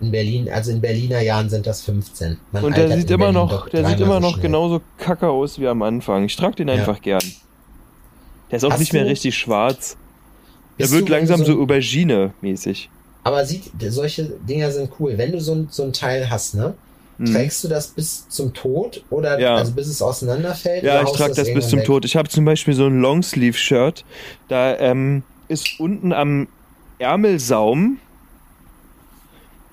In 0.00 0.12
Berlin, 0.12 0.48
also 0.48 0.70
in 0.70 0.80
Berliner 0.80 1.20
Jahren 1.20 1.50
sind 1.50 1.66
das 1.66 1.82
15. 1.82 2.38
Man 2.52 2.62
Und 2.64 2.76
der 2.76 2.96
sieht 2.96 3.10
immer 3.10 3.32
noch, 3.32 3.68
der 3.68 3.84
sieht 3.84 3.98
immer 3.98 4.14
so 4.14 4.20
noch 4.20 4.30
schnell. 4.34 4.42
genauso 4.42 4.80
kacke 4.96 5.28
aus 5.28 5.58
wie 5.58 5.66
am 5.66 5.82
Anfang. 5.82 6.24
Ich 6.24 6.36
trage 6.36 6.54
den 6.56 6.68
Ja. 6.68 6.74
einfach 6.74 7.00
gern. 7.02 7.22
Der 8.50 8.58
ist 8.58 8.64
auch 8.64 8.70
Hast 8.70 8.78
nicht 8.80 8.92
mehr 8.92 9.06
richtig 9.06 9.36
schwarz. 9.36 9.96
Der 10.78 10.88
wird 10.92 11.08
langsam 11.08 11.38
so 11.40 11.46
so- 11.54 11.60
Aubergine-mäßig. 11.60 12.88
Aber 13.24 13.44
sieht, 13.44 13.64
solche 13.88 14.24
Dinger 14.48 14.70
sind 14.70 14.90
cool. 15.00 15.14
Wenn 15.18 15.32
du 15.32 15.40
so 15.40 15.66
so 15.68 15.82
ein 15.82 15.92
Teil 15.92 16.30
hast, 16.30 16.54
ne? 16.54 16.74
Mhm. 17.18 17.26
Trägst 17.32 17.64
du 17.64 17.68
das 17.68 17.88
bis 17.88 18.28
zum 18.28 18.54
Tod 18.54 19.02
oder 19.10 19.38
Ja. 19.40 19.56
also 19.56 19.72
bis 19.72 19.88
es 19.88 20.00
auseinanderfällt? 20.00 20.84
Ja, 20.84 21.02
ich 21.02 21.10
trage 21.10 21.34
du 21.34 21.42
das 21.42 21.52
bis 21.52 21.68
zum 21.68 21.80
weg? 21.80 21.86
Tod. 21.86 22.04
Ich 22.04 22.16
habe 22.16 22.28
zum 22.28 22.44
Beispiel 22.44 22.74
so 22.74 22.86
ein 22.86 23.00
Longsleeve-Shirt. 23.00 24.04
Da 24.48 24.76
ähm, 24.78 25.24
ist 25.48 25.80
unten 25.80 26.12
am 26.12 26.46
Ärmelsaum 27.00 27.98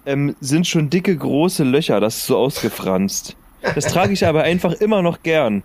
ähm, 0.08 0.36
sind 0.40 0.68
schon 0.68 0.90
dicke, 0.90 1.16
große 1.16 1.64
Löcher. 1.64 2.00
Das 2.00 2.18
ist 2.18 2.26
so 2.28 2.38
ausgefranst. 2.38 3.36
Das 3.74 3.86
trage 3.88 4.14
ich 4.14 4.26
aber 4.26 4.44
einfach 4.44 4.74
immer 4.74 5.02
noch 5.02 5.24
gern. 5.24 5.64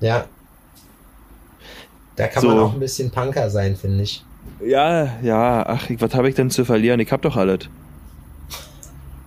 Ja. 0.00 0.26
Da 2.16 2.28
kann 2.28 2.42
So. 2.42 2.48
man 2.48 2.58
auch 2.58 2.74
ein 2.74 2.80
bisschen 2.80 3.10
Punker 3.10 3.50
sein, 3.50 3.76
finde 3.76 4.04
ich. 4.04 4.24
Ja, 4.64 5.18
ja, 5.22 5.64
ach, 5.66 5.88
was 5.98 6.14
habe 6.14 6.28
ich 6.28 6.34
denn 6.34 6.50
zu 6.50 6.64
verlieren? 6.64 7.00
Ich 7.00 7.10
hab 7.12 7.22
doch 7.22 7.36
alles. 7.36 7.60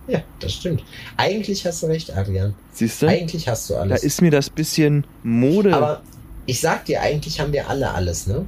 Ja, 0.06 0.20
das 0.40 0.52
stimmt. 0.52 0.84
Eigentlich 1.16 1.64
hast 1.66 1.82
du 1.82 1.86
recht, 1.86 2.14
Adrian. 2.14 2.54
Siehst 2.72 3.00
du? 3.02 3.06
Eigentlich 3.06 3.48
hast 3.48 3.70
du 3.70 3.74
Da 3.74 3.80
alles. 3.80 4.02
ist 4.04 4.20
mir 4.20 4.30
das 4.30 4.50
bisschen 4.50 5.04
Mode. 5.22 5.74
Aber 5.74 6.02
ich 6.46 6.60
sag 6.60 6.84
dir, 6.84 7.00
eigentlich 7.00 7.40
haben 7.40 7.52
wir 7.52 7.68
alle 7.70 7.90
alles, 7.92 8.26
ne? 8.26 8.44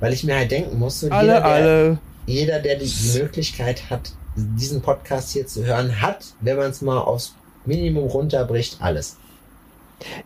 Weil 0.00 0.12
ich 0.12 0.22
mir 0.24 0.36
halt 0.36 0.50
denken 0.50 0.78
muss, 0.78 1.00
so 1.00 1.08
alle, 1.10 1.26
jeder, 1.28 1.40
der, 1.40 1.44
alle. 1.50 1.98
jeder, 2.26 2.58
der 2.60 2.76
die, 2.78 2.92
Möglichkeit 3.14 3.88
hat, 3.90 4.12
diesen 4.36 4.82
Podcast 4.82 5.32
hier 5.32 5.46
zu 5.46 5.64
hören, 5.64 6.00
hat, 6.02 6.26
wenn 6.40 6.56
man 6.56 6.70
es 6.70 6.82
mal 6.82 6.98
aufs 6.98 7.34
Minimum 7.64 8.04
runterbricht, 8.08 8.76
alles. 8.80 9.16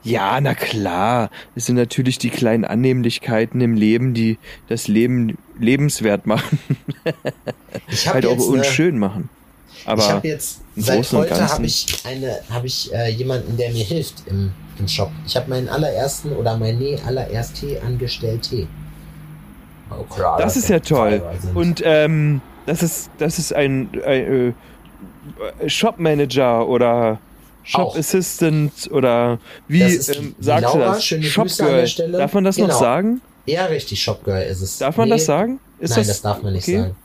Ja, 0.02 0.38
na 0.40 0.54
klar. 0.54 1.30
Es 1.54 1.64
sind 1.66 1.76
natürlich 1.76 2.18
die 2.18 2.28
kleinen 2.28 2.64
Annehmlichkeiten 2.66 3.60
im 3.62 3.74
Leben, 3.74 4.12
die 4.12 4.36
das 4.68 4.86
Leben 4.88 5.38
lebenswert 5.58 6.26
machen. 6.26 6.58
Ich 7.88 8.06
habe 8.06 8.14
halt 8.16 8.26
auch 8.26 8.32
eine- 8.32 8.42
unschön 8.42 8.98
machen. 8.98 9.30
Aber 9.84 10.02
ich 10.02 10.10
habe 10.10 10.28
jetzt 10.28 10.60
seit 10.76 11.12
heute 11.12 11.48
habe 11.48 11.66
ich 11.66 11.86
eine 12.04 12.38
habe 12.50 12.66
ich 12.66 12.92
äh, 12.94 13.08
jemanden, 13.10 13.56
der 13.56 13.70
mir 13.70 13.84
hilft 13.84 14.26
im 14.26 14.52
im 14.78 14.88
Shop. 14.88 15.10
Ich 15.26 15.36
habe 15.36 15.50
meinen 15.50 15.68
allerersten 15.68 16.32
oder 16.32 16.56
mein 16.56 16.78
nee, 16.78 16.98
allererst 17.06 17.56
Tee 17.56 17.78
angestellt 17.78 18.42
Tee. 18.48 18.66
Oh, 19.90 20.02
klar, 20.04 20.38
Das 20.38 20.56
ist 20.56 20.68
ja 20.70 20.80
toll. 20.80 21.20
nicht. 21.42 21.54
Und 21.54 21.82
ähm, 21.84 22.40
das 22.66 22.82
ist 22.82 23.10
das 23.18 23.38
ist 23.38 23.52
ein, 23.54 23.90
ein 24.06 24.54
äh, 25.60 25.68
Shop 25.68 25.98
Manager 25.98 26.66
oder 26.66 27.18
Shop 27.64 27.88
Auch. 27.88 27.96
Assistant 27.98 28.72
oder 28.90 29.38
wie 29.68 29.80
Das 29.80 30.08
ähm, 30.16 30.34
sagst 30.40 30.74
du 30.74 30.78
Laura. 30.78 30.92
das? 30.94 31.04
Schöne 31.04 31.22
Shop 31.24 31.48
Girl. 31.56 31.86
Darf 32.12 32.32
man 32.32 32.44
das 32.44 32.56
noch 32.58 32.66
Genau. 32.68 32.78
sagen? 32.78 33.20
Ja, 33.44 33.66
richtig, 33.66 34.00
Shopgirl 34.02 34.42
ist 34.42 34.60
es. 34.62 34.78
Darf 34.78 34.96
man 34.96 35.10
das 35.10 35.24
sagen? 35.24 35.58
Ist 35.80 35.90
Nein, 35.90 35.98
das, 36.00 36.06
das- 36.08 36.22
darf 36.22 36.42
man 36.42 36.52
nicht 36.52 36.62
okay. 36.62 36.78
sagen. 36.78 36.96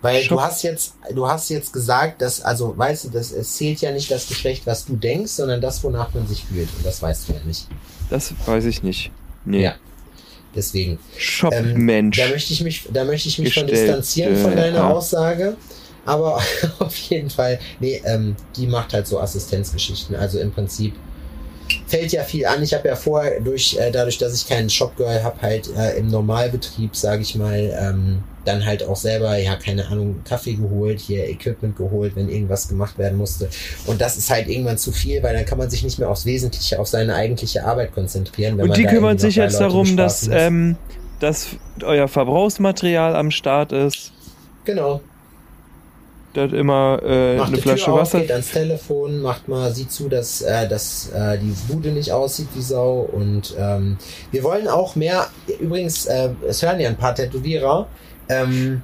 Weil 0.00 0.22
Shop- 0.22 0.38
du 0.38 0.42
hast 0.42 0.62
jetzt, 0.62 0.94
du 1.12 1.28
hast 1.28 1.48
jetzt 1.48 1.72
gesagt, 1.72 2.22
dass, 2.22 2.40
also 2.40 2.76
weißt 2.76 3.04
du, 3.04 3.08
das, 3.10 3.32
es 3.32 3.54
zählt 3.54 3.80
ja 3.80 3.90
nicht 3.90 4.10
das 4.10 4.28
Geschlecht, 4.28 4.66
was 4.66 4.84
du 4.84 4.96
denkst, 4.96 5.32
sondern 5.32 5.60
das, 5.60 5.82
wonach 5.82 6.14
man 6.14 6.26
sich 6.26 6.44
fühlt. 6.44 6.68
Und 6.76 6.86
das 6.86 7.02
weißt 7.02 7.28
du 7.28 7.32
ja 7.32 7.40
nicht. 7.44 7.66
Das 8.10 8.32
weiß 8.46 8.64
ich 8.66 8.82
nicht. 8.82 9.10
Nee. 9.44 9.64
Ja. 9.64 9.74
Deswegen. 10.54 10.98
Shop 11.16 11.52
Ähm. 11.52 12.10
Da 12.12 12.28
möchte 12.28 12.52
ich 12.52 12.62
mich, 12.62 12.88
da 12.92 13.04
möchte 13.04 13.28
ich 13.28 13.38
mich 13.38 13.52
von 13.54 13.66
Gestellt, 13.66 13.88
distanzieren 13.88 14.36
von 14.36 14.56
deiner 14.56 14.78
ja. 14.78 14.90
Aussage. 14.90 15.56
Aber 16.06 16.40
auf 16.78 16.96
jeden 16.96 17.28
Fall, 17.28 17.58
nee, 17.80 18.00
ähm, 18.04 18.34
die 18.56 18.66
macht 18.66 18.94
halt 18.94 19.06
so 19.06 19.20
Assistenzgeschichten. 19.20 20.16
Also 20.16 20.38
im 20.38 20.52
Prinzip 20.52 20.94
fällt 21.86 22.12
ja 22.12 22.22
viel 22.24 22.46
an. 22.46 22.62
Ich 22.62 22.72
habe 22.72 22.88
ja 22.88 22.96
vorher 22.96 23.40
durch, 23.40 23.76
äh, 23.78 23.90
dadurch, 23.90 24.16
dass 24.16 24.34
ich 24.34 24.48
keinen 24.48 24.70
Shopgirl 24.70 25.22
habe, 25.22 25.40
halt 25.42 25.68
äh, 25.76 25.98
im 25.98 26.08
Normalbetrieb, 26.08 26.96
sage 26.96 27.22
ich 27.22 27.34
mal, 27.34 27.76
ähm, 27.78 28.22
dann 28.48 28.64
halt 28.64 28.82
auch 28.82 28.96
selber, 28.96 29.36
ja, 29.36 29.56
keine 29.56 29.86
Ahnung, 29.86 30.22
Kaffee 30.24 30.54
geholt, 30.54 30.98
hier 30.98 31.28
Equipment 31.28 31.76
geholt, 31.76 32.16
wenn 32.16 32.28
irgendwas 32.28 32.68
gemacht 32.68 32.98
werden 32.98 33.18
musste. 33.18 33.48
Und 33.86 34.00
das 34.00 34.16
ist 34.16 34.30
halt 34.30 34.48
irgendwann 34.48 34.78
zu 34.78 34.90
viel, 34.90 35.22
weil 35.22 35.34
dann 35.34 35.44
kann 35.44 35.58
man 35.58 35.70
sich 35.70 35.84
nicht 35.84 35.98
mehr 35.98 36.10
aufs 36.10 36.26
Wesentliche, 36.26 36.80
auf 36.80 36.88
seine 36.88 37.14
eigentliche 37.14 37.64
Arbeit 37.64 37.92
konzentrieren. 37.92 38.60
Und 38.60 38.76
die 38.76 38.84
kümmern 38.84 39.18
sich 39.18 39.36
jetzt 39.36 39.60
darum, 39.60 39.96
dass, 39.96 40.28
ähm, 40.32 40.76
dass 41.20 41.48
euer 41.82 42.08
Verbrauchsmaterial 42.08 43.14
am 43.14 43.30
Start 43.30 43.72
ist. 43.72 44.12
Genau. 44.64 45.00
Dass 46.34 46.52
immer 46.52 47.00
äh, 47.02 47.36
macht 47.36 47.48
eine 47.48 47.56
die 47.56 47.62
Flasche 47.62 47.84
Tür 47.86 47.94
auf, 47.94 48.00
Wasser. 48.00 48.20
geht 48.20 48.30
ans 48.30 48.50
Telefon, 48.50 49.22
macht 49.22 49.48
mal, 49.48 49.72
sieht 49.72 49.90
zu, 49.90 50.08
dass, 50.08 50.42
äh, 50.42 50.68
dass 50.68 51.10
äh, 51.10 51.38
die 51.38 51.54
Bude 51.72 51.90
nicht 51.90 52.12
aussieht 52.12 52.48
wie 52.54 52.60
Sau. 52.60 53.08
Und 53.12 53.54
ähm, 53.58 53.96
wir 54.30 54.44
wollen 54.44 54.68
auch 54.68 54.94
mehr, 54.94 55.26
übrigens, 55.58 56.06
äh, 56.06 56.30
es 56.46 56.62
hören 56.62 56.80
ja 56.80 56.88
ein 56.88 56.96
paar 56.96 57.14
Tätowierer, 57.14 57.88
ähm, 58.28 58.82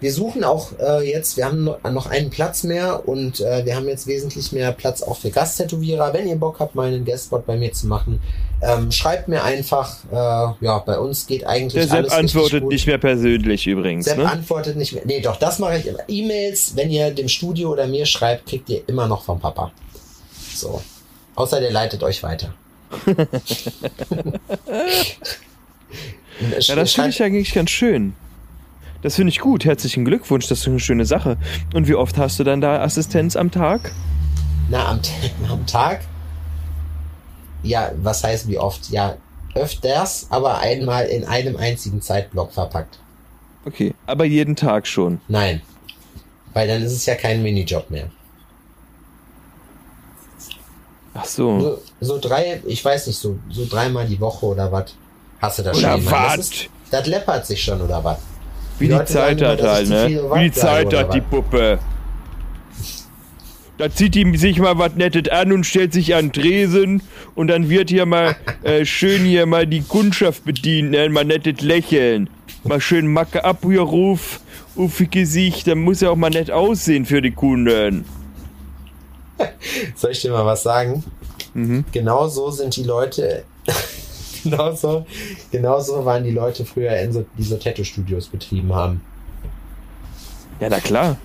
wir 0.00 0.12
suchen 0.12 0.42
auch 0.42 0.72
äh, 0.80 1.08
jetzt, 1.08 1.36
wir 1.36 1.44
haben 1.44 1.62
no- 1.62 1.76
noch 1.90 2.06
einen 2.06 2.30
Platz 2.30 2.64
mehr 2.64 3.08
und 3.08 3.40
äh, 3.40 3.64
wir 3.64 3.76
haben 3.76 3.86
jetzt 3.86 4.08
wesentlich 4.08 4.50
mehr 4.50 4.72
Platz 4.72 5.00
auch 5.00 5.16
für 5.16 5.30
Gasttätowierer. 5.30 6.12
Wenn 6.12 6.26
ihr 6.26 6.34
Bock 6.34 6.58
habt, 6.58 6.74
mal 6.74 6.88
einen 6.88 7.04
Guestspot 7.04 7.46
bei 7.46 7.56
mir 7.56 7.72
zu 7.72 7.86
machen, 7.86 8.20
ähm, 8.62 8.90
schreibt 8.90 9.28
mir 9.28 9.44
einfach, 9.44 9.98
äh, 10.10 10.14
ja, 10.64 10.78
bei 10.84 10.98
uns 10.98 11.26
geht 11.28 11.46
eigentlich 11.46 11.74
Der 11.74 11.82
Sepp 11.84 11.92
alles 11.92 12.12
richtig 12.14 12.34
antwortet 12.36 12.64
nicht 12.68 12.86
mehr 12.88 12.98
persönlich 12.98 13.64
übrigens. 13.68 14.06
Sepp 14.06 14.18
Ne? 14.18 14.28
antwortet 14.28 14.76
nicht 14.76 14.92
mehr. 14.92 15.04
Nee, 15.06 15.20
doch, 15.20 15.36
das 15.36 15.60
mache 15.60 15.78
ich 15.78 15.86
immer. 15.86 16.00
E-Mails, 16.08 16.72
wenn 16.74 16.90
ihr 16.90 17.12
dem 17.12 17.28
Studio 17.28 17.70
oder 17.70 17.86
mir 17.86 18.04
schreibt, 18.04 18.46
kriegt 18.46 18.68
ihr 18.70 18.82
immer 18.88 19.06
noch 19.06 19.22
vom 19.22 19.38
Papa. 19.38 19.70
So. 20.52 20.82
Außer 21.36 21.60
der 21.60 21.70
leitet 21.70 22.02
euch 22.02 22.22
weiter. 22.24 22.52
Ja, 26.60 26.74
das 26.74 26.92
finde 26.92 27.10
ich 27.10 27.22
eigentlich 27.22 27.52
ganz 27.54 27.70
schön. 27.70 28.14
Das 29.02 29.16
finde 29.16 29.30
ich 29.30 29.40
gut. 29.40 29.64
Herzlichen 29.64 30.04
Glückwunsch, 30.04 30.46
das 30.48 30.60
ist 30.60 30.68
eine 30.68 30.78
schöne 30.80 31.04
Sache. 31.04 31.36
Und 31.74 31.88
wie 31.88 31.94
oft 31.94 32.16
hast 32.18 32.38
du 32.38 32.44
dann 32.44 32.60
da 32.60 32.80
Assistenz 32.82 33.36
am 33.36 33.50
Tag? 33.50 33.92
Na, 34.70 34.88
am, 34.90 35.00
am 35.50 35.66
Tag? 35.66 36.00
Ja, 37.62 37.90
was 37.96 38.22
heißt 38.24 38.48
wie 38.48 38.58
oft? 38.58 38.90
Ja, 38.90 39.16
öfters, 39.54 40.26
aber 40.30 40.58
einmal 40.58 41.06
in 41.06 41.24
einem 41.24 41.56
einzigen 41.56 42.00
Zeitblock 42.00 42.52
verpackt. 42.52 42.98
Okay, 43.64 43.94
aber 44.06 44.24
jeden 44.24 44.56
Tag 44.56 44.86
schon. 44.86 45.20
Nein. 45.28 45.62
Weil 46.54 46.68
dann 46.68 46.82
ist 46.82 46.92
es 46.92 47.06
ja 47.06 47.14
kein 47.14 47.42
Minijob 47.42 47.90
mehr. 47.90 48.08
Ach 51.14 51.24
so. 51.24 51.60
So, 51.60 51.82
so 52.00 52.18
drei, 52.18 52.62
ich 52.66 52.84
weiß 52.84 53.06
nicht, 53.06 53.18
so, 53.18 53.38
so 53.50 53.66
dreimal 53.68 54.06
die 54.06 54.18
Woche 54.20 54.46
oder 54.46 54.72
was? 54.72 54.94
Hast 55.40 55.58
du 55.58 55.62
das 55.62 55.78
Oder 55.78 55.92
schon? 55.92 56.10
wat? 56.10 56.38
Das, 56.38 56.48
ist- 56.50 56.68
das 56.90 57.06
läppert 57.06 57.46
sich 57.46 57.62
schon, 57.62 57.80
oder 57.80 58.02
was? 58.02 58.18
Wie 58.82 58.88
die, 58.88 58.94
Leute 58.94 59.12
Zeit 59.12 59.38
sagen 59.38 59.60
hat 59.60 59.62
halt, 59.62 59.88
ne? 59.88 60.20
Wie 60.34 60.40
die 60.42 60.52
Zeit 60.52 60.92
hat 60.92 61.14
die? 61.14 61.20
Puppe. 61.20 61.78
Da 63.78 63.90
zieht 63.90 64.16
die 64.16 64.36
sich 64.36 64.58
mal 64.58 64.76
was 64.76 64.94
Nettes 64.96 65.30
an 65.30 65.52
und 65.52 65.64
stellt 65.64 65.92
sich 65.92 66.16
an 66.16 66.30
den 66.30 66.32
Tresen 66.32 67.02
und 67.36 67.46
dann 67.46 67.68
wird 67.68 67.90
hier 67.90 68.06
mal 68.06 68.34
äh, 68.64 68.84
schön 68.84 69.24
hier 69.24 69.46
mal 69.46 69.68
die 69.68 69.82
Kundschaft 69.82 70.44
bedient, 70.44 70.90
ne? 70.90 71.08
mal 71.10 71.24
nettes 71.24 71.60
Lächeln. 71.60 72.28
Mal 72.64 72.80
schön 72.80 73.06
Macke 73.06 73.44
ab 73.44 73.58
hier 73.62 73.82
ruf, 73.82 74.40
ihr 74.74 75.06
Gesicht, 75.06 75.68
dann 75.68 75.78
muss 75.78 76.00
ja 76.00 76.10
auch 76.10 76.16
mal 76.16 76.30
nett 76.30 76.50
aussehen 76.50 77.06
für 77.06 77.22
die 77.22 77.30
Kunden. 77.30 78.04
Soll 79.94 80.10
ich 80.10 80.22
dir 80.22 80.32
mal 80.32 80.44
was 80.44 80.64
sagen? 80.64 81.04
Mhm. 81.54 81.84
Genau 81.92 82.26
so 82.26 82.50
sind 82.50 82.74
die 82.74 82.82
Leute, 82.82 83.44
genau 84.42 84.72
so, 84.74 85.06
genau 85.50 85.80
so 85.80 86.04
waren 86.04 86.24
die 86.24 86.30
Leute 86.30 86.64
früher 86.64 86.96
in 86.98 87.12
so, 87.12 87.24
die 87.38 87.42
so 87.42 87.56
Tattoo-Studios 87.56 88.28
betrieben 88.28 88.74
haben. 88.74 89.00
Ja, 90.60 90.68
na 90.70 90.80
klar. 90.80 91.16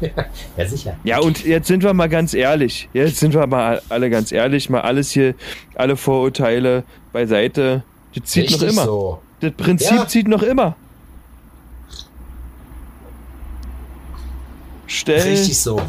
Ja, 0.56 0.66
sicher. 0.66 0.96
Ja, 1.04 1.20
und 1.20 1.44
jetzt 1.44 1.68
sind 1.68 1.84
wir 1.84 1.94
mal 1.94 2.08
ganz 2.08 2.34
ehrlich. 2.34 2.88
Jetzt 2.92 3.18
sind 3.20 3.34
wir 3.34 3.46
mal 3.46 3.80
alle 3.88 4.10
ganz 4.10 4.32
ehrlich, 4.32 4.68
mal 4.68 4.80
alles 4.80 5.12
hier, 5.12 5.36
alle 5.76 5.96
Vorurteile 5.96 6.82
beiseite. 7.12 7.84
Das 8.12 8.24
zieht 8.24 8.50
noch 8.50 8.60
Richtig 8.60 8.72
immer. 8.72 8.84
so. 8.84 9.22
Das 9.38 9.52
Prinzip 9.52 9.92
Ja. 9.96 10.08
zieht 10.08 10.26
noch 10.26 10.42
immer. 10.42 10.74
Stell 14.88 15.20
Richtig 15.22 15.58
so. 15.58 15.80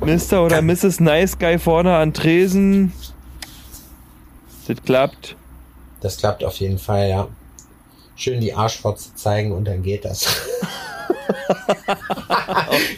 Mr. 0.00 0.42
oder 0.44 0.60
Mrs. 0.62 1.00
Nice 1.00 1.38
Guy 1.38 1.58
vorne 1.58 1.94
an 1.96 2.12
Tresen. 2.14 2.92
Das 4.66 4.82
klappt. 4.82 5.36
Das 6.04 6.18
klappt 6.18 6.44
auf 6.44 6.56
jeden 6.60 6.78
Fall, 6.78 7.08
ja. 7.08 7.28
Schön 8.14 8.38
die 8.38 8.52
Arschfotze 8.52 9.14
zeigen 9.14 9.52
und 9.52 9.64
dann 9.64 9.82
geht 9.82 10.04
das. 10.04 10.26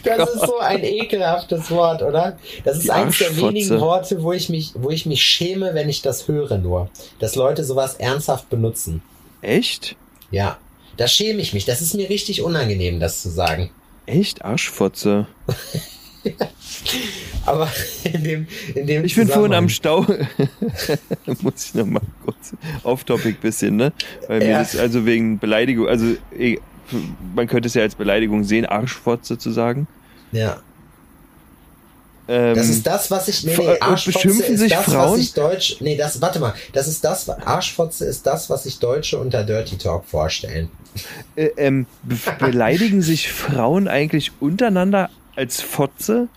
das 0.03 0.29
ist 0.29 0.41
so 0.45 0.57
ein 0.57 0.83
ekelhaftes 0.83 1.71
Wort, 1.71 2.01
oder? 2.01 2.37
Das 2.65 2.75
ist 2.75 2.83
Die 2.83 2.91
eines 2.91 3.17
der 3.17 3.37
wenigen 3.37 3.79
Worte, 3.79 4.21
wo 4.23 4.33
ich 4.33 4.49
mich, 4.49 4.73
wo 4.75 4.89
ich 4.89 5.05
mich 5.05 5.23
schäme, 5.23 5.73
wenn 5.73 5.87
ich 5.87 6.01
das 6.01 6.27
höre 6.27 6.57
nur. 6.57 6.89
Dass 7.19 7.35
Leute 7.35 7.63
sowas 7.63 7.95
ernsthaft 7.95 8.49
benutzen. 8.49 9.01
Echt? 9.41 9.95
Ja. 10.29 10.57
Da 10.97 11.07
schäme 11.07 11.41
ich 11.41 11.53
mich. 11.53 11.63
Das 11.63 11.79
ist 11.79 11.93
mir 11.93 12.09
richtig 12.09 12.41
unangenehm, 12.41 12.99
das 12.99 13.21
zu 13.21 13.29
sagen. 13.29 13.71
Echt 14.05 14.43
Arschfotze. 14.43 15.27
Aber 17.45 17.69
in 18.03 18.23
dem, 18.23 18.47
in 18.75 18.87
dem 18.87 19.05
Ich 19.05 19.15
bin 19.15 19.27
vorhin 19.27 19.53
am 19.53 19.69
Stau. 19.69 20.05
Muss 21.41 21.65
ich 21.65 21.73
noch 21.75 21.85
mal 21.85 22.01
kurz 22.25 22.53
off-topic 22.83 23.39
bisschen, 23.41 23.75
ne? 23.77 23.93
Weil 24.27 24.39
mir 24.39 24.49
Ja. 24.49 24.59
das 24.59 24.75
also 24.75 25.05
wegen 25.05 25.39
Beleidigung, 25.39 25.87
also 25.87 26.15
eh, 26.37 26.57
man 27.35 27.47
könnte 27.47 27.67
es 27.67 27.73
ja 27.73 27.81
als 27.83 27.95
Beleidigung 27.95 28.43
sehen, 28.43 28.65
Arschfotze 28.65 29.37
zu 29.37 29.51
sagen. 29.51 29.87
Ja. 30.31 30.57
Ähm, 32.27 32.55
Das 32.55 32.67
ist 32.67 32.85
das, 32.85 33.09
was 33.09 33.27
ich. 33.29 33.43
Nee, 33.45 33.55
nee, 33.57 33.79
Arschfotze 33.79 34.27
ist 34.27 34.59
sich 34.59 34.73
das, 34.73 34.83
Frauen? 34.85 35.13
was 35.13 35.19
ich 35.19 35.33
Deutsch. 35.33 35.77
Nee, 35.79 35.95
das, 35.95 36.21
warte 36.21 36.39
mal. 36.39 36.53
Das 36.73 36.87
ist 36.87 37.03
das, 37.03 37.29
Arschfotze 37.29 38.05
ist 38.05 38.25
das, 38.27 38.49
was 38.49 38.63
sich 38.63 38.79
Deutsche 38.79 39.17
unter 39.17 39.43
Dirty 39.45 39.77
Talk 39.77 40.03
vorstellen. 40.05 40.69
äh, 41.37 41.45
ähm, 41.57 41.85
be 42.03 42.17
beleidigen 42.39 43.01
sich 43.01 43.31
Frauen 43.31 43.87
eigentlich 43.87 44.31
untereinander 44.41 45.09
als 45.37 45.61
Fotze? 45.61 46.27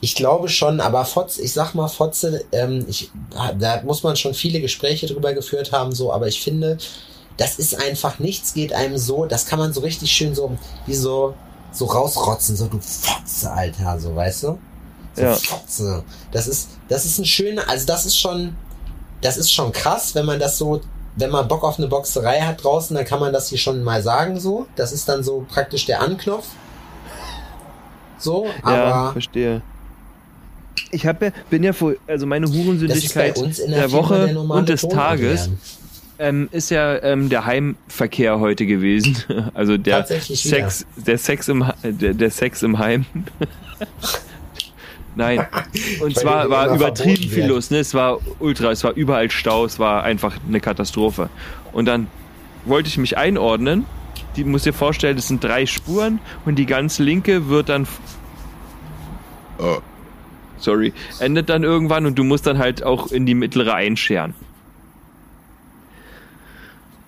Ich 0.00 0.14
glaube 0.14 0.48
schon, 0.48 0.80
aber 0.80 1.04
Fotze, 1.04 1.42
ich 1.42 1.52
sag 1.52 1.74
mal 1.74 1.88
Fotze, 1.88 2.44
ähm, 2.52 2.86
ich, 2.88 3.10
da 3.58 3.82
muss 3.82 4.04
man 4.04 4.16
schon 4.16 4.34
viele 4.34 4.60
Gespräche 4.60 5.06
drüber 5.06 5.32
geführt 5.32 5.72
haben, 5.72 5.92
so, 5.92 6.12
aber 6.12 6.28
ich 6.28 6.40
finde, 6.40 6.78
das 7.36 7.58
ist 7.58 7.82
einfach 7.82 8.20
nichts, 8.20 8.54
geht 8.54 8.72
einem 8.72 8.96
so, 8.96 9.26
das 9.26 9.46
kann 9.46 9.58
man 9.58 9.72
so 9.72 9.80
richtig 9.80 10.12
schön 10.12 10.34
so, 10.34 10.56
wie 10.86 10.94
so, 10.94 11.34
so 11.72 11.86
rausrotzen, 11.86 12.56
so 12.56 12.66
du 12.66 12.78
Fotze, 12.80 13.50
Alter, 13.50 13.98
so, 13.98 14.14
weißt 14.14 14.44
du? 14.44 14.58
So 15.14 15.22
Ja. 15.22 15.34
Fotze. 15.34 16.04
Das 16.30 16.46
ist, 16.46 16.68
das 16.88 17.04
ist 17.04 17.18
ein 17.18 17.24
schöner, 17.24 17.68
also 17.68 17.86
das 17.86 18.06
ist 18.06 18.16
schon, 18.16 18.56
das 19.20 19.36
ist 19.36 19.52
schon 19.52 19.72
krass, 19.72 20.14
wenn 20.14 20.26
man 20.26 20.38
das 20.38 20.58
so, 20.58 20.80
wenn 21.16 21.30
man 21.30 21.48
Bock 21.48 21.64
auf 21.64 21.78
eine 21.78 21.88
Boxerei 21.88 22.40
hat 22.42 22.62
draußen, 22.62 22.94
dann 22.94 23.04
kann 23.04 23.18
man 23.18 23.32
das 23.32 23.48
hier 23.48 23.58
schon 23.58 23.82
mal 23.82 24.02
sagen, 24.02 24.38
so. 24.38 24.66
Das 24.76 24.92
ist 24.92 25.08
dann 25.08 25.24
so 25.24 25.44
praktisch 25.48 25.86
der 25.86 26.00
Anknopf. 26.00 26.46
So, 28.18 28.48
aber. 28.62 28.76
ja, 28.76 29.12
verstehe. 29.12 29.62
Ich 30.90 31.06
hab 31.06 31.22
ja, 31.22 31.30
bin 31.50 31.62
ja 31.62 31.72
vor, 31.72 31.94
also 32.06 32.26
meine 32.26 32.46
Hurensündigkeit 32.46 33.36
der 33.36 33.66
der 33.66 33.92
Woche 33.92 34.28
der 34.28 34.38
und 34.38 34.68
des 34.68 34.82
Ton, 34.82 34.90
Tages 34.90 35.50
ähm, 36.18 36.48
ist 36.52 36.70
ja 36.70 37.02
ähm, 37.02 37.28
der 37.28 37.46
Heimverkehr 37.46 38.40
heute 38.40 38.66
gewesen. 38.66 39.16
Also 39.54 39.76
der 39.76 40.04
Sex, 40.04 40.86
der 40.96 41.18
Sex 41.18 41.48
im, 41.48 41.64
der, 41.82 42.14
der 42.14 42.30
Sex 42.30 42.62
im 42.62 42.78
Heim. 42.78 43.06
Nein. 45.16 45.46
Und 46.00 46.16
zwar 46.16 46.48
war 46.48 46.74
übertrieben 46.74 47.28
viel 47.28 47.46
los. 47.46 47.70
Ne? 47.70 47.78
Es 47.78 47.92
war 47.92 48.18
ultra, 48.38 48.70
es 48.70 48.84
war 48.84 48.92
überall 48.92 49.30
Stau, 49.30 49.64
es 49.64 49.78
war 49.78 50.04
einfach 50.04 50.36
eine 50.46 50.60
Katastrophe. 50.60 51.28
Und 51.72 51.86
dann 51.86 52.06
wollte 52.64 52.88
ich 52.88 52.98
mich 52.98 53.18
einordnen. 53.18 53.84
Die 54.38 54.44
muss 54.44 54.62
dir 54.62 54.72
vorstellen, 54.72 55.16
das 55.16 55.26
sind 55.26 55.42
drei 55.42 55.66
Spuren 55.66 56.20
und 56.44 56.54
die 56.60 56.64
ganz 56.64 57.00
linke 57.00 57.48
wird 57.48 57.68
dann. 57.68 57.88
Oh. 59.58 59.78
Sorry. 60.58 60.92
Endet 61.18 61.48
dann 61.48 61.64
irgendwann 61.64 62.06
und 62.06 62.16
du 62.16 62.22
musst 62.22 62.46
dann 62.46 62.58
halt 62.58 62.84
auch 62.84 63.10
in 63.10 63.26
die 63.26 63.34
mittlere 63.34 63.74
einscheren. 63.74 64.34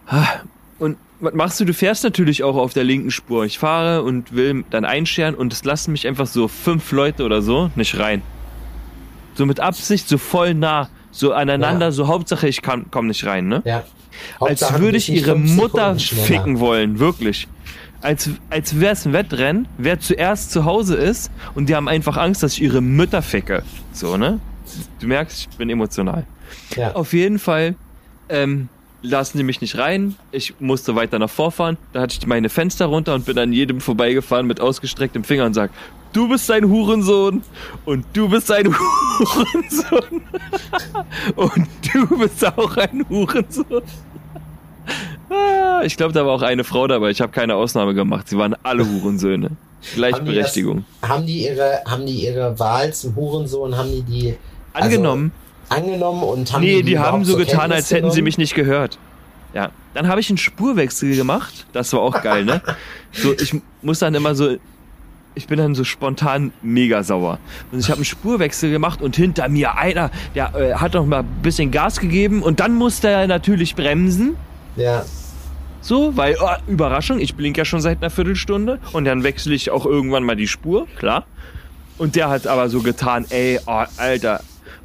Ah, 0.08 0.26
Und 0.80 0.96
was 1.20 1.34
machst 1.34 1.60
du? 1.60 1.64
Du 1.64 1.72
fährst 1.72 2.02
natürlich 2.02 2.42
auch 2.42 2.56
auf 2.56 2.72
der 2.72 2.82
linken 2.82 3.12
Spur. 3.12 3.44
Ich 3.44 3.60
fahre 3.60 4.02
und 4.02 4.34
will 4.34 4.64
dann 4.70 4.84
einscheren 4.84 5.36
und 5.36 5.52
es 5.52 5.62
lassen 5.62 5.92
mich 5.92 6.08
einfach 6.08 6.26
so 6.26 6.48
fünf 6.48 6.90
Leute 6.90 7.22
oder 7.22 7.42
so 7.42 7.70
nicht 7.76 7.96
rein. 7.96 8.22
So 9.34 9.46
mit 9.46 9.60
Absicht, 9.60 10.08
so 10.08 10.18
voll 10.18 10.54
nah, 10.54 10.88
so 11.10 11.32
aneinander, 11.32 11.86
Ja. 11.86 11.92
so 11.92 12.08
Hauptsache 12.08 12.48
ich 12.48 12.62
kann, 12.62 12.86
komm 12.90 13.06
nicht 13.08 13.24
rein, 13.26 13.48
ne? 13.48 13.62
Ja. 13.64 13.82
Als 14.38 14.40
Hauptsache, 14.62 14.74
du 14.74 14.80
würde 14.80 14.98
ich 14.98 15.08
ihre 15.08 15.34
Mutter 15.36 15.96
ficken 15.98 16.58
wollen, 16.60 16.98
wirklich. 16.98 17.48
Als, 18.02 18.30
als 18.48 18.80
wäre 18.80 18.92
es 18.94 19.04
ein 19.06 19.12
Wettrennen, 19.12 19.68
wer 19.76 20.00
zuerst 20.00 20.50
zu 20.52 20.64
Hause 20.64 20.96
ist 20.96 21.30
und 21.54 21.68
die 21.68 21.76
haben 21.76 21.88
einfach 21.88 22.16
Angst, 22.16 22.42
dass 22.42 22.54
ich 22.54 22.62
ihre 22.62 22.80
Mütter 22.80 23.22
ficke. 23.22 23.62
So, 23.92 24.16
ne? 24.16 24.40
Du 25.00 25.06
merkst, 25.06 25.48
ich 25.50 25.56
bin 25.58 25.68
emotional. 25.68 26.24
Ja. 26.76 26.92
Auf 26.94 27.12
jeden 27.12 27.38
Fall 27.38 27.74
ähm, 28.28 28.68
lassen 29.02 29.38
die 29.38 29.44
mich 29.44 29.60
nicht 29.60 29.78
rein. 29.78 30.16
Ich 30.32 30.54
musste 30.60 30.94
weiter 30.94 31.18
nach 31.18 31.30
vorfahren. 31.30 31.76
Da 31.92 32.02
hatte 32.02 32.16
ich 32.18 32.26
meine 32.26 32.48
Fenster 32.48 32.86
runter 32.86 33.14
und 33.14 33.24
bin 33.26 33.38
an 33.38 33.52
jedem 33.52 33.80
vorbeigefahren 33.80 34.46
mit 34.46 34.60
ausgestrecktem 34.60 35.24
Finger 35.24 35.46
und 35.46 35.54
sag, 35.54 35.70
du 36.12 36.28
bist 36.28 36.50
ein 36.50 36.68
Hurensohn 36.68 37.42
und 37.84 38.04
du 38.12 38.28
bist 38.28 38.50
ein 38.52 38.66
Hurensohn 38.78 40.22
und 41.36 41.68
du 41.92 42.18
bist 42.18 42.44
auch 42.46 42.76
ein 42.76 43.04
Hurensohn. 43.08 43.82
Ah, 45.32 45.82
Ich 45.84 45.96
glaube, 45.96 46.12
da 46.12 46.26
war 46.26 46.32
auch 46.32 46.42
eine 46.42 46.64
Frau 46.64 46.88
dabei. 46.88 47.10
Ich 47.10 47.20
habe 47.20 47.30
keine 47.30 47.54
Ausnahme 47.54 47.94
gemacht. 47.94 48.28
Sie 48.28 48.36
waren 48.36 48.56
alle 48.64 48.84
Hurensöhne. 48.84 49.50
Gleichberechtigung. 49.94 50.84
Haben 51.02 51.26
die 51.26 51.44
ihre, 51.44 51.82
haben 51.86 52.04
die 52.04 52.24
ihre 52.24 52.58
Wahl 52.58 52.92
zum 52.92 53.14
Hurensohn, 53.14 53.76
haben 53.76 53.90
die 53.92 54.02
die 54.02 54.36
also, 54.72 54.86
Angenommen. 54.86 55.32
Angenommen 55.70 56.22
und 56.22 56.52
haben 56.52 56.62
nee, 56.62 56.82
die, 56.82 56.90
die 56.90 56.98
haben 56.98 57.24
so 57.24 57.36
getan, 57.36 57.60
Kenntnis 57.60 57.76
als 57.76 57.90
hätten 57.90 58.10
sie 58.10 58.16
genommen? 58.16 58.24
mich 58.24 58.38
nicht 58.38 58.54
gehört. 58.54 58.98
Ja. 59.54 59.70
Dann 59.94 60.08
habe 60.08 60.20
ich 60.20 60.28
einen 60.28 60.38
Spurwechsel 60.38 61.16
gemacht. 61.16 61.66
Das 61.72 61.92
war 61.92 62.00
auch 62.00 62.22
geil, 62.22 62.44
ne? 62.44 62.62
So, 63.12 63.32
ich 63.32 63.56
muss 63.82 63.98
dann 63.98 64.14
immer 64.14 64.34
so. 64.34 64.56
Ich 65.34 65.46
bin 65.46 65.58
dann 65.58 65.74
so 65.74 65.84
spontan 65.84 66.52
mega 66.60 67.02
sauer. 67.02 67.38
Und 67.70 67.78
ich 67.78 67.86
habe 67.86 67.96
einen 67.96 68.04
Spurwechsel 68.04 68.70
gemacht 68.70 69.00
und 69.00 69.14
hinter 69.16 69.48
mir 69.48 69.76
einer, 69.76 70.10
der 70.34 70.54
äh, 70.54 70.74
hat 70.74 70.94
noch 70.94 71.06
mal 71.06 71.20
ein 71.20 71.42
bisschen 71.42 71.70
Gas 71.70 72.00
gegeben 72.00 72.42
und 72.42 72.58
dann 72.58 72.74
musste 72.74 73.08
er 73.08 73.26
natürlich 73.28 73.76
bremsen. 73.76 74.36
Ja. 74.76 75.04
So, 75.80 76.16
weil, 76.16 76.36
oh, 76.42 76.70
Überraschung, 76.70 77.20
ich 77.20 77.36
blink 77.36 77.56
ja 77.56 77.64
schon 77.64 77.80
seit 77.80 77.98
einer 77.98 78.10
Viertelstunde 78.10 78.80
und 78.92 79.04
dann 79.04 79.22
wechsle 79.22 79.54
ich 79.54 79.70
auch 79.70 79.86
irgendwann 79.86 80.24
mal 80.24 80.36
die 80.36 80.48
Spur, 80.48 80.86
klar. 80.98 81.24
Und 81.96 82.16
der 82.16 82.28
hat 82.28 82.46
aber 82.46 82.68
so 82.68 82.80
getan, 82.80 83.24
ey, 83.30 83.60
oh, 83.66 83.84
Alter, 83.96 84.40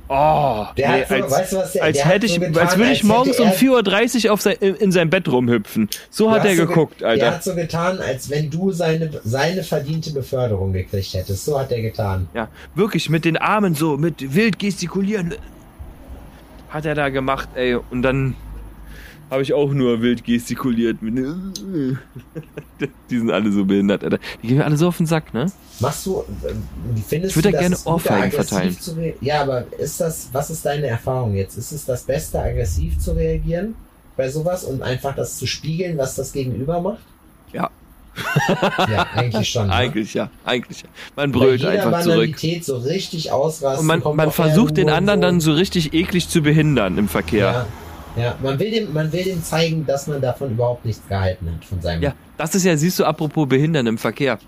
oh, 0.07 0.65
Der 0.77 0.89
nee, 0.89 1.01
hat 1.01 1.07
so- 1.09 1.15
als, 1.15 1.31
weißt 1.31 1.51
du 1.53 1.57
was, 1.57 1.71
der- 1.73 1.83
als 1.83 1.97
der 1.97 2.05
hätte 2.05 2.25
ich, 2.25 2.33
so 2.33 2.39
getan, 2.39 2.57
als 2.67 2.77
würde 2.77 2.91
ich 2.91 2.99
als 2.99 3.03
morgens 3.07 3.39
um 3.39 3.47
er- 3.47 3.53
4.30 3.53 4.25
Uhr 4.27 4.33
auf 4.33 4.41
sein, 4.41 4.55
in, 4.59 4.75
in 4.75 4.91
sein 4.91 5.09
Bett 5.09 5.27
rumhüpfen. 5.27 5.89
So 6.09 6.31
hat 6.31 6.45
er 6.45 6.51
so 6.55 6.57
ge- 6.57 6.65
geguckt, 6.67 7.01
Der 7.01 7.07
Alter. 7.09 7.31
hat 7.31 7.43
so 7.43 7.55
getan, 7.55 7.99
als 7.99 8.29
wenn 8.29 8.49
du 8.49 8.71
seine, 8.71 9.09
seine 9.23 9.63
verdiente 9.63 10.11
Beförderung 10.11 10.73
gekriegt 10.73 11.13
hättest. 11.13 11.45
So 11.45 11.59
hat 11.59 11.71
er 11.71 11.81
getan. 11.81 12.27
Ja, 12.33 12.47
wirklich, 12.75 13.09
mit 13.09 13.25
den 13.25 13.37
Armen 13.37 13.75
so, 13.75 13.97
mit 13.97 14.33
wild 14.35 14.59
gestikulieren. 14.59 15.33
Hat 16.69 16.85
er 16.85 16.95
da 16.95 17.09
gemacht, 17.09 17.47
ey, 17.55 17.75
und 17.75 18.01
dann 18.01 18.35
habe 19.29 19.41
ich 19.41 19.53
auch 19.53 19.71
nur 19.71 20.01
wild 20.01 20.23
gestikuliert. 20.23 20.97
Die 21.01 21.97
sind 23.17 23.31
alle 23.31 23.51
so 23.51 23.65
behindert, 23.65 24.03
Alter. 24.03 24.19
Die 24.41 24.47
gehen 24.47 24.57
mir 24.57 24.65
alle 24.65 24.77
so 24.77 24.87
auf 24.87 24.97
den 24.97 25.05
Sack, 25.05 25.33
ne? 25.33 25.51
Machst 25.79 26.05
du, 26.05 26.23
findest 27.07 27.31
Ich 27.31 27.35
würde 27.37 27.51
da 27.51 27.59
gerne 27.59 27.77
Ohrfeigen 27.85 28.31
verteilen. 28.31 28.75
Ja, 29.21 29.41
aber 29.41 29.65
ist 29.77 29.99
das, 29.99 30.29
was 30.31 30.49
ist 30.49 30.65
deine 30.65 30.87
Erfahrung 30.87 31.35
jetzt? 31.35 31.57
Ist 31.57 31.71
es 31.71 31.85
das 31.85 32.03
Beste, 32.03 32.39
aggressiv 32.41 32.99
zu 32.99 33.13
reagieren 33.13 33.75
bei 34.15 34.29
sowas 34.29 34.63
und 34.63 34.81
einfach 34.81 35.15
das 35.15 35.37
zu 35.37 35.47
spiegeln, 35.47 35.97
was 35.97 36.15
das 36.15 36.31
Gegenüber 36.31 36.81
macht? 36.81 37.03
Ja. 37.51 37.69
Ja, 38.89 39.07
eigentlich 39.13 39.49
schon. 39.49 39.67
ne? 39.67 39.73
Eigentlich 39.73 40.13
ja, 40.13 40.29
eigentlich 40.45 40.83
ja. 40.83 40.87
Man 41.17 41.31
Bei 41.33 41.39
brüllt 41.39 41.59
jeder 41.61 41.71
einfach 41.71 42.01
zurück. 42.01 42.37
So 42.61 42.77
richtig 42.77 43.31
ausrasten. 43.31 43.89
Und 43.89 44.03
man, 44.03 44.15
man 44.15 44.31
versucht 44.31 44.77
den 44.77 44.89
anderen 44.89 45.19
dann 45.19 45.41
so 45.41 45.51
richtig 45.51 45.93
eklig 45.93 46.29
zu 46.29 46.41
behindern 46.41 46.97
im 46.97 47.09
Verkehr. 47.09 47.51
Ja, 47.51 47.67
ja. 48.15 48.35
Man, 48.41 48.59
will 48.59 48.71
dem, 48.71 48.93
man 48.93 49.11
will 49.11 49.23
dem 49.23 49.43
zeigen, 49.43 49.85
dass 49.85 50.07
man 50.07 50.21
davon 50.21 50.51
überhaupt 50.51 50.85
nichts 50.85 51.07
gehalten 51.07 51.51
hat, 51.53 51.65
von 51.65 51.81
seinem. 51.81 52.01
Ja, 52.01 52.13
das 52.37 52.55
ist 52.55 52.63
ja, 52.65 52.75
siehst 52.77 52.99
du, 52.99 53.05
apropos 53.05 53.47
behindern 53.47 53.87
im 53.87 53.97
Verkehr. 53.97 54.39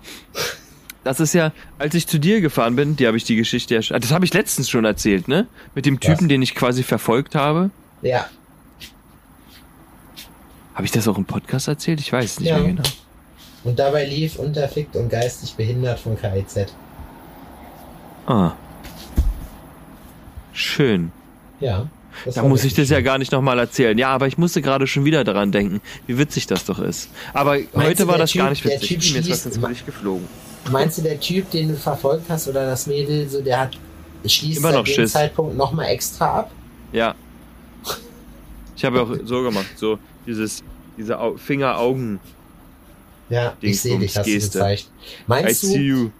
Das 1.04 1.20
ist 1.20 1.32
ja, 1.32 1.52
als 1.78 1.94
ich 1.94 2.06
zu 2.06 2.18
dir 2.18 2.40
gefahren 2.40 2.76
bin, 2.76 2.96
die 2.96 3.06
habe 3.06 3.16
ich 3.16 3.24
die 3.24 3.36
Geschichte 3.36 3.74
ja 3.74 3.82
schon, 3.82 3.98
das 4.00 4.12
habe 4.12 4.24
ich 4.24 4.34
letztens 4.34 4.68
schon 4.68 4.84
erzählt, 4.84 5.28
ne? 5.28 5.46
Mit 5.74 5.86
dem 5.86 6.00
Typen, 6.00 6.22
Was? 6.22 6.28
den 6.28 6.42
ich 6.42 6.54
quasi 6.54 6.82
verfolgt 6.82 7.34
habe. 7.34 7.70
Ja, 8.02 8.26
Habe 10.74 10.84
ich 10.84 10.92
das 10.92 11.08
auch 11.08 11.18
im 11.18 11.24
Podcast 11.24 11.66
erzählt? 11.66 11.98
Ich 12.00 12.12
weiß 12.12 12.24
es 12.32 12.40
nicht 12.40 12.50
Ja. 12.50 12.58
mehr 12.58 12.68
genau. 12.68 12.82
und 13.64 13.78
dabei 13.78 14.04
lief 14.04 14.38
unterfickt 14.38 14.94
und 14.96 15.08
geistig 15.08 15.54
behindert 15.56 15.98
von 15.98 16.16
KIZ. 16.16 16.66
Ah. 18.26 18.52
Schön. 20.52 21.10
Ja. 21.60 21.88
Das 22.24 22.34
Da 22.34 22.42
muss 22.42 22.64
ich 22.64 22.74
das 22.74 22.88
ja 22.88 22.96
schön. 22.96 23.04
gar 23.04 23.18
nicht 23.18 23.32
nochmal 23.32 23.58
erzählen. 23.58 23.96
Ja, 23.98 24.08
aber 24.10 24.26
ich 24.26 24.38
musste 24.38 24.62
gerade 24.62 24.86
schon 24.86 25.04
wieder 25.04 25.24
daran 25.24 25.52
denken, 25.52 25.80
wie 26.06 26.18
witzig 26.18 26.46
das 26.46 26.64
doch 26.64 26.78
ist. 26.78 27.08
Aber 27.32 27.52
heute 27.74 28.02
du, 28.02 28.06
war 28.08 28.14
der 28.16 28.24
das 28.24 28.32
gar 28.34 28.46
Typ- 28.46 28.50
nicht 28.50 28.64
der 28.64 28.72
witzig. 28.80 28.98
Typ 28.98 29.12
Mir 29.14 29.20
ist 29.20 29.30
was 29.30 29.46
ins 29.46 29.60
Gesicht 29.60 29.86
geflogen. 29.86 30.26
Meinst 30.70 30.98
du, 30.98 31.02
der 31.02 31.18
Typ, 31.18 31.50
den 31.50 31.68
du 31.68 31.76
verfolgt 31.76 32.28
hast 32.28 32.48
oder 32.48 32.66
das 32.66 32.86
Mädel, 32.86 33.28
so 33.28 33.40
der 33.40 33.60
hat 33.60 33.78
schließt 34.26 34.58
Immer 34.58 34.68
seit 34.70 34.78
noch 34.78 34.84
dem 34.84 34.94
Schiss. 34.94 35.12
Zeitpunkt 35.12 35.56
nochmal 35.56 35.86
extra 35.86 36.40
ab? 36.40 36.50
Ja. 36.92 37.14
Ich 38.76 38.84
habe 38.84 38.96
ja 38.98 39.02
auch 39.02 39.14
so 39.24 39.42
gemacht, 39.42 39.66
so 39.76 39.98
dieses, 40.26 40.62
diese 40.96 41.18
Au 41.18 41.36
Finger-Augen. 41.36 42.20
Ja, 43.30 43.54
ich 43.60 43.80
sehe 43.80 43.98
dich, 43.98 44.16
hast 44.16 44.26
du 44.26 44.30
Dingsbums-Geste. 44.30 44.58
gezeigt. 44.58 44.82
I 44.82 45.22
Meinst 45.26 45.60
see 45.62 45.88
du, 45.88 46.10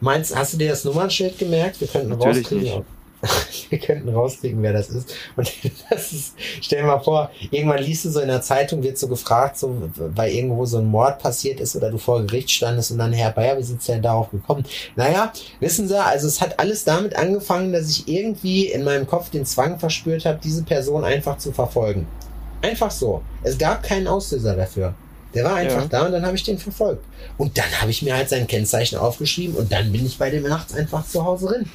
meinst, 0.00 0.34
hast 0.36 0.52
du 0.54 0.58
dir 0.58 0.70
das 0.70 0.84
Nummernschild 0.84 1.38
gemerkt? 1.38 1.80
Wir 1.80 1.88
könnten 1.88 2.10
Natürlich 2.10 2.38
rauskriegen, 2.46 2.64
nicht. 2.64 2.84
wir 3.70 3.78
könnten 3.78 4.08
rauskriegen, 4.08 4.62
wer 4.62 4.72
das 4.72 4.88
ist. 4.88 5.14
Und 5.36 5.50
das 5.90 6.12
ist, 6.12 6.34
stell 6.60 6.80
dir 6.80 6.86
mal 6.86 7.00
vor, 7.00 7.30
irgendwann 7.50 7.82
liest 7.82 8.04
du 8.04 8.10
so 8.10 8.20
in 8.20 8.28
der 8.28 8.42
Zeitung, 8.42 8.82
wird 8.82 8.98
so 8.98 9.08
gefragt, 9.08 9.58
so, 9.58 9.76
weil 9.96 10.32
irgendwo 10.32 10.64
so 10.66 10.78
ein 10.78 10.86
Mord 10.86 11.18
passiert 11.18 11.60
ist 11.60 11.76
oder 11.76 11.90
du 11.90 11.98
vor 11.98 12.22
Gericht 12.22 12.50
standest 12.50 12.90
und 12.90 12.98
dann, 12.98 13.12
Herr 13.12 13.30
Bayer, 13.30 13.58
wie 13.58 13.62
sind 13.62 13.82
Sie 13.82 13.92
denn 13.92 14.02
darauf 14.02 14.30
gekommen? 14.30 14.64
Naja, 14.96 15.32
wissen 15.60 15.88
Sie, 15.88 15.98
also 16.02 16.26
es 16.26 16.40
hat 16.40 16.58
alles 16.58 16.84
damit 16.84 17.16
angefangen, 17.16 17.72
dass 17.72 17.90
ich 17.90 18.08
irgendwie 18.08 18.66
in 18.66 18.84
meinem 18.84 19.06
Kopf 19.06 19.30
den 19.30 19.44
Zwang 19.44 19.78
verspürt 19.78 20.24
habe, 20.24 20.40
diese 20.42 20.62
Person 20.62 21.04
einfach 21.04 21.38
zu 21.38 21.52
verfolgen. 21.52 22.06
Einfach 22.62 22.90
so. 22.90 23.22
Es 23.42 23.56
gab 23.56 23.82
keinen 23.82 24.06
Auslöser 24.06 24.54
dafür. 24.54 24.94
Der 25.34 25.44
war 25.44 25.54
einfach 25.54 25.82
Ja. 25.82 25.88
da 25.88 26.06
und 26.06 26.12
dann 26.12 26.26
habe 26.26 26.36
ich 26.36 26.42
den 26.42 26.58
verfolgt. 26.58 27.04
Und 27.38 27.56
dann 27.56 27.80
habe 27.80 27.90
ich 27.90 28.02
mir 28.02 28.16
halt 28.16 28.28
sein 28.28 28.46
Kennzeichen 28.46 28.98
aufgeschrieben 28.98 29.54
und 29.56 29.70
dann 29.70 29.92
bin 29.92 30.04
ich 30.04 30.18
bei 30.18 30.28
dem 30.30 30.42
nachts 30.42 30.74
einfach 30.74 31.06
zu 31.06 31.24
Hause 31.24 31.46
drin. 31.46 31.70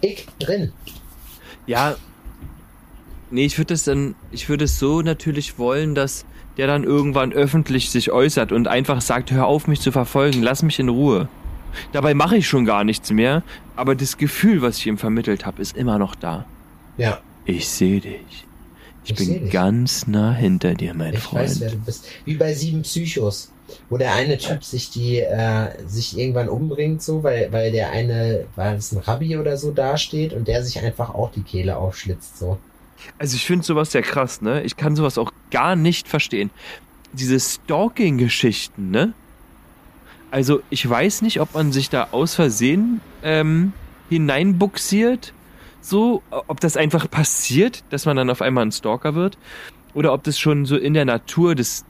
Ich 0.00 0.26
drin. 0.38 0.72
Ja. 1.66 1.96
Nee, 3.30 3.44
ich 3.46 3.58
würde 3.58 3.74
es 3.74 3.84
dann, 3.84 4.14
ich 4.32 4.48
würde 4.48 4.64
es 4.64 4.78
so 4.78 5.02
natürlich 5.02 5.58
wollen, 5.58 5.94
dass 5.94 6.24
der 6.56 6.66
dann 6.66 6.82
irgendwann 6.84 7.32
öffentlich 7.32 7.90
sich 7.90 8.10
äußert 8.10 8.50
und 8.52 8.66
einfach 8.66 9.00
sagt, 9.00 9.30
hör 9.30 9.46
auf 9.46 9.68
mich 9.68 9.80
zu 9.80 9.92
verfolgen, 9.92 10.42
lass 10.42 10.62
mich 10.62 10.78
in 10.78 10.88
Ruhe. 10.88 11.28
Dabei 11.92 12.14
mache 12.14 12.36
ich 12.36 12.48
schon 12.48 12.64
gar 12.64 12.82
nichts 12.82 13.10
mehr, 13.12 13.44
aber 13.76 13.94
das 13.94 14.16
Gefühl, 14.16 14.60
was 14.62 14.78
ich 14.78 14.86
ihm 14.88 14.98
vermittelt 14.98 15.46
habe, 15.46 15.62
ist 15.62 15.76
immer 15.76 15.98
noch 15.98 16.14
da. 16.16 16.44
Ja, 16.98 17.20
Ich 17.44 17.68
sehe 17.68 18.00
dich. 18.00 18.20
Ich, 19.04 19.10
Ich 19.12 19.16
bin 19.16 19.48
ganz 19.48 20.06
nah 20.08 20.32
hinter 20.32 20.74
dir, 20.74 20.92
mein 20.94 21.14
ich 21.14 21.20
Freund. 21.20 21.44
weiß, 21.44 21.60
wer 21.60 21.70
du 21.70 21.78
bist. 21.78 22.06
Wie 22.24 22.34
bei 22.34 22.52
Sieben 22.52 22.82
Psychos, 22.82 23.52
wo 23.88 23.96
der 23.96 24.14
eine 24.14 24.38
Typ 24.38 24.64
sich 24.64 24.90
die, 24.90 25.18
äh, 25.18 25.68
sich 25.86 26.18
irgendwann 26.18 26.48
umbringt, 26.48 27.02
so, 27.02 27.22
weil, 27.22 27.52
weil 27.52 27.72
der 27.72 27.90
eine, 27.90 28.46
war 28.56 28.74
es 28.74 28.92
ein 28.92 28.98
Rabbi 28.98 29.36
oder 29.36 29.56
so 29.56 29.70
dasteht 29.72 30.32
und 30.32 30.48
der 30.48 30.64
sich 30.64 30.80
einfach 30.80 31.14
auch 31.14 31.30
die 31.32 31.42
Kehle 31.42 31.76
aufschlitzt, 31.76 32.38
so. 32.38 32.58
Also 33.18 33.36
ich 33.36 33.46
finde 33.46 33.64
sowas 33.64 33.92
sehr 33.92 34.02
krass, 34.02 34.42
ne? 34.42 34.62
Ich 34.62 34.76
kann 34.76 34.94
sowas 34.94 35.16
auch 35.16 35.32
gar 35.50 35.74
nicht 35.74 36.06
verstehen. 36.06 36.50
Diese 37.12 37.40
Stalking-Geschichten, 37.40 38.90
ne? 38.90 39.14
Also 40.30 40.60
ich 40.70 40.88
weiß 40.88 41.22
nicht, 41.22 41.40
ob 41.40 41.54
man 41.54 41.72
sich 41.72 41.90
da 41.90 42.08
aus 42.12 42.34
Versehen 42.34 43.00
ähm, 43.22 43.72
hineinbuxiert, 44.08 45.32
so, 45.80 46.22
ob 46.30 46.60
das 46.60 46.76
einfach 46.76 47.10
passiert, 47.10 47.82
dass 47.90 48.06
man 48.06 48.16
dann 48.16 48.30
auf 48.30 48.42
einmal 48.42 48.66
ein 48.66 48.72
Stalker 48.72 49.14
wird, 49.14 49.38
oder 49.94 50.12
ob 50.12 50.22
das 50.22 50.38
schon 50.38 50.66
so 50.66 50.76
in 50.76 50.94
der 50.94 51.04
Natur 51.04 51.54
des 51.54 51.84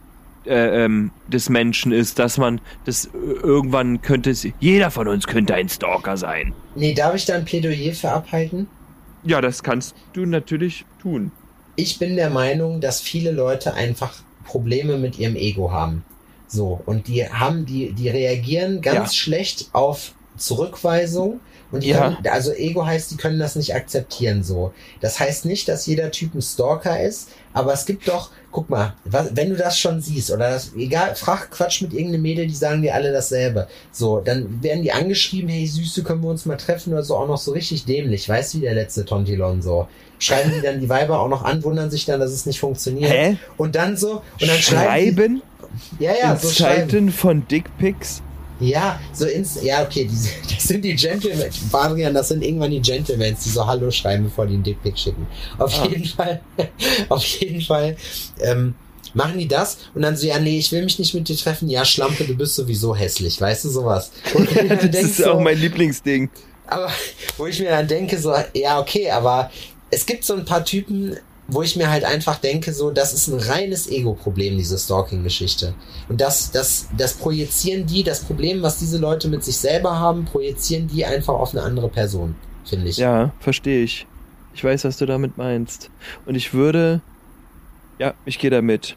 äh, 0.51 0.85
ähm, 0.85 1.13
des 1.27 1.49
Menschen 1.49 1.93
ist, 1.93 2.19
dass 2.19 2.39
man 2.39 2.61
das 2.85 3.07
äh, 3.07 3.09
irgendwann 3.17 4.01
könnte 4.03 4.31
es, 4.31 4.47
jeder 4.59 4.91
von 4.91 5.09
uns 5.09 5.27
könnte 5.27 5.55
ein 5.55 5.69
Stalker 5.69 6.17
sein. 6.17 6.57
Nee, 6.75 6.95
darf 6.95 7.15
ich 7.15 7.25
da 7.27 7.35
ein 7.35 7.45
Plädoyer 7.45 7.95
für 7.95 8.11
abhalten? 8.11 8.69
Ja, 9.23 9.41
das 9.41 9.63
kannst 9.63 9.97
du 10.13 10.27
natürlich 10.27 10.87
tun. 10.99 11.33
Ich 11.77 11.99
bin 11.99 12.17
der 12.17 12.31
Meinung, 12.31 12.81
dass 12.81 13.01
viele 13.01 13.31
Leute 13.31 13.75
einfach 13.75 14.23
Probleme 14.45 14.99
mit 14.99 15.19
ihrem 15.19 15.37
Ego 15.37 15.73
haben. 15.73 16.05
So, 16.47 16.73
und 16.87 17.07
die 17.09 17.25
haben, 17.29 17.65
die, 17.67 17.93
die 17.95 18.09
reagieren 18.09 18.83
ganz 18.83 19.15
Ja. 19.15 19.21
schlecht 19.21 19.71
auf 19.73 20.15
Zurückweisung. 20.37 21.41
Und 21.71 21.83
die 21.85 21.89
Ja. 21.91 22.11
können, 22.13 22.27
also 22.27 22.53
Ego 22.53 22.85
heißt, 22.85 23.11
die 23.11 23.17
können 23.17 23.39
das 23.39 23.57
nicht 23.57 23.75
akzeptieren 23.75 24.43
so. 24.43 24.75
Das 25.01 25.21
heißt 25.21 25.45
nicht, 25.45 25.69
dass 25.69 25.87
jeder 25.87 26.11
Typ 26.11 26.35
ein 26.35 26.43
Stalker 26.43 27.01
ist, 27.03 27.31
aber 27.53 27.73
es 27.73 27.87
gibt 27.87 28.09
doch, 28.09 28.33
guck 28.53 28.69
mal, 28.69 28.95
was, 29.05 29.35
wenn 29.37 29.51
du 29.51 29.57
das 29.57 29.79
schon 29.79 30.01
siehst, 30.01 30.31
oder 30.31 30.51
das, 30.51 30.73
egal, 30.77 31.15
frag 31.15 31.51
Quatsch 31.51 31.83
mit 31.83 31.93
irgendeinem 31.93 32.23
Mädel, 32.23 32.47
die 32.47 32.55
sagen 32.55 32.83
dir 32.83 32.95
alle 32.95 33.13
dasselbe. 33.13 33.69
So, 33.93 34.21
dann 34.21 34.63
werden 34.63 34.83
die 34.83 34.93
angeschrieben, 34.93 35.49
hey 35.49 35.67
Süße, 35.67 36.03
können 36.03 36.23
wir 36.23 36.31
uns 36.31 36.47
mal 36.47 36.57
treffen 36.57 36.93
oder 36.93 37.03
so, 37.03 37.17
auch 37.17 37.29
noch 37.29 37.39
so 37.39 37.53
richtig 37.53 37.85
dämlich, 37.85 38.29
weißt 38.29 38.55
du, 38.55 38.59
wie 38.59 38.63
der 38.63 38.75
letzte 38.75 39.05
Tontilon 39.05 39.63
so. 39.63 39.89
Schreiben 40.19 40.53
die 40.55 40.61
dann 40.61 40.81
die 40.81 40.89
Weiber 40.89 41.21
auch 41.21 41.29
noch 41.29 41.45
an, 41.45 41.63
wundern 41.65 41.91
sich 41.91 42.05
dann, 42.05 42.21
dass 42.21 42.31
es 42.31 42.45
nicht 42.45 42.61
funktioniert. 42.61 43.11
Hä? 43.11 43.37
Und 43.57 43.75
dann 43.75 43.97
so, 43.97 44.23
und 44.41 44.49
dann 44.49 44.59
schreiben 44.59 44.85
Schreiben 44.85 45.43
die, 45.99 46.05
ja, 46.05 46.13
ja, 46.21 46.33
in 46.33 46.39
so 46.39 46.49
schreiben. 46.49 46.91
Zeiten 46.91 47.11
von 47.11 47.49
Dickpics? 47.49 48.23
Ja, 48.61 49.01
so 49.13 49.25
ins, 49.27 49.63
ja, 49.63 49.83
okay, 49.83 50.05
die, 50.05 50.55
das 50.55 50.65
sind 50.65 50.85
die 50.85 50.95
Gentlemen, 50.95 51.45
Adrian, 51.73 52.13
das 52.15 52.29
sind 52.29 52.43
irgendwann 52.45 52.71
die 52.71 52.81
Gentlemen, 52.81 53.35
die 53.45 53.49
so 53.49 53.67
Hallo 53.67 53.91
schreiben, 53.91 54.25
bevor 54.25 54.47
die 54.47 54.55
einen 54.55 54.63
Dickpick 54.63 54.99
schicken. 54.99 55.27
Auf 55.59 55.79
Ah. 55.81 55.87
jeden 55.87 56.05
Fall, 56.05 56.41
auf 57.09 57.25
jeden 57.25 57.61
Fall, 57.63 57.97
ähm, 58.41 58.75
machen 59.15 59.39
die 59.39 59.49
das 59.49 59.79
und 59.95 60.03
dann 60.03 60.17
so, 60.17 60.27
ja, 60.27 60.39
nee, 60.39 60.59
ich 60.59 60.71
will 60.73 60.85
mich 60.85 60.99
nicht 60.99 61.15
mit 61.15 61.29
dir 61.29 61.37
treffen, 61.37 61.69
ja, 61.69 61.85
Schlampe, 61.85 62.25
du 62.25 62.35
bist 62.37 62.55
sowieso 62.55 62.95
hässlich, 62.95 63.41
weißt 63.41 63.65
du, 63.65 63.69
sowas. 63.71 64.13
Das 64.93 65.03
ist 65.03 65.17
so, 65.17 65.33
auch 65.33 65.41
mein 65.41 65.59
Lieblingsding. 65.59 66.29
aber 66.67 66.91
wo 67.37 67.47
ich 67.47 67.59
mir 67.59 67.71
dann 67.71 67.89
denke, 67.89 68.19
so, 68.21 68.35
ja, 68.55 68.79
okay, 68.79 69.11
aber 69.11 69.51
es 69.91 70.07
gibt 70.07 70.23
so 70.25 70.35
ein 70.35 70.45
paar 70.45 70.65
Typen, 70.65 71.17
wo 71.51 71.63
ich 71.63 71.77
mir 71.77 71.91
halt 71.91 72.05
einfach 72.05 72.39
denke, 72.39 72.73
so, 72.73 72.91
das 72.91 73.13
ist 73.13 73.29
ein 73.29 73.39
reines 73.39 73.89
Ego-Problem, 73.89 74.57
diese 74.57 74.79
Stalking-Geschichte. 74.79 75.75
Und 76.09 76.21
das, 76.21 76.51
das, 76.51 76.89
das 76.97 77.15
projizieren 77.15 77.87
die, 77.87 78.03
das 78.03 78.21
Problem, 78.21 78.63
was 78.63 78.79
diese 78.79 78.99
Leute 78.99 79.29
mit 79.29 79.45
sich 79.45 79.57
selber 79.57 79.99
haben, 79.99 80.25
projizieren 80.25 80.89
die 80.89 81.05
einfach 81.05 81.35
auf 81.35 81.53
eine 81.53 81.63
andere 81.63 81.89
Person, 81.89 82.37
finde 82.65 82.89
ich. 82.89 82.97
Ja, 82.97 83.33
verstehe 83.41 83.83
ich. 83.83 84.07
Ich 84.55 84.65
weiß, 84.65 84.85
was 84.85 84.97
du 84.99 85.07
damit 85.07 85.39
meinst. 85.39 85.91
Und 86.27 86.35
ich 86.35 86.55
würde, 86.55 87.01
ja, 87.99 88.15
ich 88.25 88.39
gehe 88.39 88.51
damit. 88.51 88.97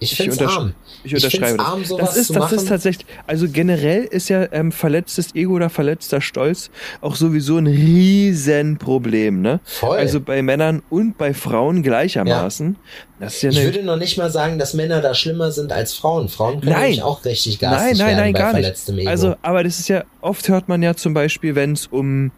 Ich 0.00 0.14
find's 0.16 0.38
untersch- 0.38 0.56
arm. 0.56 0.74
Ich 1.02 1.12
Ich 1.12 1.24
unterschreibe 1.24 1.46
find's 1.62 1.88
das. 1.88 1.98
arm, 1.98 1.98
das 2.06 2.16
ist, 2.16 2.30
das 2.30 2.36
machen. 2.38 2.54
ist 2.58 2.68
tatsächlich, 2.68 3.06
also 3.26 3.46
generell 3.50 4.04
ist 4.04 4.28
ja 4.28 4.46
ähm, 4.52 4.70
verletztes 4.72 5.34
Ego 5.34 5.54
oder 5.54 5.70
verletzter 5.70 6.20
Stolz 6.20 6.70
auch 7.00 7.16
sowieso 7.16 7.58
ein 7.58 7.66
Riesenproblem, 7.66 9.40
ne? 9.40 9.60
Voll. 9.64 9.96
Also 9.98 10.20
bei 10.20 10.42
Männern 10.42 10.82
und 10.90 11.18
bei 11.18 11.34
Frauen 11.34 11.82
gleichermaßen. 11.82 12.72
Ist 12.72 13.07
ja 13.20 13.50
ich 13.50 13.62
würde 13.62 13.82
noch 13.82 13.96
nicht 13.96 14.16
mal 14.16 14.30
sagen, 14.30 14.58
dass 14.58 14.74
Männer 14.74 15.00
da 15.00 15.12
schlimmer 15.12 15.50
sind 15.50 15.72
als 15.72 15.92
Frauen. 15.92 16.28
Frauen 16.28 16.60
können 16.60 16.72
Nein. 16.72 17.00
auch 17.00 17.24
richtig 17.24 17.60
nein, 17.60 17.70
garstig 17.70 17.98
nein, 17.98 18.16
nein, 18.16 18.32
bei 18.32 18.38
gar 18.38 18.50
verletztem 18.52 18.94
nicht. 18.94 19.02
Ego. 19.02 19.10
Also, 19.10 19.34
aber 19.42 19.64
das 19.64 19.80
ist 19.80 19.88
ja, 19.88 20.04
oft 20.20 20.48
hört 20.48 20.68
man 20.68 20.82
ja 20.82 20.94
zum 20.94 21.14
Beispiel, 21.14 21.54
wenn 21.54 21.72
es 21.72 21.86
um 21.86 22.30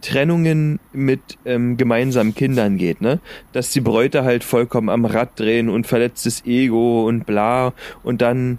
Trennungen 0.00 0.78
mit 0.92 1.20
ähm, 1.44 1.76
gemeinsamen 1.76 2.34
Kindern 2.34 2.76
geht, 2.78 3.00
ne? 3.00 3.20
Dass 3.52 3.70
die 3.70 3.80
Bräute 3.80 4.24
halt 4.24 4.44
vollkommen 4.44 4.88
am 4.88 5.04
Rad 5.04 5.38
drehen 5.38 5.68
und 5.68 5.86
verletztes 5.86 6.44
Ego 6.44 7.06
und 7.06 7.26
bla 7.26 7.72
und 8.04 8.22
dann 8.22 8.58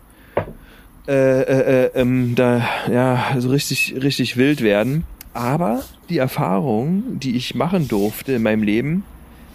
äh, 1.07 1.41
äh, 1.41 1.85
äh, 1.85 1.91
ähm, 1.95 2.35
da 2.35 2.67
ja 2.91 3.35
so 3.39 3.49
richtig 3.49 3.95
richtig 4.01 4.35
wild 4.37 4.61
werden. 4.61 5.05
Aber 5.33 5.83
die 6.09 6.17
Erfahrung, 6.17 7.19
die 7.19 7.37
ich 7.37 7.55
machen 7.55 7.87
durfte 7.87 8.33
in 8.33 8.43
meinem 8.43 8.63
Leben, 8.63 9.05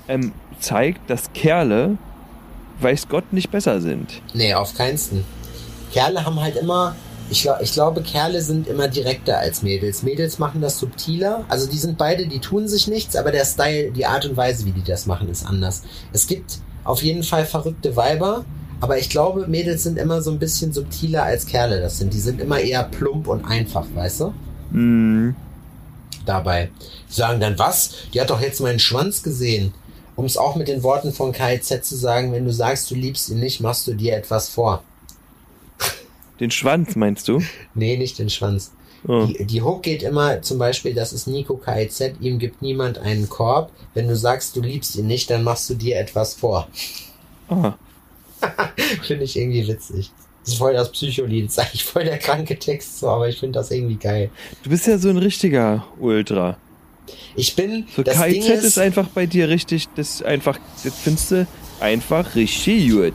ähm, 0.09 0.33
zeigt, 0.59 1.11
dass 1.11 1.33
Kerle, 1.33 1.99
weiß 2.81 3.09
Gott, 3.09 3.33
nicht 3.33 3.51
besser 3.51 3.81
sind. 3.81 4.23
Nee, 4.33 4.55
auf 4.55 4.75
keinsten. 4.75 5.25
Kerle 5.93 6.25
haben 6.25 6.41
halt 6.41 6.57
immer, 6.57 6.97
ich, 7.31 7.49
ich 7.61 7.73
glaube, 7.73 8.03
Kerle 8.03 8.43
sind 8.43 8.67
immer 8.67 8.89
direkter 8.89 9.39
als 9.39 9.63
Mädels. 9.63 10.03
Mädels 10.03 10.39
machen 10.39 10.61
das 10.61 10.79
subtiler. 10.79 11.45
Also 11.49 11.69
die 11.69 11.79
sind 11.79 11.99
beide, 11.99 12.27
die 12.27 12.41
tun 12.41 12.69
sich 12.69 12.89
nichts, 12.89 13.17
aber 13.17 13.31
der 13.31 13.45
Style, 13.45 13.93
die 13.93 14.07
Art 14.07 14.25
und 14.27 14.37
Weise, 14.37 14.65
wie 14.65 14.73
die 14.73 14.83
das 14.83 15.07
machen, 15.07 15.29
ist 15.29 15.47
anders. 15.47 15.83
Es 16.13 16.27
gibt 16.27 16.59
auf 16.85 17.03
jeden 17.03 17.23
Fall 17.23 17.47
verrückte 17.47 17.97
Weiber, 17.97 18.45
aber 18.81 18.99
ich 18.99 19.09
glaube, 19.09 19.47
Mädels 19.47 19.85
sind 19.85 19.99
immer 19.99 20.21
so 20.21 20.31
ein 20.31 20.39
bisschen 20.39 20.73
subtiler 20.73 21.23
als 21.23 21.47
Kerle 21.47 21.81
das 21.81 21.99
sind. 21.99 22.13
Die 22.13 22.21
sind 22.21 22.41
immer 22.41 22.61
eher 22.61 22.83
plump 22.83 23.29
und 23.29 23.45
einfach, 23.45 23.87
weißt 23.95 24.21
du? 24.21 24.35
Mm, 24.77 25.35
dabei. 26.27 26.71
Die 27.09 27.15
sagen 27.15 27.41
dann, 27.41 27.59
was? 27.59 27.93
Die 28.13 28.21
hat 28.21 28.31
doch 28.31 28.41
jetzt 28.41 28.61
meinen 28.61 28.79
Schwanz 28.79 29.23
gesehen. 29.23 29.73
Um 30.17 30.25
es 30.25 30.37
auch 30.37 30.57
mit 30.57 30.69
den 30.69 30.83
Worten 30.83 31.13
von 31.13 31.33
KIZ 31.33 31.83
zu 31.83 31.97
sagen, 31.97 32.33
wenn 32.33 32.45
du 32.45 32.53
sagst, 32.53 32.91
du 32.91 32.95
liebst 32.95 33.29
ihn 33.31 33.41
nicht, 33.41 33.61
machst 33.61 33.87
du 33.87 33.95
dir 33.95 34.17
etwas 34.17 34.49
vor. 34.49 34.83
den 36.41 36.51
Schwanz 36.51 36.95
meinst 36.97 37.29
du? 37.29 37.41
Nee, 37.75 37.97
nicht 37.97 38.19
den 38.19 38.31
Schwanz. 38.31 38.73
Oh. 39.07 39.27
Die, 39.27 39.45
die 39.45 39.63
Hook 39.63 39.83
geht 39.83 40.03
immer, 40.03 40.41
zum 40.41 40.59
Beispiel, 40.59 40.95
das 40.95 41.13
ist 41.13 41.27
Nico 41.27 41.57
KIZ, 41.57 42.15
ihm 42.21 42.39
gibt 42.39 42.63
niemand 42.63 42.99
einen 42.99 43.29
Korb. 43.29 43.71
Wenn 43.93 44.09
du 44.09 44.17
sagst, 44.17 44.57
du 44.57 44.63
liebst 44.63 44.97
ihn 44.97 45.07
nicht, 45.07 45.31
dann 45.31 45.45
machst 45.45 45.69
du 45.69 45.75
dir 45.75 45.99
etwas 45.99 46.35
vor. 46.35 46.69
Ah. 47.49 47.75
Finde 49.03 49.25
ich 49.25 49.37
irgendwie 49.37 49.67
witzig. 49.67 50.11
Das 50.45 50.53
ist 50.53 50.59
voll 50.59 50.75
das 50.75 50.93
Psycholied. 50.93 51.47
Das 51.47 51.55
ist 51.55 51.59
eigentlich 51.59 51.85
voll 51.85 52.05
der 52.05 52.19
kranke 52.19 52.59
Text, 52.59 53.01
so, 53.01 53.09
aber 53.09 53.29
ich 53.29 53.39
finde 53.39 53.59
das 53.59 53.71
irgendwie 53.71 53.97
geil. 53.97 54.31
Du 54.63 54.69
bist 54.69 54.87
ja 54.87 54.99
so 54.99 55.09
ein 55.09 55.17
richtiger 55.17 55.87
Ultra. 55.99 56.59
Ich 57.37 57.55
bin, 57.57 57.87
So 57.95 58.03
das 58.03 58.21
KIZ 58.21 58.49
ist, 58.49 58.65
ist, 58.65 58.79
einfach 58.79 59.09
bei 59.09 59.27
dir 59.27 59.49
richtig, 59.49 59.89
das 59.97 60.17
ist 60.17 60.25
einfach, 60.25 60.59
das 60.83 60.95
findest 60.95 61.31
du 61.31 61.47
einfach 61.81 62.35
richtig 62.35 62.91
gut. 62.91 63.15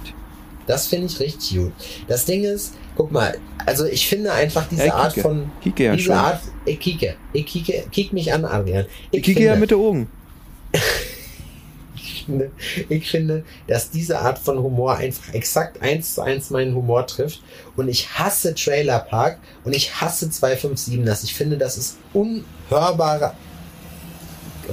Das 0.68 0.88
finde 0.88 1.08
ich 1.08 1.20
richtig 1.20 1.58
gut. 1.58 1.72
Das 2.08 2.26
Ding 2.26 2.44
ist, 2.44 2.76
guck 2.96 3.12
mal, 3.12 3.36
also 3.66 3.86
ich 3.86 4.08
finde 4.08 4.32
einfach 4.32 4.68
diese 4.70 4.86
Ja, 4.86 4.88
ich 4.88 4.94
Art 4.94 5.16
von. 5.18 5.52
Kicke 5.64 5.86
ja 5.86 5.96
diese 5.96 6.06
schon. 6.06 6.16
Art, 6.16 6.42
ich 6.66 6.80
kicke. 6.80 7.16
Ich 7.34 7.46
kicke, 7.46 7.86
kick 7.92 8.14
mich 8.14 8.32
an, 8.32 8.46
Adrian. 8.46 8.86
Ich 9.12 9.24
kicke 9.24 9.44
ja 9.44 9.56
mit 9.56 9.72
den 9.72 9.80
Augen. 9.80 10.08
finde, 12.30 12.52
ich 12.90 13.10
finde, 13.10 13.44
dass 13.68 13.90
diese 13.90 14.20
Art 14.20 14.40
von 14.40 14.62
Humor 14.62 14.96
einfach 14.96 15.34
exakt 15.34 15.82
eins 15.82 16.16
zu 16.16 16.22
eins 16.22 16.50
meinen 16.50 16.76
Humor 16.76 17.08
trifft. 17.08 17.42
Und 17.76 17.90
ich 17.90 18.10
hasse 18.18 18.54
Trailer 18.54 19.00
Park 19.00 19.40
und 19.64 19.76
ich 19.76 20.00
hasse 20.00 20.30
257 20.30 21.04
das. 21.06 21.24
Ich 21.24 21.34
finde, 21.34 21.58
das 21.58 21.78
ist 21.78 21.98
unhörbare. 22.14 23.34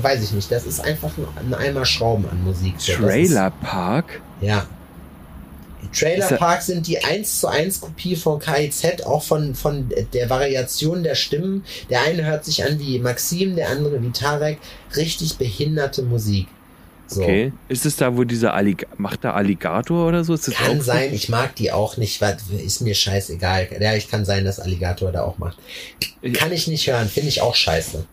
Weiß 0.03 0.23
ich 0.23 0.33
nicht, 0.33 0.51
das 0.51 0.65
ist 0.67 0.81
einfach 0.81 1.11
ein, 1.17 1.27
ein 1.47 1.55
Eimer 1.55 1.85
Schrauben 1.85 2.29
an 2.29 2.45
Musik. 2.45 2.79
Trailer 2.79 3.51
Park? 3.51 4.21
Ist, 4.41 4.47
ja. 4.49 4.67
Trailer 5.93 6.31
er- 6.31 6.37
Park 6.37 6.63
sind 6.63 6.87
die 6.87 7.03
1 7.03 7.41
zu 7.41 7.49
1 7.49 7.81
Kopie 7.81 8.17
von 8.17 8.39
KIZ, 8.41 9.03
auch 9.05 9.23
von, 9.23 9.55
von 9.55 9.91
der 10.13 10.31
Variation 10.31 11.03
der 11.03 11.15
Stimmen. 11.15 11.65
Der 11.91 12.03
eine 12.03 12.25
hört 12.25 12.45
sich 12.45 12.65
an 12.65 12.79
wie 12.79 12.99
Maxim, 12.99 13.57
der 13.57 13.71
andere 13.71 14.03
wie 14.03 14.11
Tarek. 14.11 14.59
Richtig 14.97 15.39
behinderte 15.39 16.03
Musik. 16.03 16.49
So. 17.09 17.23
Okay. 17.23 17.53
Ist 17.69 17.87
es 17.87 17.95
da, 17.97 18.17
wo 18.17 18.25
dieser 18.25 18.53
Allig 18.55 18.87
macht 18.97 19.23
da 19.23 19.33
Alligator 19.35 20.09
oder 20.09 20.25
so? 20.25 20.37
Kann 20.37 20.79
so? 20.79 20.83
sein, 20.83 21.15
ich 21.15 21.29
mag 21.29 21.55
die 21.55 21.71
auch 21.71 21.97
nicht, 21.97 22.21
was 22.21 22.37
ist 22.65 22.81
mir 22.81 22.95
scheißegal. 22.95 23.69
Ja, 23.81 23.95
ich 23.95 24.11
kann 24.11 24.25
sein, 24.25 24.45
dass 24.45 24.59
Alligator 24.59 25.13
da 25.13 25.23
auch 25.23 25.39
macht. 25.39 25.57
Kann 26.35 26.51
ich 26.51 26.67
nicht 26.67 26.87
hören, 26.89 27.09
finde 27.09 27.29
ich 27.29 27.43
auch 27.43 27.55
scheiße. 27.55 28.05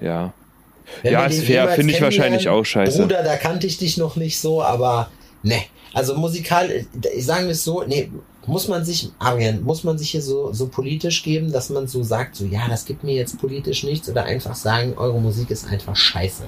Ja. 0.00 0.34
Wenn 1.02 1.12
ja, 1.12 1.26
ist 1.26 1.44
fair, 1.44 1.68
finde 1.70 1.92
ich 1.92 2.00
wahrscheinlich 2.00 2.48
auch 2.48 2.64
scheiße. 2.64 3.02
Bruder, 3.02 3.22
da 3.22 3.36
kannte 3.36 3.66
ich 3.66 3.78
dich 3.78 3.96
noch 3.96 4.16
nicht 4.16 4.40
so, 4.40 4.62
aber 4.62 5.10
ne. 5.42 5.62
Also 5.92 6.16
musikal, 6.16 6.68
sagen 7.18 7.44
wir 7.44 7.52
es 7.52 7.62
so, 7.62 7.84
nee, 7.86 8.10
muss 8.46 8.68
man 8.68 8.84
sich, 8.84 9.10
Arian, 9.20 9.62
muss 9.62 9.84
man 9.84 9.96
sich 9.96 10.10
hier 10.10 10.22
so, 10.22 10.52
so 10.52 10.66
politisch 10.66 11.22
geben, 11.22 11.52
dass 11.52 11.70
man 11.70 11.86
so 11.86 12.02
sagt, 12.02 12.34
so 12.36 12.44
ja, 12.44 12.66
das 12.68 12.84
gibt 12.84 13.04
mir 13.04 13.14
jetzt 13.14 13.38
politisch 13.38 13.84
nichts 13.84 14.08
oder 14.08 14.24
einfach 14.24 14.54
sagen, 14.54 14.94
eure 14.96 15.20
Musik 15.20 15.50
ist 15.50 15.66
einfach 15.66 15.94
scheiße. 15.94 16.42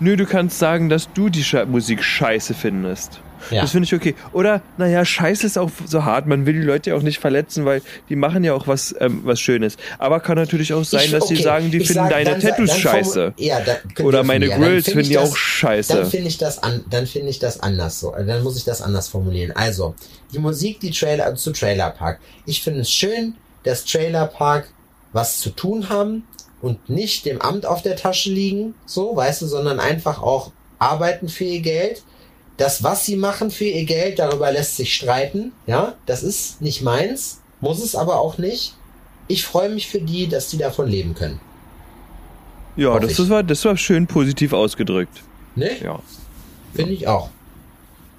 Nö, 0.00 0.16
du 0.16 0.26
kannst 0.26 0.58
sagen, 0.58 0.88
dass 0.88 1.08
du 1.12 1.28
die 1.28 1.44
Musik 1.66 2.02
scheiße 2.02 2.54
findest. 2.54 3.20
Ja. 3.50 3.62
Das 3.62 3.72
finde 3.72 3.84
ich 3.86 3.94
okay. 3.94 4.14
Oder, 4.32 4.62
naja, 4.76 5.04
scheiße 5.04 5.46
ist 5.46 5.58
auch 5.58 5.70
so 5.86 6.04
hart. 6.04 6.26
Man 6.26 6.46
will 6.46 6.54
die 6.54 6.62
Leute 6.66 6.90
ja 6.90 6.96
auch 6.96 7.02
nicht 7.02 7.18
verletzen, 7.18 7.64
weil 7.64 7.82
die 8.08 8.16
machen 8.16 8.44
ja 8.44 8.54
auch 8.54 8.66
was, 8.66 8.94
ähm, 9.00 9.20
was 9.24 9.40
Schönes. 9.40 9.76
Aber 9.98 10.20
kann 10.20 10.36
natürlich 10.36 10.72
auch 10.74 10.84
sein, 10.84 11.02
Ich- 11.06 11.10
dass 11.12 11.28
sie 11.28 11.34
okay, 11.34 11.42
sagen, 11.42 11.70
die 11.70 11.78
ich 11.78 11.86
finden 11.88 12.02
sag, 12.04 12.10
deine 12.10 12.30
dann 12.30 12.40
Tattoos 12.40 12.70
dann 12.70 12.78
scheiße. 12.80 13.34
Ja, 13.36 13.60
Oder 14.02 14.22
meine 14.24 14.46
die 14.46 14.50
ja. 14.50 14.58
Grills 14.58 14.84
find 14.84 14.94
finden 14.96 15.08
die 15.10 15.14
das- 15.14 15.30
auch 15.30 15.36
scheiße. 15.36 15.94
Dann 15.94 16.10
finde 16.10 16.28
ich 16.28 16.38
das 16.38 16.62
an, 16.62 16.84
dann 16.90 17.06
finde 17.06 17.28
ich 17.30 17.38
das 17.38 17.60
anders 17.60 18.00
so. 18.00 18.12
Dann 18.14 18.42
muss 18.42 18.56
ich 18.56 18.64
das 18.64 18.82
anders 18.82 19.08
formulieren. 19.08 19.52
Also, 19.52 19.94
die 20.32 20.38
Musik, 20.38 20.80
die 20.80 20.90
Trailer 20.90 21.34
zu 21.34 21.52
Trailer 21.52 21.90
Park. 21.90 22.20
Ich 22.46 22.62
finde 22.62 22.80
es 22.80 22.90
schön, 22.90 23.34
dass 23.64 23.84
Trailer 23.84 24.26
Park 24.26 24.68
was 25.12 25.38
zu 25.38 25.50
tun 25.50 25.88
haben 25.88 26.24
und 26.60 26.90
nicht 26.90 27.24
dem 27.24 27.40
Amt 27.40 27.66
auf 27.66 27.82
der 27.82 27.96
Tasche 27.96 28.30
liegen, 28.30 28.74
so, 28.84 29.14
weißt 29.16 29.42
du, 29.42 29.46
sondern 29.46 29.80
einfach 29.80 30.22
auch 30.22 30.52
arbeiten 30.78 31.28
für 31.28 31.44
ihr 31.44 31.60
Geld. 31.60 32.02
Das, 32.58 32.82
was 32.82 33.06
sie 33.06 33.16
machen 33.16 33.50
für 33.50 33.64
ihr 33.64 33.84
Geld, 33.84 34.18
darüber 34.18 34.50
lässt 34.52 34.76
sich 34.76 34.94
streiten. 34.94 35.52
Ja, 35.66 35.94
das 36.06 36.22
ist 36.22 36.60
nicht 36.60 36.82
meins, 36.82 37.40
muss 37.60 37.82
es 37.82 37.94
aber 37.94 38.20
auch 38.20 38.36
nicht. 38.36 38.74
Ich 39.28 39.44
freue 39.44 39.70
mich 39.70 39.88
für 39.88 40.00
die, 40.00 40.28
dass 40.28 40.48
die 40.48 40.58
davon 40.58 40.88
leben 40.88 41.14
können. 41.14 41.40
Ja, 42.76 42.90
Hoffe 42.90 43.06
das, 43.06 43.18
ich. 43.18 43.28
war, 43.30 43.42
das 43.42 43.64
war 43.64 43.76
schön 43.76 44.06
positiv 44.06 44.52
ausgedrückt. 44.52 45.22
Ne? 45.54 45.70
Ja. 45.82 46.00
Finde 46.74 46.92
ich 46.92 47.06
auch. 47.08 47.30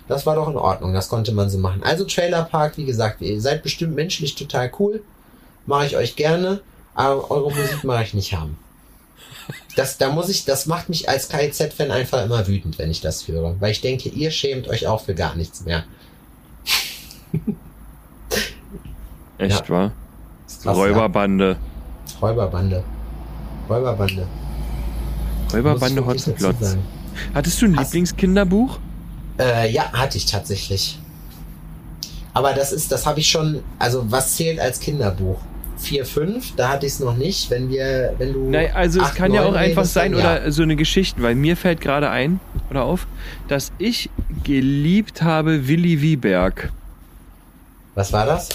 Das 0.08 0.26
war 0.26 0.36
doch 0.36 0.50
in 0.50 0.58
Ordnung, 0.58 0.94
das 0.94 1.08
konnte 1.08 1.32
man 1.34 1.50
so 1.50 1.60
machen. 1.60 1.84
Also 1.84 2.04
Trailer 2.04 2.44
Park, 2.44 2.78
wie 2.78 2.86
gesagt, 2.86 3.22
ihr 3.22 3.40
seid 3.42 3.62
bestimmt 3.62 3.94
menschlich 3.96 4.36
total 4.36 4.72
cool. 4.80 5.04
Mache 5.66 5.86
ich 5.86 5.98
euch 5.98 6.16
gerne, 6.16 6.62
aber 6.96 7.30
eure 7.30 7.52
Musik 7.52 7.84
mache 7.84 8.04
ich 8.04 8.14
nicht 8.14 8.34
haben. 8.34 8.58
Das, 9.80 9.98
da 9.98 10.10
muss 10.12 10.28
ich, 10.28 10.44
das 10.44 10.66
macht 10.66 10.90
mich 10.90 11.08
als 11.08 11.30
KIZ-Fan 11.30 11.90
einfach 11.90 12.22
immer 12.26 12.46
wütend, 12.48 12.78
wenn 12.80 12.92
ich 12.92 13.00
das 13.00 13.30
höre. 13.30 13.56
Weil 13.62 13.72
ich 13.72 13.80
denke, 13.80 14.10
ihr 14.10 14.30
schämt 14.30 14.68
euch 14.68 14.88
auch 14.88 15.00
für 15.06 15.16
gar 15.16 15.38
nichts 15.38 15.64
mehr. 15.64 15.86
Echt, 19.38 19.70
wahr? 19.70 19.94
Ist 20.46 20.64
krass, 20.64 20.76
Räuberbande. 20.76 21.56
Ja. 22.12 22.20
Räuberbande. 22.20 22.84
Räuberbande. 23.70 24.28
Räuberbande 25.54 26.06
Hotzenplotz. 26.06 26.76
Hattest 27.34 27.62
du 27.62 27.68
ein 27.68 27.78
Hast- 27.78 27.94
Lieblingskinderbuch? 27.94 28.80
Äh, 29.40 29.72
ja, 29.72 29.94
hatte 29.94 30.18
ich 30.18 30.26
tatsächlich. 30.26 31.00
Aber 32.34 32.52
das 32.52 32.74
ist, 32.74 32.92
das 32.92 33.06
habe 33.06 33.22
ich 33.22 33.30
schon, 33.30 33.64
also 33.80 34.12
was 34.12 34.36
zählt 34.36 34.60
als 34.60 34.82
Kinderbuch? 34.82 35.40
4, 35.80 36.06
5, 36.06 36.56
da 36.56 36.70
hatte 36.70 36.86
ich 36.86 36.94
es 36.94 37.00
noch 37.00 37.16
nicht. 37.16 37.50
Wenn 37.50 37.70
wir, 37.70 38.14
wenn 38.18 38.34
du. 38.34 38.50
Nein, 38.50 38.72
also 38.74 39.00
es 39.00 39.08
acht, 39.08 39.16
kann 39.16 39.34
ja 39.34 39.44
auch 39.44 39.54
einfach 39.54 39.86
sein 39.86 40.12
dann 40.12 40.22
ja. 40.22 40.42
oder 40.42 40.52
so 40.52 40.64
eine 40.64 40.76
Geschichte, 40.76 41.22
weil 41.22 41.36
mir 41.36 41.56
fällt 41.56 41.82
gerade 41.82 42.10
ein 42.10 42.40
oder 42.70 42.84
auf, 42.84 43.08
dass 43.48 43.72
ich 43.78 44.10
geliebt 44.44 45.22
habe 45.22 45.68
Willi 45.68 46.02
Wieberg. 46.02 46.72
Was 47.96 48.14
war 48.14 48.26
das? 48.26 48.50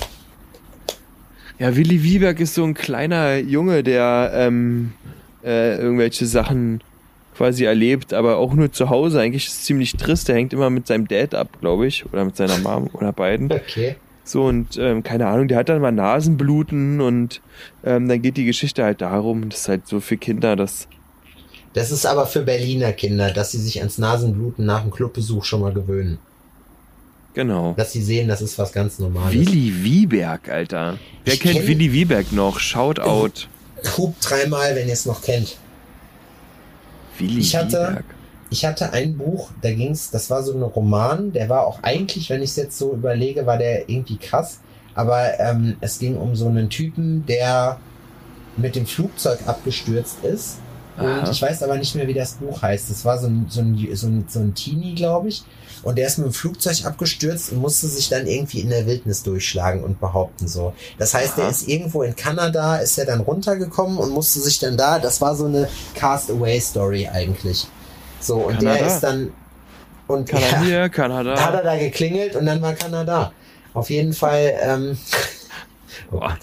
Ja, 1.59 1.77
Willi 1.77 2.03
Wieberg 2.03 2.41
ist 2.41 2.55
so 2.55 2.65
ein 2.65 2.75
kleiner 2.75 3.37
Junge, 3.37 3.83
der 3.83 4.33
ähm, 4.35 4.93
äh, 5.45 5.77
irgendwelche 5.77 6.27
Sachen 6.27 6.83
quasi 7.37 7.65
erlebt, 7.65 8.13
aber 8.13 8.37
auch 8.39 8.55
nur 8.55 8.73
zu 8.73 8.91
Hause. 8.91 9.21
Eigentlich 9.21 9.47
ist 9.47 9.59
es 9.59 9.65
ziemlich 9.65 9.93
trist. 9.93 10.29
Der 10.29 10.37
hängt 10.37 10.53
immer 10.53 10.71
mit 10.71 10.87
seinem 10.87 11.07
Dad 11.09 11.35
ab, 11.35 11.49
glaube 11.61 11.87
ich, 11.87 12.05
oder 12.13 12.25
mit 12.25 12.37
seiner 12.37 12.59
Mom 12.59 12.89
oder 12.93 13.13
beiden. 13.13 13.51
Okay. 13.65 13.97
So 14.25 14.45
und 14.45 14.79
ähm, 14.79 15.03
keine 15.03 15.27
Ahnung, 15.27 15.49
der 15.49 15.59
hat 15.59 15.69
dann 15.69 15.83
mal 15.83 15.93
Nasenbluten 15.93 17.01
und 17.01 17.41
ähm, 17.85 18.09
dann 18.09 18.23
geht 18.23 18.37
die 18.39 18.47
Geschichte 18.47 18.83
halt 18.83 19.01
darum, 19.03 19.51
das 19.51 19.61
ist 19.61 19.69
halt 19.69 19.87
so 19.87 20.01
für 20.01 20.17
Kinder, 20.17 20.57
dass 20.57 20.89
Das 21.75 21.91
ist 21.91 22.07
aber 22.07 22.27
für 22.27 22.41
Berliner 22.43 22.93
Kinder, 22.93 23.31
dass 23.31 23.51
sie 23.53 23.59
sich 23.59 23.79
ans 23.81 23.99
Nasenbluten 23.99 24.65
nach 24.65 24.81
dem 24.83 24.91
Clubbesuch 24.91 25.45
schon 25.45 25.61
mal 25.61 25.73
gewöhnen. 25.75 26.19
genau. 27.35 27.75
Dass 27.77 27.93
sie 27.93 28.03
sehen, 28.03 28.29
das 28.29 28.41
ist 28.41 28.59
was 28.59 28.73
ganz 28.73 28.99
Normales. 28.99 29.35
Willi 29.35 29.85
Wieberg, 29.85 30.49
Alter. 30.49 30.99
Wer 31.25 31.35
Ich 31.35 31.41
kennt 31.41 31.59
kenn- 31.59 31.67
Willi 31.67 31.93
Wieberg 31.93 32.33
noch? 32.33 32.59
Shoutout. 32.59 33.49
Hub 33.99 34.19
dreimal, 34.21 34.75
wenn 34.75 34.87
ihr 34.87 34.95
es 34.95 35.05
noch 35.05 35.21
kennt. 35.21 35.59
Willi 37.19 37.41
Ich 37.41 37.55
hatte- 37.57 37.73
Wieberg. 37.91 38.05
Ich 38.55 38.65
hatte 38.65 38.93
ein 38.93 39.19
Buch, 39.19 39.49
da 39.63 39.73
ging's, 39.73 40.13
das 40.13 40.31
war 40.31 40.45
so 40.45 40.53
ein 40.55 40.63
Roman, 40.63 41.33
der 41.33 41.49
war 41.49 41.67
auch 41.67 41.81
eigentlich, 41.83 42.31
wenn 42.31 42.41
ich 42.41 42.51
es 42.51 42.57
jetzt 42.57 42.79
so 42.79 42.93
überlege, 42.93 43.47
war 43.47 43.59
der 43.59 43.89
irgendwie 43.89 44.17
krass. 44.17 44.61
Aber 44.95 45.41
ähm, 45.41 45.77
es 45.81 45.99
ging 45.99 46.17
um 46.17 46.37
so 46.37 46.47
einen 46.47 46.71
Typen, 46.71 47.27
der 47.27 47.81
mit 48.57 48.77
dem 48.77 48.87
Flugzeug 48.87 49.41
abgestürzt 49.47 50.19
ist. 50.23 50.59
Und 50.97 51.29
ich 51.29 51.43
weiß 51.43 51.65
aber 51.65 51.77
nicht 51.77 51.97
mehr, 51.97 52.07
wie 52.07 52.15
das 52.15 52.35
Buch 52.35 52.63
heißt. 52.63 52.91
Das 52.91 53.05
war 53.05 53.19
so 53.19 53.27
ein, 53.27 53.47
so 53.49 53.61
ein, 53.61 53.77
so 53.95 54.07
ein, 54.07 54.25
so 54.29 54.39
ein 54.39 54.55
Teenie, 54.55 54.95
glaube 54.95 55.31
ich. 55.31 55.43
Und 55.83 55.99
der 55.99 56.07
ist 56.07 56.19
mit 56.19 56.29
dem 56.29 56.33
Flugzeug 56.33 56.85
abgestürzt 56.85 57.51
und 57.51 57.59
musste 57.59 57.89
sich 57.89 58.09
dann 58.09 58.29
irgendwie 58.29 58.61
in 58.61 58.71
der 58.71 58.87
Wildnis 58.87 59.25
durchschlagen 59.25 59.83
und 59.83 59.99
behaupten 59.99 60.47
so. 60.47 60.75
Das 60.97 61.13
heißt, 61.13 61.39
der 61.39 61.47
Aha. 61.47 61.51
ist 61.51 61.67
irgendwo 61.67 62.05
in 62.05 62.15
Kanada, 62.15 62.77
ist 62.77 62.97
er 62.99 63.07
dann 63.07 63.19
runtergekommen 63.19 63.99
und 63.99 64.11
musste 64.11 64.39
sich 64.39 64.61
dann 64.61 64.77
da, 64.77 65.01
das 65.01 65.21
war 65.21 65.35
so 65.35 65.47
eine 65.47 65.69
Cast-Away-Story 65.97 67.09
eigentlich. 67.09 67.67
So, 68.25 68.37
und 68.37 68.63
der 68.63 68.73
Kanada. 68.75 68.87
ist 68.95 69.01
dann, 69.01 69.33
und 70.07 70.29
Kanada, 70.29 70.51
ja, 70.51 70.63
hier, 70.63 70.89
Kanada. 70.89 71.35
da 71.35 71.45
hat 71.47 71.55
er 71.55 71.63
da 71.63 71.77
geklingelt 71.77 72.37
und 72.37 72.47
dann 72.47 72.61
war 72.63 72.73
Kanada. 72.75 73.33
Auf 73.75 73.91
jeden 73.91 74.13
Fall, 74.13 74.55
ähm, 74.63 74.99
oh 76.11 76.19
Gott. 76.21 76.39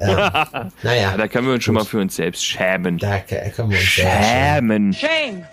Ähm, 0.00 0.10
Ja, 0.10 0.70
naja, 0.82 1.16
da 1.16 1.26
können 1.28 1.48
wir 1.48 1.54
uns 1.54 1.64
schon 1.64 1.74
mal 1.74 1.84
für 1.84 1.98
uns 2.00 2.14
selbst 2.16 2.44
schämen. 2.44 2.98
da 2.98 3.18
können 3.18 3.70
wir 3.70 3.78
uns. 3.78 3.86
Schämen. 3.86 4.92
Shame! 4.92 5.44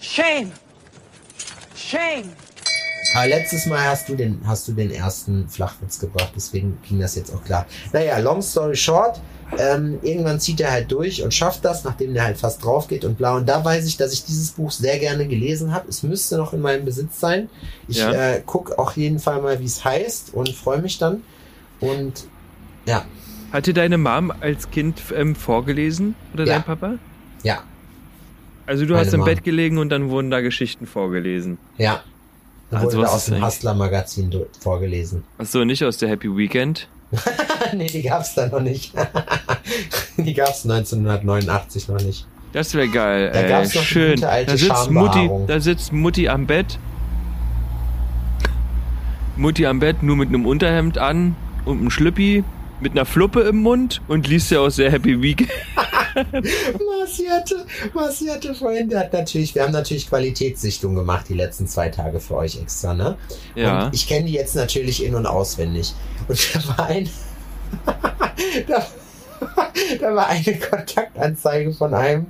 Shame! 0.00 0.52
Shame! 1.76 2.30
Aber 3.14 3.28
letztes 3.28 3.66
Mal 3.66 3.84
hast 3.86 4.08
du 4.08 4.16
den, 4.16 4.40
hast 4.44 4.66
du 4.66 4.72
den 4.72 4.90
ersten 4.90 5.48
Flachwitz 5.48 6.00
gebracht, 6.00 6.32
deswegen 6.34 6.78
ging 6.88 6.98
das 6.98 7.14
jetzt 7.14 7.32
auch 7.32 7.44
klar. 7.44 7.66
Naja, 7.92 8.18
long 8.18 8.42
story 8.42 8.74
short, 8.74 9.20
ähm, 9.58 9.98
irgendwann 10.02 10.40
zieht 10.40 10.60
er 10.60 10.70
halt 10.72 10.90
durch 10.90 11.22
und 11.22 11.32
schafft 11.32 11.64
das, 11.64 11.84
nachdem 11.84 12.14
der 12.14 12.24
halt 12.24 12.38
fast 12.38 12.64
drauf 12.64 12.88
geht 12.88 13.04
und 13.04 13.16
bla. 13.18 13.36
Und 13.36 13.48
da 13.48 13.64
weiß 13.64 13.86
ich, 13.86 13.96
dass 13.96 14.12
ich 14.12 14.24
dieses 14.24 14.52
Buch 14.52 14.70
sehr 14.70 14.98
gerne 14.98 15.26
gelesen 15.28 15.72
habe. 15.72 15.88
Es 15.88 16.02
müsste 16.02 16.36
noch 16.36 16.52
in 16.52 16.60
meinem 16.60 16.84
Besitz 16.84 17.20
sein. 17.20 17.48
Ich 17.88 17.98
Ja. 17.98 18.12
äh, 18.12 18.42
guck 18.44 18.78
auch 18.78 18.92
jeden 18.96 19.18
Fall 19.20 19.40
mal, 19.42 19.60
wie 19.60 19.64
es 19.66 19.84
heißt 19.84 20.34
und 20.34 20.48
freue 20.50 20.80
mich 20.82 20.98
dann. 20.98 21.22
Und 21.80 22.24
ja, 22.86 23.04
Hat 23.52 23.66
dir 23.66 23.74
deine 23.74 23.98
Mom 23.98 24.32
als 24.40 24.70
Kind 24.70 25.00
ähm, 25.14 25.36
vorgelesen? 25.36 26.16
Oder 26.32 26.44
Ja. 26.44 26.54
dein 26.54 26.64
Papa? 26.64 26.98
ja, 27.44 27.62
Also 28.66 28.84
du 28.86 28.94
Meine 28.94 29.06
hast 29.06 29.12
im 29.12 29.20
Mom. 29.20 29.26
Bett 29.26 29.44
gelegen 29.44 29.78
und 29.78 29.90
dann 29.90 30.08
wurden 30.10 30.30
da 30.30 30.40
Geschichten 30.40 30.86
vorgelesen. 30.86 31.58
ja. 31.76 32.02
Also 32.70 32.96
wurde 32.96 33.02
da 33.06 33.12
aus 33.12 33.26
dem 33.26 33.44
Hustler-Magazin 33.44 34.34
vorgelesen. 34.58 35.22
Achso, 35.38 35.64
nicht 35.64 35.84
aus 35.84 35.98
der 35.98 36.08
Happy 36.08 36.34
Weekend. 36.36 36.88
nee, 37.74 37.86
die 37.86 38.02
gab's 38.02 38.34
da 38.34 38.46
noch 38.46 38.60
nicht. 38.60 38.92
die 40.16 40.34
gab's 40.34 40.64
1989 40.64 41.88
noch 41.88 42.00
nicht. 42.00 42.26
Das 42.52 42.74
wäre 42.74 42.88
geil. 42.88 43.30
Da 43.32 43.42
gab's 43.48 43.74
noch 43.74 43.82
Schön. 43.82 44.14
gute 44.14 44.28
alte 44.28 44.52
da 44.52 44.56
sitzt 44.56 44.90
Mutti, 44.90 45.30
da 45.46 45.60
sitzt 45.60 45.92
Mutti 45.92 46.28
am 46.28 46.46
Bett. 46.46 46.78
Mutti 49.36 49.66
am 49.66 49.80
Bett 49.80 50.02
nur 50.02 50.16
mit 50.16 50.28
einem 50.28 50.46
Unterhemd 50.46 50.98
an 50.98 51.34
und 51.64 51.78
einem 51.78 51.90
Schlüppi 51.90 52.44
mit 52.80 52.92
einer 52.92 53.04
Fluppe 53.04 53.40
im 53.40 53.62
Mund 53.62 54.02
und 54.08 54.28
liest 54.28 54.50
ja 54.50 54.60
aus 54.60 54.76
der 54.76 54.90
Happy 54.92 55.20
Weekend. 55.20 55.50
Marci 56.14 57.26
hatte, 57.26 57.66
Marci 57.92 58.26
hatte 58.26 58.54
vorhin, 58.54 58.88
der 58.88 59.00
hat 59.00 59.12
natürlich, 59.12 59.54
wir 59.54 59.62
haben 59.62 59.72
natürlich 59.72 60.08
Qualitätssichtung 60.08 60.94
gemacht 60.94 61.26
die 61.28 61.34
letzten 61.34 61.66
zwei 61.66 61.88
Tage 61.88 62.20
für 62.20 62.36
euch 62.36 62.60
extra, 62.60 62.94
ne? 62.94 63.16
Ja. 63.54 63.86
Und 63.86 63.94
ich 63.94 64.06
kenne 64.06 64.26
die 64.26 64.32
jetzt 64.32 64.54
natürlich 64.54 65.04
in- 65.04 65.14
und 65.14 65.26
auswendig. 65.26 65.94
Und 66.28 66.54
da 66.54 66.68
war 66.68 66.86
ein, 66.86 67.08
da, 68.68 68.86
da 70.00 70.14
war 70.14 70.28
eine 70.28 70.58
Kontaktanzeige 70.58 71.72
von 71.72 71.94
einem 71.94 72.26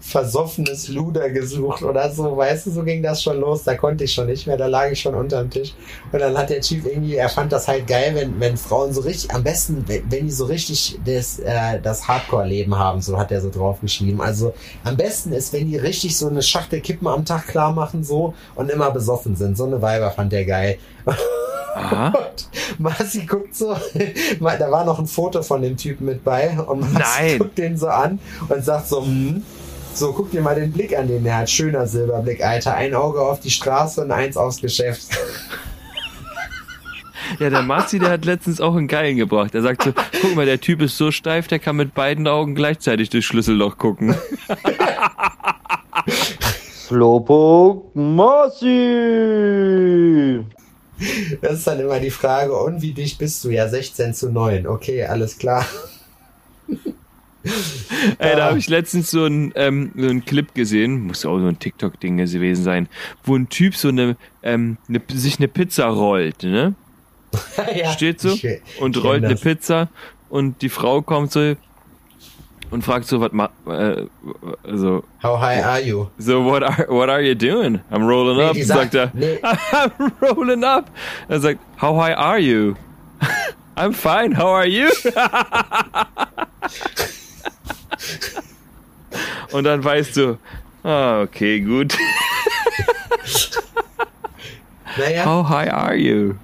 versoffenes 0.00 0.88
Luder 0.88 1.30
gesucht 1.30 1.82
oder 1.82 2.10
so, 2.10 2.36
weißt 2.36 2.66
du, 2.66 2.70
so 2.70 2.82
ging 2.82 3.02
das 3.02 3.22
schon 3.22 3.40
los, 3.40 3.64
da 3.64 3.74
konnte 3.74 4.04
ich 4.04 4.12
schon 4.12 4.26
nicht 4.26 4.46
mehr, 4.46 4.56
da 4.56 4.66
lag 4.66 4.90
ich 4.90 5.00
schon 5.00 5.14
unterm 5.14 5.50
Tisch. 5.50 5.74
Und 6.12 6.20
dann 6.20 6.36
hat 6.36 6.50
der 6.50 6.60
Typ 6.60 6.86
irgendwie, 6.86 7.16
er 7.16 7.28
fand 7.28 7.52
das 7.52 7.68
halt 7.68 7.86
geil, 7.86 8.12
wenn, 8.14 8.38
wenn 8.40 8.56
Frauen 8.56 8.92
so 8.92 9.00
richtig, 9.02 9.30
am 9.32 9.42
besten, 9.42 9.84
wenn, 9.86 10.10
wenn 10.10 10.26
die 10.26 10.32
so 10.32 10.44
richtig 10.46 10.98
das, 11.04 11.38
äh, 11.38 11.80
das 11.80 12.06
Hardcore-Leben 12.06 12.78
haben, 12.78 13.00
so 13.00 13.18
hat 13.18 13.32
er 13.32 13.40
so 13.40 13.50
draufgeschrieben. 13.50 14.20
Also 14.20 14.54
am 14.84 14.96
besten 14.96 15.32
ist, 15.32 15.52
wenn 15.52 15.68
die 15.68 15.76
richtig 15.76 16.16
so 16.16 16.28
eine 16.28 16.42
Schachtel 16.42 16.80
Kippen 16.80 17.06
am 17.06 17.24
Tag 17.24 17.48
klar 17.48 17.72
machen, 17.72 18.04
so, 18.04 18.34
und 18.54 18.70
immer 18.70 18.90
besoffen 18.90 19.36
sind. 19.36 19.56
So 19.56 19.64
eine 19.64 19.80
Weiber 19.82 20.10
fand 20.10 20.32
der 20.32 20.44
geil. 20.44 20.78
Und 21.74 22.48
Marci 22.78 23.26
guckt 23.26 23.54
so, 23.54 23.74
da 24.40 24.70
war 24.70 24.84
noch 24.84 25.00
ein 25.00 25.08
Foto 25.08 25.42
von 25.42 25.60
dem 25.60 25.76
Typen 25.76 26.06
mit 26.06 26.22
bei 26.22 26.56
und 26.60 26.80
Marci 26.92 27.22
Nein. 27.22 27.38
guckt 27.38 27.58
den 27.58 27.76
so 27.76 27.88
an 27.88 28.20
und 28.48 28.64
sagt 28.64 28.88
so, 28.88 29.02
hm, 29.02 29.42
so 29.96 30.12
guck 30.12 30.30
dir 30.30 30.40
mal 30.40 30.54
den 30.54 30.72
Blick 30.72 30.96
an, 30.96 31.08
den 31.08 31.24
der 31.24 31.38
hat. 31.38 31.50
Schöner 31.50 31.86
Silberblick, 31.86 32.44
Alter. 32.44 32.74
Ein 32.74 32.94
Auge 32.94 33.20
auf 33.20 33.40
die 33.40 33.50
Straße 33.50 34.02
und 34.02 34.10
eins 34.10 34.36
aufs 34.36 34.60
Geschäft. 34.60 35.08
Ja, 37.38 37.50
der 37.50 37.62
Marzi, 37.62 37.98
der 37.98 38.10
hat 38.10 38.24
letztens 38.24 38.60
auch 38.60 38.76
einen 38.76 38.86
Geilen 38.86 39.16
gebracht. 39.16 39.54
Er 39.54 39.62
sagt 39.62 39.82
so, 39.82 39.92
guck 40.20 40.36
mal, 40.36 40.46
der 40.46 40.60
Typ 40.60 40.82
ist 40.82 40.96
so 40.98 41.10
steif, 41.10 41.48
der 41.48 41.58
kann 41.58 41.76
mit 41.76 41.94
beiden 41.94 42.28
Augen 42.28 42.54
gleichzeitig 42.54 43.10
durchs 43.10 43.26
Schlüsselloch 43.26 43.78
gucken. 43.78 44.14
Slowpoke 46.86 47.98
Marci. 47.98 48.74
Das 51.40 51.54
ist 51.54 51.66
dann 51.66 51.80
immer 51.80 51.98
die 51.98 52.10
Frage, 52.10 52.54
und 52.54 52.82
wie 52.82 52.92
dicht 52.92 53.18
bist 53.18 53.42
du? 53.44 53.50
Ja, 53.50 53.68
16 53.68 54.14
zu 54.14 54.30
9. 54.30 54.66
Okay, 54.66 55.04
alles 55.04 55.38
klar. 55.38 55.66
Ey, 58.18 58.36
da 58.36 58.46
habe 58.48 58.58
ich 58.58 58.68
letztens 58.68 59.10
so 59.10 59.24
einen, 59.24 59.52
ähm, 59.54 59.92
so 59.96 60.08
einen 60.08 60.24
Clip 60.24 60.54
gesehen, 60.54 61.06
muss 61.06 61.24
auch 61.26 61.38
so 61.38 61.46
ein 61.46 61.58
TikTok-Ding 61.58 62.16
gewesen 62.16 62.64
sein, 62.64 62.88
wo 63.24 63.36
ein 63.36 63.48
Typ 63.48 63.76
so 63.76 63.88
eine, 63.88 64.16
ähm, 64.42 64.78
eine, 64.88 65.00
sich 65.12 65.38
eine 65.38 65.48
Pizza 65.48 65.86
rollt, 65.86 66.42
ne? 66.42 66.74
ja, 67.76 67.90
Steht 67.92 68.20
so 68.20 68.30
ich- 68.34 68.60
und 68.80 68.96
rollt 69.02 69.24
eine 69.24 69.34
das. 69.34 69.42
Pizza 69.42 69.88
und 70.30 70.62
die 70.62 70.68
Frau 70.68 71.02
kommt 71.02 71.32
so, 71.32 71.54
und 72.70 72.82
fragt 72.82 73.06
so, 73.06 73.20
was 73.20 73.30
ma 73.32 73.50
äh, 73.68 74.06
also 74.64 75.04
How 75.22 75.38
high 75.40 75.62
are 75.64 75.80
you? 75.82 76.06
So 76.18 76.44
what 76.44 76.62
are 76.62 76.86
what 76.88 77.08
are 77.08 77.20
you 77.22 77.34
doing? 77.34 77.80
I'm 77.90 78.06
rolling 78.08 78.38
Nee, 78.38 78.44
up, 78.48 78.52
die 78.54 78.62
sagt 78.62 78.94
er. 78.94 79.06
sagt- 79.08 79.14
nee. 79.14 79.38
I'm 79.42 80.10
rolling 80.20 80.64
up. 80.64 80.90
Er 81.28 81.40
sagt, 81.40 81.60
how 81.80 81.94
high 82.00 82.14
are 82.16 82.38
you? 82.38 82.74
I'm 83.76 83.92
fine. 83.92 84.36
How 84.36 84.48
are 84.48 84.66
you? 84.66 84.88
Und 89.54 89.64
dann 89.64 89.84
weißt 89.84 90.16
du, 90.16 90.38
ah, 90.82 91.22
okay, 91.22 91.60
gut. 91.60 91.96
Naja, 94.96 95.24
How 95.24 95.48
high 95.48 95.72
are 95.72 95.94
you? 95.94 96.34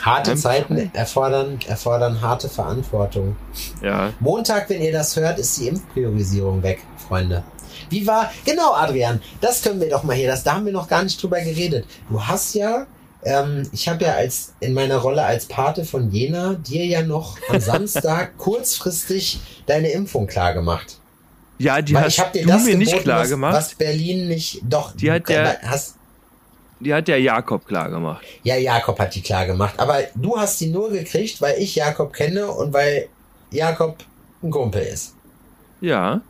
harte 0.00 0.32
I'm 0.32 0.36
Zeiten 0.36 0.90
erfordern, 0.92 1.58
erfordern 1.66 2.20
harte 2.20 2.48
Verantwortung. 2.48 3.36
Ja. 3.82 4.12
Montag, 4.20 4.68
wenn 4.68 4.82
ihr 4.82 4.92
das 4.92 5.16
hört, 5.16 5.38
ist 5.38 5.58
die 5.58 5.68
Impfpriorisierung 5.68 6.62
weg, 6.62 6.82
Freunde. 7.08 7.42
Wie 7.88 8.06
war, 8.06 8.30
genau, 8.44 8.72
Adrian, 8.74 9.20
das 9.40 9.62
können 9.62 9.80
wir 9.80 9.88
doch 9.88 10.02
mal 10.02 10.16
hier, 10.16 10.28
das, 10.28 10.42
da 10.42 10.54
haben 10.54 10.66
wir 10.66 10.72
noch 10.72 10.88
gar 10.88 11.02
nicht 11.02 11.22
drüber 11.22 11.40
geredet. 11.40 11.86
Du 12.10 12.22
hast 12.22 12.54
ja, 12.54 12.86
ähm, 13.24 13.68
ich 13.72 13.88
habe 13.88 14.04
ja 14.04 14.12
als, 14.14 14.54
in 14.60 14.74
meiner 14.74 14.98
Rolle 14.98 15.24
als 15.24 15.46
Pate 15.46 15.84
von 15.84 16.10
Jena 16.10 16.54
dir 16.54 16.84
ja 16.84 17.02
noch 17.02 17.38
am 17.48 17.60
Samstag 17.60 18.36
kurzfristig 18.38 19.40
deine 19.66 19.90
Impfung 19.90 20.26
klar 20.26 20.54
gemacht. 20.54 20.98
Ja, 21.62 21.80
die 21.80 21.94
Weil 21.94 22.04
hast 22.04 22.18
du 22.34 22.44
das 22.46 22.64
mir 22.64 22.76
nicht 22.76 22.98
klar 23.00 23.20
was, 23.22 23.28
gemacht. 23.28 23.54
Was 23.54 23.74
Berlin 23.74 24.26
nicht, 24.28 24.60
doch, 24.64 24.96
Die 24.96 25.10
hat 25.10 25.28
der- 25.28 25.60
hast, 25.62 25.96
Die 26.80 26.92
hat 26.92 27.06
der 27.06 27.20
Jakob 27.20 27.66
klar 27.66 27.88
gemacht. 27.90 28.24
ja, 28.42 28.56
Jakob 28.56 28.98
hat 28.98 29.14
die 29.14 29.22
klar 29.22 29.46
gemacht, 29.46 29.74
aber 29.78 30.00
du 30.16 30.36
hast 30.36 30.60
die 30.60 30.66
nur 30.66 30.90
gekriegt, 30.90 31.40
weil 31.40 31.60
ich 31.60 31.76
Jakob 31.76 32.12
kenne 32.12 32.48
und 32.50 32.72
weil 32.72 33.08
Jakob 33.52 33.98
ein 34.42 34.50
Kumpel 34.50 34.82
ist. 34.82 35.14
Ja, 35.80 36.20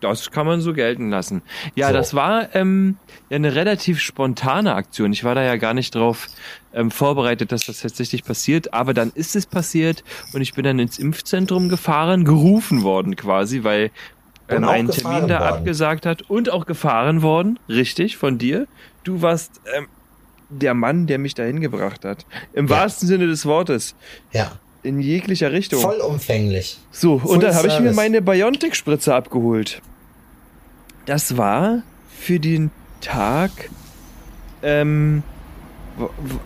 das 0.00 0.30
kann 0.32 0.46
man 0.46 0.60
so 0.60 0.72
gelten 0.74 1.10
lassen. 1.10 1.42
Ja, 1.76 1.88
So. 1.88 1.94
das 1.94 2.14
war 2.14 2.54
ähm, 2.54 2.96
eine 3.30 3.54
relativ 3.54 4.00
spontane 4.00 4.74
Aktion. 4.74 5.12
Ich 5.12 5.22
war 5.24 5.34
da 5.36 5.42
ja 5.42 5.56
gar 5.56 5.74
nicht 5.74 5.94
drauf 5.94 6.26
ähm, 6.74 6.90
vorbereitet, 6.90 7.50
dass 7.52 7.66
das 7.66 7.80
tatsächlich 7.80 8.24
passiert. 8.24 8.74
Aber 8.74 8.92
dann 8.94 9.10
ist 9.14 9.36
es 9.36 9.46
passiert 9.46 10.02
und 10.32 10.42
ich 10.42 10.52
bin 10.54 10.64
dann 10.64 10.78
ins 10.80 10.98
Impfzentrum 10.98 11.68
gefahren, 11.68 12.24
gerufen 12.24 12.82
worden 12.82 13.14
quasi, 13.16 13.62
weil 13.64 13.90
ähm, 14.48 14.64
auch 14.64 14.70
ein 14.70 14.86
gefahren 14.86 15.12
Termin 15.12 15.28
da 15.28 15.40
worden. 15.40 15.48
abgesagt 15.58 16.06
hat 16.06 16.22
und 16.30 16.50
auch 16.50 16.66
gefahren 16.66 17.22
worden. 17.22 17.58
Richtig, 17.68 18.16
von 18.16 18.38
dir. 18.38 18.66
Du 19.04 19.22
warst 19.22 19.60
ähm, 19.76 19.86
der 20.48 20.74
Mann, 20.74 21.06
der 21.06 21.18
mich 21.18 21.34
dahin 21.34 21.60
gebracht 21.60 22.04
hat. 22.04 22.24
Im 22.52 22.66
Ja. 22.66 22.76
wahrsten 22.76 23.08
Sinne 23.08 23.26
des 23.26 23.46
Wortes. 23.46 23.94
Ja, 24.32 24.52
In 24.82 25.00
jeglicher 25.00 25.50
Richtung. 25.52 25.80
vollumfänglich. 25.80 26.78
So, 26.92 27.18
Full 27.18 27.30
und 27.34 27.42
dann 27.42 27.54
habe 27.54 27.68
ich 27.68 27.80
mir 27.80 27.92
meine 27.92 28.22
Biontech-Spritze 28.22 29.14
abgeholt. 29.14 29.82
Das 31.06 31.36
war 31.36 31.82
für 32.16 32.38
den 32.40 32.70
Tag, 33.00 33.50
ähm, 34.62 35.22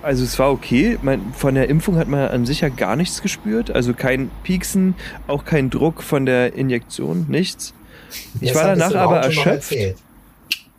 also 0.03 0.22
es 0.24 0.38
war 0.38 0.51
okay. 0.53 0.98
Man, 1.03 1.32
von 1.34 1.55
der 1.55 1.68
Impfung 1.68 1.96
hat 1.96 2.09
man 2.09 2.28
an 2.28 2.46
sich 2.46 2.61
ja 2.61 2.68
gar 2.68 2.96
nichts 2.96 3.20
gespürt. 3.22 3.70
Also 3.70 3.94
kein 3.94 4.30
Pieksen, 4.44 4.94
auch 5.26 5.44
kein 5.44 5.70
Druck 5.70 6.03
von 6.03 6.24
der 6.26 6.55
Injektion, 6.55 7.26
nichts. 7.28 7.74
Ich 8.40 8.55
war 8.55 8.64
danach 8.64 8.94
aber 8.94 9.18
erschöpft. 9.18 9.74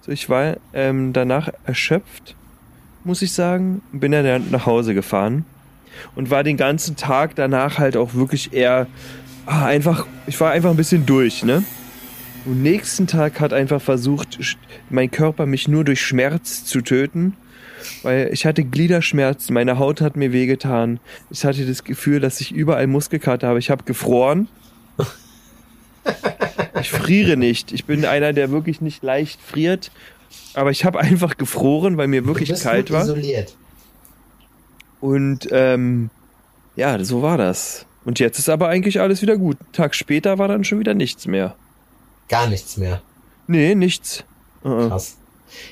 So, 0.01 0.11
ich 0.11 0.30
war 0.30 0.57
ähm, 0.74 1.13
danach 1.13 1.49
erschöpft, 1.65 2.36
muss 3.03 3.22
ich 3.22 3.34
sagen. 3.34 3.82
Bin 3.91 4.11
dann 4.11 4.49
nach 4.49 4.65
Hause 4.65 4.93
gefahren 4.93 5.45
und 6.15 6.30
war 6.30 6.43
den 6.43 6.57
ganzen 6.57 6.95
Tag 6.95 7.36
danach 7.36 7.78
halt 7.78 7.95
auch 7.97 8.13
wirklich 8.13 8.53
eher 8.53 8.88
ah, 9.45 9.65
einfach, 9.65 10.07
ich 10.28 10.39
war 10.39 10.51
einfach 10.51 10.72
ein 10.72 10.78
bisschen 10.78 11.05
durch, 11.05 11.43
ne? 11.43 11.63
Und 12.45 12.63
nächsten 12.63 13.05
Tag 13.05 13.39
hat 13.39 13.53
einfach 13.53 13.82
versucht, 13.82 14.39
mein 14.89 15.11
Körper 15.11 15.45
mich 15.45 15.67
nur 15.67 15.84
durch 15.84 16.01
Schmerz 16.01 16.65
zu 16.65 16.82
töten, 16.82 17.36
weil 18.01 18.30
ich 18.32 18.47
hatte 18.47 18.63
Gliederschmerzen, 18.63 19.53
meine 19.53 19.78
Haut 19.78 20.01
hat 20.01 20.15
mir 20.15 20.34
wehgetan. 20.34 20.99
Ich 21.30 21.45
hatte 21.45 21.65
das 21.65 21.84
Gefühl, 21.84 22.19
dass 22.19 22.41
ich 22.41 22.51
überall 22.51 22.88
Muskelkater 22.88 23.47
habe. 23.47 23.59
Ich 23.59 23.69
habe 23.69 23.84
gefroren. 23.84 24.47
Ich 26.80 26.91
friere 26.91 27.38
nicht. 27.38 27.72
Ich 27.72 27.86
bin 27.86 28.06
einer, 28.06 28.34
der 28.34 28.52
wirklich 28.52 28.82
nicht 28.82 29.04
leicht 29.04 29.39
friert. 29.41 29.91
Aber 30.54 30.72
ich 30.72 30.86
habe 30.86 30.99
einfach 30.99 31.38
gefroren, 31.38 31.97
weil 31.97 32.08
mir 32.08 32.26
wirklich 32.26 32.54
kalt 32.62 32.91
war. 32.91 33.04
isoliert. 33.04 33.56
Und 34.99 35.47
ähm, 35.52 36.10
ja, 36.76 37.04
so 37.04 37.22
war 37.22 37.38
das. 37.38 37.86
Und 38.06 38.20
jetzt 38.20 38.39
ist 38.39 38.49
aber 38.49 38.68
eigentlich 38.68 38.99
alles 38.99 39.22
wieder 39.22 39.38
gut. 39.38 39.58
Einen 39.60 39.72
Tag 39.74 39.95
später 39.95 40.38
war 40.38 40.47
dann 40.47 40.64
schon 40.64 40.80
wieder 40.80 40.93
nichts 40.93 41.28
mehr. 41.28 41.56
Gar 42.30 42.47
nichts 42.47 42.78
mehr. 42.78 43.02
Nee, 43.47 43.76
nichts. 43.76 44.24
Uh-uh. 44.64 44.89
Krass. 44.89 45.18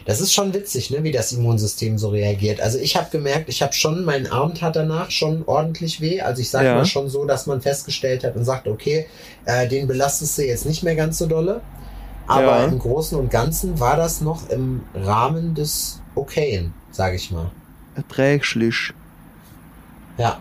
Das 0.05 0.19
ist 0.21 0.33
schon 0.33 0.53
witzig, 0.53 0.89
ne, 0.91 1.03
wie 1.03 1.11
das 1.11 1.31
Immunsystem 1.31 1.97
so 1.97 2.09
reagiert. 2.09 2.61
Also 2.61 2.77
ich 2.79 2.95
habe 2.95 3.07
gemerkt, 3.11 3.49
ich 3.49 3.61
habe 3.61 3.73
schon, 3.73 4.03
mein 4.05 4.27
Arm 4.31 4.53
tat 4.55 4.75
danach 4.75 5.11
schon 5.11 5.43
ordentlich 5.45 6.01
weh. 6.01 6.21
Also 6.21 6.41
ich 6.41 6.49
sage 6.49 6.65
Ja. 6.67 6.75
mal 6.75 6.85
schon 6.85 7.09
so, 7.09 7.25
dass 7.25 7.45
man 7.47 7.61
festgestellt 7.61 8.23
hat 8.23 8.35
und 8.35 8.45
sagt, 8.45 8.67
okay, 8.67 9.07
äh, 9.45 9.67
den 9.67 9.87
belastest 9.87 10.37
du 10.37 10.45
jetzt 10.45 10.65
nicht 10.65 10.83
mehr 10.83 10.95
ganz 10.95 11.17
so 11.17 11.25
dolle. 11.27 11.61
Aber 12.27 12.59
Ja. 12.59 12.65
im 12.65 12.77
Großen 12.79 13.17
und 13.17 13.31
Ganzen 13.31 13.79
war 13.79 13.97
das 13.97 14.21
noch 14.21 14.49
im 14.49 14.83
Rahmen 14.93 15.55
des 15.55 15.99
Okayen, 16.15 16.73
sage 16.91 17.15
ich 17.15 17.31
mal. 17.31 17.49
Erträglich. 17.95 18.93
Ja. 20.17 20.39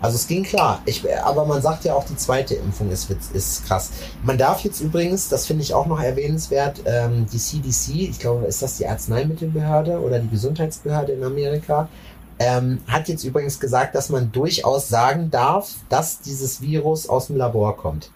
Also 0.00 0.16
es 0.16 0.26
ging 0.26 0.42
klar. 0.44 0.80
Ich, 0.86 1.04
aber 1.22 1.44
man 1.44 1.60
sagt 1.60 1.84
ja 1.84 1.94
auch, 1.94 2.04
die 2.04 2.16
zweite 2.16 2.54
Impfung 2.54 2.90
ist, 2.90 3.10
ist 3.32 3.66
krass. 3.66 3.90
Man 4.22 4.38
darf 4.38 4.60
jetzt 4.64 4.80
übrigens, 4.80 5.28
das 5.28 5.46
finde 5.46 5.62
ich 5.62 5.74
auch 5.74 5.86
noch 5.86 6.00
erwähnenswert, 6.00 6.82
ähm, 6.86 7.26
die 7.30 7.38
CDC, 7.38 8.10
ich 8.10 8.18
glaube, 8.18 8.46
ist 8.46 8.62
das 8.62 8.78
die 8.78 8.86
Arzneimittelbehörde 8.86 10.00
oder 10.00 10.18
die 10.18 10.28
Gesundheitsbehörde 10.28 11.12
in 11.12 11.22
Amerika, 11.22 11.88
ähm, 12.38 12.80
hat 12.86 13.08
jetzt 13.08 13.24
übrigens 13.24 13.60
gesagt, 13.60 13.94
dass 13.94 14.08
man 14.08 14.32
durchaus 14.32 14.88
sagen 14.88 15.30
darf, 15.30 15.74
dass 15.90 16.20
dieses 16.20 16.62
Virus 16.62 17.06
aus 17.06 17.26
dem 17.26 17.36
Labor 17.36 17.76
kommt. 17.76 18.10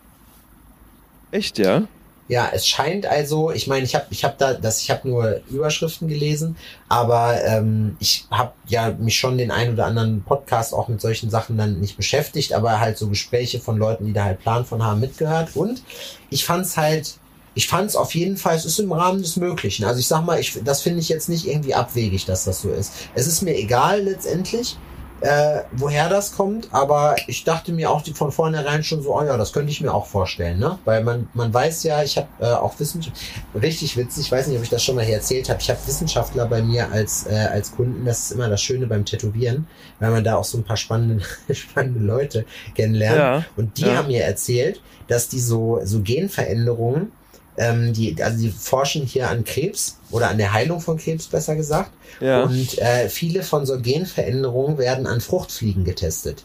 Echt, 1.30 1.58
ja? 1.58 1.82
Ja, 2.26 2.50
es 2.52 2.66
scheint 2.66 3.04
also, 3.04 3.50
ich 3.50 3.66
meine, 3.66 3.84
ich 3.84 3.94
habe 3.94 4.06
ich 4.08 4.24
hab 4.24 4.38
da, 4.38 4.54
das, 4.54 4.80
ich 4.80 4.90
habe 4.90 5.06
nur 5.06 5.40
Überschriften 5.50 6.08
gelesen, 6.08 6.56
aber 6.88 7.44
ähm, 7.44 7.96
ich 8.00 8.26
habe 8.30 8.52
ja 8.66 8.90
mich 8.92 9.16
schon 9.18 9.36
den 9.36 9.50
ein 9.50 9.74
oder 9.74 9.84
anderen 9.84 10.22
Podcast 10.22 10.72
auch 10.72 10.88
mit 10.88 11.02
solchen 11.02 11.28
Sachen 11.28 11.58
dann 11.58 11.80
nicht 11.80 11.98
beschäftigt, 11.98 12.54
aber 12.54 12.80
halt 12.80 12.96
so 12.96 13.08
Gespräche 13.08 13.60
von 13.60 13.76
Leuten, 13.76 14.06
die 14.06 14.14
da 14.14 14.24
halt 14.24 14.40
Plan 14.40 14.64
von 14.64 14.82
haben, 14.82 15.00
mitgehört. 15.00 15.50
Und 15.54 15.82
ich 16.30 16.46
fand's 16.46 16.78
halt, 16.78 17.18
ich 17.54 17.68
fand's 17.68 17.94
auf 17.94 18.14
jeden 18.14 18.38
Fall, 18.38 18.56
es 18.56 18.64
ist 18.64 18.78
im 18.78 18.92
Rahmen 18.92 19.20
des 19.20 19.36
Möglichen. 19.36 19.84
Also 19.84 20.00
ich 20.00 20.06
sag 20.06 20.24
mal, 20.24 20.40
ich, 20.40 20.58
das 20.64 20.80
finde 20.80 21.00
ich 21.00 21.10
jetzt 21.10 21.28
nicht 21.28 21.46
irgendwie 21.46 21.74
abwegig, 21.74 22.24
dass 22.24 22.44
das 22.44 22.62
so 22.62 22.70
ist. 22.70 22.92
Es 23.14 23.26
ist 23.26 23.42
mir 23.42 23.54
egal 23.54 24.02
letztendlich, 24.02 24.78
äh, 25.24 25.62
woher 25.72 26.10
das 26.10 26.32
kommt, 26.32 26.68
aber 26.70 27.16
ich 27.28 27.44
dachte 27.44 27.72
mir 27.72 27.90
auch 27.90 28.02
die, 28.02 28.12
von 28.12 28.30
vornherein 28.30 28.84
schon 28.84 29.02
so, 29.02 29.16
oh 29.16 29.24
ja, 29.24 29.38
das 29.38 29.54
könnte 29.54 29.70
ich 29.70 29.80
mir 29.80 29.94
auch 29.94 30.04
vorstellen, 30.04 30.58
ne? 30.58 30.78
Weil 30.84 31.02
man, 31.02 31.30
man 31.32 31.52
weiß 31.52 31.82
ja, 31.84 32.02
ich 32.02 32.18
habe 32.18 32.28
äh, 32.40 32.52
auch 32.52 32.78
Wissenschaft, 32.78 33.16
richtig 33.54 33.96
witzig, 33.96 34.26
ich 34.26 34.32
weiß 34.32 34.48
nicht, 34.48 34.58
ob 34.58 34.62
ich 34.62 34.68
das 34.68 34.84
schon 34.84 34.96
mal 34.96 35.04
hier 35.04 35.14
erzählt 35.14 35.48
habe, 35.48 35.60
ich 35.62 35.70
habe 35.70 35.78
Wissenschaftler 35.86 36.44
bei 36.44 36.60
mir 36.60 36.92
als, 36.92 37.26
äh, 37.26 37.48
als 37.50 37.72
Kunden, 37.72 38.04
das 38.04 38.24
ist 38.24 38.32
immer 38.32 38.50
das 38.50 38.60
Schöne 38.60 38.86
beim 38.86 39.06
Tätowieren, 39.06 39.66
weil 39.98 40.10
man 40.10 40.24
da 40.24 40.36
auch 40.36 40.44
so 40.44 40.58
ein 40.58 40.64
paar 40.64 40.76
spannende, 40.76 41.24
spannende 41.54 42.00
Leute 42.00 42.44
kennenlernt. 42.74 43.16
Ja, 43.16 43.44
Und 43.56 43.78
die 43.78 43.86
ja. 43.86 43.96
haben 43.96 44.08
mir 44.08 44.24
erzählt, 44.24 44.82
dass 45.08 45.28
die 45.28 45.40
so, 45.40 45.80
so 45.84 46.02
Genveränderungen, 46.02 47.12
ähm, 47.56 47.92
die, 47.92 48.20
also 48.22 48.38
die 48.38 48.50
forschen 48.50 49.06
hier 49.06 49.28
an 49.28 49.44
Krebs 49.44 49.98
oder 50.10 50.28
an 50.28 50.38
der 50.38 50.52
Heilung 50.52 50.80
von 50.80 50.98
Krebs, 50.98 51.26
besser 51.26 51.56
gesagt. 51.56 51.90
Ja. 52.20 52.44
Und 52.44 52.78
äh, 52.78 53.08
viele 53.08 53.42
von 53.42 53.66
so 53.66 53.80
Genveränderungen 53.80 54.78
werden 54.78 55.06
an 55.06 55.20
Fruchtfliegen 55.20 55.84
getestet. 55.84 56.44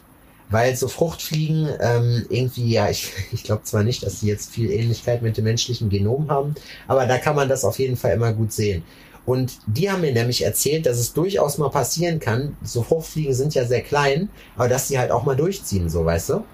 Weil 0.50 0.74
so 0.74 0.88
Fruchtfliegen 0.88 1.68
ähm, 1.80 2.26
irgendwie, 2.28 2.72
ja, 2.72 2.90
ich, 2.90 3.12
ich 3.32 3.44
glaube 3.44 3.62
zwar 3.64 3.82
nicht, 3.82 4.02
dass 4.02 4.20
sie 4.20 4.26
jetzt 4.26 4.50
viel 4.50 4.70
Ähnlichkeit 4.70 5.22
mit 5.22 5.36
dem 5.36 5.44
menschlichen 5.44 5.88
Genom 5.88 6.30
haben, 6.30 6.54
aber 6.88 7.06
da 7.06 7.18
kann 7.18 7.36
man 7.36 7.48
das 7.48 7.64
auf 7.64 7.78
jeden 7.78 7.96
Fall 7.96 8.12
immer 8.12 8.32
gut 8.32 8.52
sehen. 8.52 8.82
Und 9.26 9.58
die 9.66 9.90
haben 9.90 10.00
mir 10.00 10.12
nämlich 10.12 10.42
erzählt, 10.42 10.86
dass 10.86 10.98
es 10.98 11.12
durchaus 11.12 11.58
mal 11.58 11.68
passieren 11.68 12.18
kann, 12.18 12.56
so 12.64 12.82
Fruchtfliegen 12.82 13.34
sind 13.34 13.54
ja 13.54 13.64
sehr 13.64 13.82
klein, 13.82 14.28
aber 14.56 14.68
dass 14.68 14.88
sie 14.88 14.98
halt 14.98 15.10
auch 15.10 15.24
mal 15.24 15.36
durchziehen, 15.36 15.88
so 15.88 16.04
weißt 16.04 16.30
du, 16.30 16.44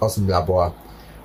aus 0.00 0.14
dem 0.14 0.28
Labor. 0.28 0.74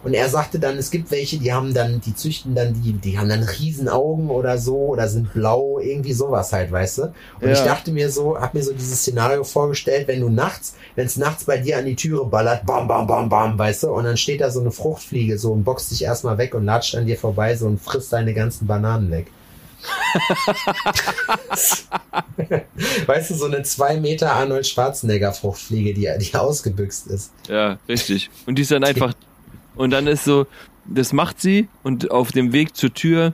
Und 0.04 0.16
er 0.16 0.30
sagte 0.30 0.60
dann, 0.60 0.78
es 0.78 0.90
gibt 0.90 1.12
welche, 1.12 1.38
die 1.38 1.54
haben 1.54 1.74
dann, 1.74 2.02
die 2.02 2.16
züchten 2.16 2.56
dann 2.56 2.74
die, 2.74 2.94
die 2.94 3.20
haben 3.20 3.30
dann 3.30 3.44
Riesenaugen 3.44 4.30
oder 4.30 4.58
so 4.58 4.76
oder 4.78 5.08
sind 5.08 5.32
blau, 5.34 5.80
irgendwie 5.80 6.14
sowas 6.14 6.52
halt, 6.54 6.72
weißt 6.72 6.98
du? 6.98 7.02
Und 7.04 7.14
Ja. 7.42 7.52
ich 7.52 7.62
dachte 7.62 7.92
mir 7.92 8.10
so, 8.10 8.38
hab 8.38 8.56
mir 8.56 8.64
so 8.64 8.74
dieses 8.74 9.02
Szenario 9.02 9.44
vorgestellt, 9.44 10.08
wenn 10.08 10.22
du 10.22 10.30
nachts, 10.30 10.76
wenn 10.96 11.06
es 11.06 11.18
nachts 11.18 11.44
bei 11.44 11.58
dir 11.58 11.78
an 11.78 11.86
die 11.86 11.96
Türe 11.96 12.26
ballert, 12.26 12.66
bam, 12.66 12.88
bam, 12.88 13.06
bam, 13.06 13.30
bam, 13.30 13.60
weißt 13.60 13.84
du, 13.84 13.92
und 13.92 14.06
dann 14.06 14.18
steht 14.18 14.42
da 14.42 14.50
so 14.50 14.60
eine 14.60 14.72
Fruchtfliege 14.72 15.38
so 15.38 15.52
und 15.52 15.64
boxt 15.64 15.92
dich 15.92 16.04
erstmal 16.04 16.40
weg 16.40 16.56
und 16.56 16.66
latscht 16.66 16.96
an 16.96 17.06
dir 17.06 17.18
vorbei 17.18 17.56
so 17.56 17.68
und 17.68 17.80
frisst 17.80 18.12
deine 18.12 18.34
ganzen 18.34 18.66
Bananen 18.66 19.12
weg. 19.12 19.28
weißt 23.06 23.30
du, 23.30 23.36
so 23.36 23.46
eine 23.46 23.64
zwei 23.64 23.98
Meter 23.98 24.34
Arnold 24.34 24.68
Schwarzenegger 24.68 25.34
Fruchtfliege, 25.34 25.94
die, 25.94 26.10
die 26.20 26.36
ausgebüxt 26.36 27.08
ist. 27.08 27.32
Ja, 27.48 27.78
richtig. 27.88 28.30
Und 28.46 28.56
die 28.56 28.64
ist 28.64 28.72
dann 28.72 28.84
einfach. 28.84 29.14
Und 29.82 29.90
dann 29.92 30.06
ist 30.06 30.24
so, 30.26 30.46
das 30.86 31.12
macht 31.12 31.42
sie 31.42 31.68
und 31.84 32.12
auf 32.12 32.32
dem 32.32 32.54
Weg 32.54 32.76
zur 32.76 32.94
Tür 32.94 33.34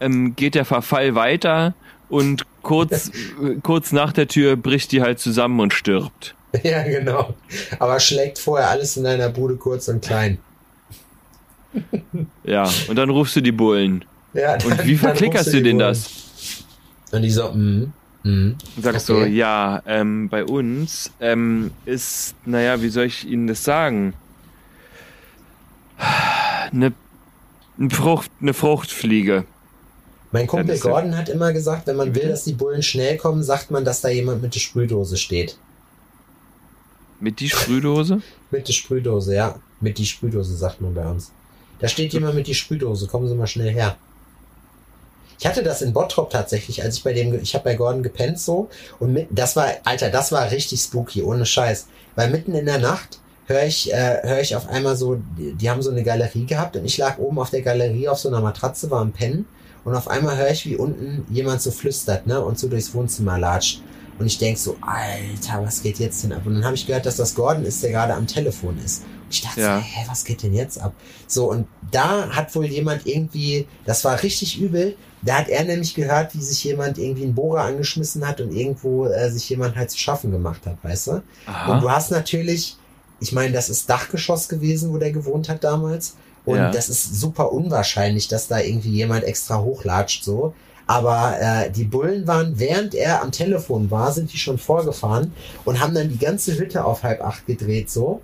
ähm, 0.00 0.36
geht 0.36 0.54
der 0.54 0.64
Verfall 0.64 1.14
weiter 1.16 1.74
und 2.08 2.44
kurz, 2.62 3.10
kurz 3.62 3.90
nach 3.92 4.12
der 4.12 4.28
Tür 4.28 4.56
bricht 4.56 4.92
die 4.92 5.02
halt 5.02 5.18
zusammen 5.18 5.58
und 5.60 5.74
stirbt. 5.74 6.34
Ja, 6.62 6.82
genau. 6.82 7.34
Aber 7.78 7.98
schlägt 8.00 8.38
vorher 8.38 8.70
alles 8.70 8.96
in 8.96 9.04
deiner 9.04 9.28
Bude 9.30 9.56
kurz 9.56 9.88
und 9.88 10.02
klein. 10.04 10.38
Ja, 12.44 12.68
und 12.88 12.96
dann 12.96 13.10
rufst 13.10 13.36
du 13.36 13.40
die 13.40 13.52
Bullen. 13.52 14.04
Ja, 14.34 14.54
und 14.54 14.70
dann- 14.70 14.86
wie 14.86 14.92
dann 14.92 14.98
verklickerst 14.98 15.48
du 15.52 15.58
du 15.58 15.62
Bullen. 15.62 15.78
das? 15.78 16.10
Und 17.12 17.22
die 17.22 17.30
so, 17.30 17.50
mm. 17.52 17.92
Und 18.24 18.56
sagst 18.80 19.08
Okay. 19.10 19.20
so, 19.20 19.26
ja, 19.26 19.82
ähm, 19.86 20.28
bei 20.28 20.44
uns 20.44 21.10
ähm, 21.20 21.70
ist, 21.86 22.34
naja, 22.44 22.82
wie 22.82 22.88
soll 22.90 23.04
ich 23.06 23.26
Ihnen 23.26 23.46
das 23.46 23.64
sagen? 23.64 24.14
Eine, 26.00 26.92
eine, 27.78 27.90
Frucht, 27.90 28.30
eine 28.40 28.54
Fruchtfliege. 28.54 29.44
Mein 30.32 30.46
Kumpel 30.46 30.78
Gordon 30.78 31.16
hat 31.16 31.28
immer 31.28 31.52
gesagt, 31.52 31.86
wenn 31.86 31.96
man 31.96 32.14
will, 32.14 32.28
dass 32.28 32.44
die 32.44 32.52
Bullen 32.52 32.82
schnell 32.82 33.16
kommen, 33.16 33.42
sagt 33.42 33.70
man, 33.70 33.84
dass 33.84 34.00
da 34.00 34.08
jemand 34.08 34.42
mit 34.42 34.54
der 34.54 34.60
Sprühdose 34.60 35.16
steht. 35.16 35.56
Mit 37.18 37.40
die 37.40 37.50
Sprühdose? 37.50 38.22
Mit 38.50 38.66
der 38.66 38.72
Sprühdose, 38.72 39.34
ja. 39.34 39.60
Mit 39.80 39.98
die 39.98 40.06
Sprühdose, 40.06 40.56
sagt 40.56 40.80
man 40.80 40.94
bei 40.94 41.06
uns. 41.08 41.30
Da 41.78 41.86
steht 41.88 42.12
jemand 42.12 42.34
mit 42.34 42.46
die 42.46 42.54
Sprühdose, 42.54 43.06
kommen 43.06 43.28
Sie 43.28 43.34
mal 43.34 43.46
schnell 43.46 43.70
her. 43.70 43.96
Ich 45.38 45.46
hatte 45.46 45.62
das 45.62 45.80
in 45.80 45.94
Bottrop 45.94 46.30
tatsächlich, 46.30 46.82
als 46.82 46.98
ich 46.98 47.04
bei 47.04 47.14
dem, 47.14 47.32
ich 47.40 47.54
habe 47.54 47.64
bei 47.64 47.74
Gordon 47.74 48.02
gepennt 48.02 48.38
so 48.38 48.68
und 48.98 49.14
mit, 49.14 49.28
das 49.30 49.56
war, 49.56 49.68
Alter, 49.84 50.10
das 50.10 50.32
war 50.32 50.50
richtig 50.50 50.80
spooky, 50.80 51.22
ohne 51.22 51.46
Scheiß. 51.46 51.86
Weil 52.14 52.30
mitten 52.30 52.54
in 52.54 52.66
der 52.66 52.78
Nacht 52.78 53.18
höre 53.50 53.64
ich, 53.64 53.92
äh, 53.92 54.20
höre 54.22 54.40
ich 54.40 54.56
auf 54.56 54.68
einmal 54.68 54.96
so, 54.96 55.20
die, 55.38 55.52
die 55.54 55.68
haben 55.68 55.82
so 55.82 55.90
eine 55.90 56.02
Galerie 56.02 56.46
gehabt 56.46 56.76
und 56.76 56.84
ich 56.84 56.96
lag 56.96 57.18
oben 57.18 57.38
auf 57.38 57.50
der 57.50 57.62
Galerie 57.62 58.08
auf 58.08 58.18
so 58.18 58.28
einer 58.28 58.40
Matratze, 58.40 58.90
war 58.90 59.00
am 59.00 59.12
Pennen 59.12 59.46
und 59.84 59.94
auf 59.94 60.08
einmal 60.08 60.36
höre 60.36 60.50
ich, 60.50 60.64
wie 60.66 60.76
unten 60.76 61.26
jemand 61.30 61.60
so 61.60 61.70
flüstert, 61.70 62.26
ne, 62.26 62.40
und 62.40 62.58
so 62.58 62.68
durchs 62.68 62.94
Wohnzimmer 62.94 63.38
latscht. 63.38 63.82
Und 64.18 64.26
ich 64.26 64.36
denk 64.38 64.58
so, 64.58 64.76
Alter, 64.82 65.64
was 65.64 65.82
geht 65.82 65.98
jetzt 65.98 66.22
denn 66.22 66.32
ab? 66.32 66.42
Und 66.44 66.54
dann 66.54 66.64
habe 66.64 66.74
ich 66.74 66.86
gehört, 66.86 67.06
dass 67.06 67.16
das 67.16 67.34
Gordon 67.34 67.64
ist, 67.64 67.82
der 67.82 67.90
gerade 67.90 68.12
am 68.14 68.26
Telefon 68.26 68.76
ist. 68.84 69.02
Und 69.24 69.32
ich 69.34 69.40
dachte, 69.40 69.60
Ja. 69.62 69.78
so, 69.78 69.82
hä, 69.82 70.04
was 70.08 70.24
geht 70.24 70.42
denn 70.42 70.52
jetzt 70.52 70.78
ab? 70.78 70.92
So, 71.26 71.50
und 71.50 71.66
da 71.90 72.28
hat 72.28 72.54
wohl 72.54 72.66
jemand 72.66 73.06
irgendwie, 73.06 73.66
das 73.86 74.04
war 74.04 74.22
richtig 74.22 74.60
übel, 74.60 74.94
da 75.22 75.38
hat 75.38 75.48
er 75.48 75.64
nämlich 75.64 75.94
gehört, 75.94 76.34
wie 76.34 76.42
sich 76.42 76.62
jemand 76.64 76.98
irgendwie 76.98 77.24
einen 77.24 77.34
Bohrer 77.34 77.62
angeschmissen 77.62 78.26
hat 78.28 78.42
und 78.42 78.52
irgendwo 78.54 79.06
äh, 79.06 79.30
sich 79.30 79.48
jemand 79.48 79.76
halt 79.76 79.90
zu 79.90 79.98
schaffen 79.98 80.30
gemacht 80.30 80.66
hat, 80.66 80.76
weißt 80.82 81.06
du? 81.08 81.22
Aha. 81.46 81.72
Und 81.72 81.82
du 81.82 81.90
hast 81.90 82.10
natürlich, 82.10 82.76
ich 83.20 83.32
meine, 83.32 83.52
das 83.52 83.68
ist 83.68 83.88
Dachgeschoss 83.90 84.48
gewesen, 84.48 84.92
wo 84.92 84.98
der 84.98 85.12
gewohnt 85.12 85.48
hat 85.48 85.62
damals. 85.64 86.16
Und 86.46 86.56
Ja. 86.56 86.70
das 86.70 86.88
ist 86.88 87.20
super 87.20 87.52
unwahrscheinlich, 87.52 88.28
dass 88.28 88.48
da 88.48 88.58
irgendwie 88.60 88.90
jemand 88.90 89.24
extra 89.24 89.60
hochlatscht 89.60 90.24
so. 90.24 90.54
Aber 90.86 91.36
äh, 91.40 91.70
die 91.70 91.84
Bullen 91.84 92.26
waren, 92.26 92.58
während 92.58 92.94
er 92.94 93.22
am 93.22 93.30
Telefon 93.30 93.90
war, 93.90 94.10
sind 94.10 94.32
die 94.32 94.38
schon 94.38 94.58
vorgefahren 94.58 95.32
und 95.64 95.78
haben 95.80 95.94
dann 95.94 96.08
die 96.08 96.18
ganze 96.18 96.58
Hütte 96.58 96.84
auf 96.84 97.02
halb 97.04 97.20
acht 97.22 97.46
gedreht 97.46 97.90
so. 97.90 98.22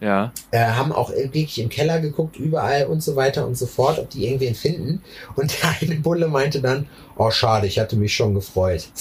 Ja. 0.00 0.30
Äh, 0.50 0.58
haben 0.66 0.92
auch 0.92 1.10
wirklich 1.10 1.58
im 1.58 1.70
Keller 1.70 2.00
geguckt, 2.00 2.36
überall 2.36 2.84
und 2.86 3.02
so 3.02 3.16
weiter 3.16 3.46
und 3.46 3.56
so 3.56 3.64
fort, 3.66 3.98
ob 3.98 4.10
die 4.10 4.26
irgendwen 4.26 4.54
finden. 4.54 5.02
Und 5.36 5.54
der 5.62 5.70
eine 5.80 5.98
Bulle 6.00 6.28
meinte 6.28 6.60
dann, 6.60 6.86
oh 7.16 7.30
schade, 7.30 7.66
ich 7.66 7.78
hatte 7.78 7.96
mich 7.96 8.14
schon 8.14 8.34
gefreut. 8.34 8.88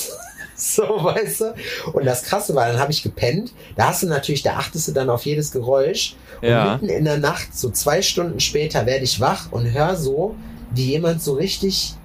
so, 0.76 0.84
weißt 0.84 1.42
du? 1.42 1.54
Und 1.94 2.06
das 2.06 2.24
Krasse 2.24 2.56
war, 2.56 2.68
dann 2.68 2.80
habe 2.80 2.92
ich 2.92 3.04
gepennt. 3.04 3.52
Da 3.76 3.88
hast 3.90 4.04
du 4.04 4.08
natürlich, 4.08 4.44
da 4.44 4.56
achtest 4.56 4.88
du 4.88 4.92
dann 4.94 5.10
auf 5.10 5.26
jedes 5.26 5.52
Geräusch. 5.52 6.16
Und 6.42 6.50
Ja. 6.50 6.74
mitten 6.74 6.90
in 6.90 7.06
der 7.06 7.18
Nacht, 7.18 7.56
so 7.58 7.70
zwei 7.70 8.02
Stunden 8.02 8.40
später, 8.40 8.86
werde 8.86 9.04
ich 9.04 9.20
wach 9.20 9.52
und 9.52 9.72
höre 9.72 9.96
so, 9.96 10.36
wie 10.72 10.92
jemand 10.92 11.22
so 11.22 11.34
richtig, 11.34 11.96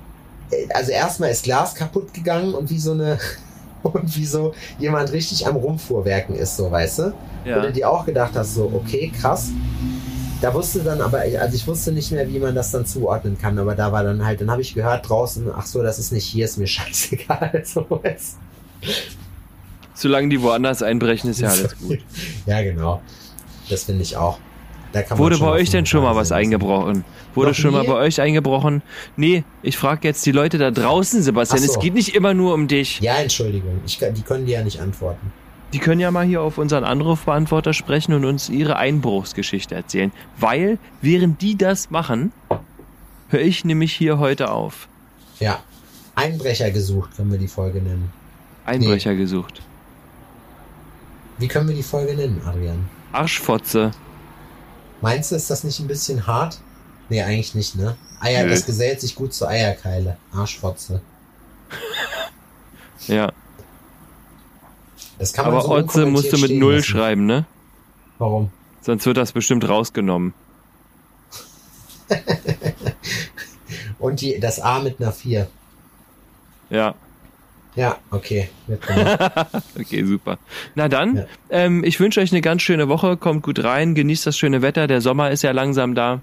äh, 0.50 0.66
also 0.74 0.90
erstmal 0.90 1.30
ist 1.30 1.44
Glas 1.44 1.74
kaputt 1.74 2.12
gegangen 2.14 2.54
und 2.54 2.70
wie 2.70 2.78
so 2.78 2.92
eine, 2.92 3.18
und 3.82 4.16
wie 4.16 4.26
so 4.26 4.52
jemand 4.78 5.12
richtig 5.12 5.46
am 5.46 5.56
Rumfuhrwerken 5.56 6.34
ist, 6.34 6.56
so, 6.56 6.70
weißt 6.70 6.98
du? 6.98 7.12
Ja. 7.44 7.56
Wo 7.56 7.60
du 7.62 7.72
dir 7.72 7.88
auch 7.90 8.04
gedacht 8.04 8.32
hast, 8.34 8.54
so, 8.54 8.70
okay, 8.74 9.10
krass. 9.18 9.50
Da 10.40 10.54
wusste 10.54 10.80
dann 10.80 11.00
aber, 11.00 11.18
also 11.18 11.54
ich 11.54 11.66
wusste 11.66 11.92
nicht 11.92 12.10
mehr, 12.12 12.26
wie 12.28 12.38
man 12.38 12.54
das 12.54 12.70
dann 12.70 12.86
zuordnen 12.86 13.38
kann, 13.38 13.58
aber 13.58 13.74
da 13.74 13.92
war 13.92 14.02
dann 14.02 14.24
halt, 14.24 14.40
dann 14.40 14.50
habe 14.50 14.62
ich 14.62 14.74
gehört 14.74 15.08
draußen, 15.08 15.50
ach 15.54 15.66
so, 15.66 15.82
das 15.82 15.98
ist 15.98 16.12
nicht 16.12 16.24
hier, 16.24 16.46
ist 16.46 16.56
mir 16.56 16.66
scheißegal, 16.68 17.62
so, 17.64 17.86
weißt 17.88 18.38
Solange 19.94 20.30
die 20.30 20.40
woanders 20.40 20.82
einbrechen, 20.82 21.30
ist 21.30 21.40
ja 21.40 21.48
alles 21.50 21.76
gut. 21.78 21.98
Ja, 22.46 22.62
genau. 22.62 23.02
Das 23.68 23.84
finde 23.84 24.02
ich 24.02 24.16
auch. 24.16 24.38
Wurde 25.10 25.38
bei 25.38 25.46
euch 25.46 25.70
denn 25.70 25.86
schon 25.86 26.02
mal 26.02 26.16
was 26.16 26.32
eingebrochen? 26.32 27.04
Wurde 27.34 27.50
Noch 27.50 27.56
schon 27.56 27.72
mal 27.72 27.84
bei 27.84 27.94
euch 27.94 28.20
eingebrochen? 28.20 28.82
Nee, 29.16 29.44
ich 29.62 29.76
frage 29.76 30.08
jetzt 30.08 30.26
die 30.26 30.32
Leute 30.32 30.58
da 30.58 30.72
draußen, 30.72 31.22
Sebastian. 31.22 31.62
So. 31.62 31.72
Es 31.72 31.78
geht 31.78 31.94
nicht 31.94 32.14
immer 32.16 32.34
nur 32.34 32.54
um 32.54 32.66
dich. 32.66 32.98
Ja, 33.00 33.16
Entschuldigung. 33.16 33.80
Ich, 33.86 33.98
die 33.98 34.22
können 34.22 34.46
dir 34.46 34.58
ja 34.58 34.64
nicht 34.64 34.80
antworten. 34.80 35.32
Die 35.72 35.78
können 35.78 36.00
ja 36.00 36.10
mal 36.10 36.26
hier 36.26 36.42
auf 36.42 36.58
unseren 36.58 36.84
Anrufbeantworter 36.84 37.72
sprechen 37.72 38.12
und 38.14 38.24
uns 38.24 38.48
ihre 38.48 38.76
Einbruchsgeschichte 38.76 39.74
erzählen. 39.74 40.12
Weil, 40.36 40.78
während 41.00 41.40
die 41.42 41.56
das 41.56 41.90
machen, 41.90 42.32
höre 43.28 43.40
ich 43.40 43.64
nämlich 43.64 43.92
hier 43.92 44.18
heute 44.18 44.50
auf. 44.50 44.88
Ja. 45.38 45.60
Einbrecher 46.16 46.70
gesucht, 46.70 47.16
können 47.16 47.30
wir 47.30 47.38
die 47.38 47.48
Folge 47.48 47.80
nennen. 47.80 48.12
Einbrecher 48.66 49.14
gesucht. 49.14 49.62
Wie 51.38 51.48
können 51.48 51.68
wir 51.68 51.74
die 51.74 51.82
Folge 51.82 52.14
nennen, 52.14 52.42
Adrian? 52.44 52.88
Arschfotze. 53.12 53.92
Meinst 55.00 55.30
du, 55.30 55.36
ist 55.36 55.48
das 55.48 55.64
nicht 55.64 55.80
ein 55.80 55.86
bisschen 55.86 56.26
hart? 56.26 56.60
Nee, 57.08 57.22
eigentlich 57.22 57.54
nicht, 57.54 57.76
ne? 57.76 57.96
Eier, 58.20 58.44
Nö. 58.44 58.50
das 58.50 58.66
gesellt 58.66 59.00
sich 59.00 59.14
gut 59.14 59.32
zu 59.32 59.48
Eierkeile. 59.48 60.18
Arschfotze. 60.32 61.00
Ja. 63.06 63.32
Das 65.20 65.32
kann 65.34 65.44
man 65.44 65.54
Aber 65.54 65.62
so 65.62 65.70
Otze 65.70 66.06
musst 66.06 66.32
du 66.32 66.38
mit 66.38 66.50
Null 66.50 66.76
lassen. 66.76 66.84
schreiben, 66.86 67.26
ne? 67.26 67.44
Warum? 68.18 68.50
Sonst 68.80 69.04
wird 69.04 69.18
das 69.18 69.32
bestimmt 69.32 69.68
rausgenommen. 69.68 70.32
Und 73.98 74.20
die, 74.22 74.40
das 74.40 74.60
A 74.60 74.80
mit 74.80 74.98
einer 75.00 75.12
4. 75.12 75.46
Ja. 76.70 76.94
Ja, 77.76 77.98
okay. 78.10 78.48
Okay, 79.78 80.04
super. 80.04 80.38
Na 80.74 80.88
dann, 80.88 81.26
ähm, 81.50 81.84
ich 81.84 82.00
wünsche 82.00 82.20
euch 82.20 82.32
eine 82.32 82.40
ganz 82.40 82.62
schöne 82.62 82.88
Woche. 82.88 83.16
Kommt 83.16 83.42
gut 83.42 83.62
rein, 83.62 83.94
genießt 83.94 84.26
das 84.26 84.38
schöne 84.38 84.62
Wetter. 84.62 84.86
Der 84.86 85.00
Sommer 85.00 85.30
ist 85.30 85.42
ja 85.42 85.52
langsam 85.52 85.94
da. 85.94 86.20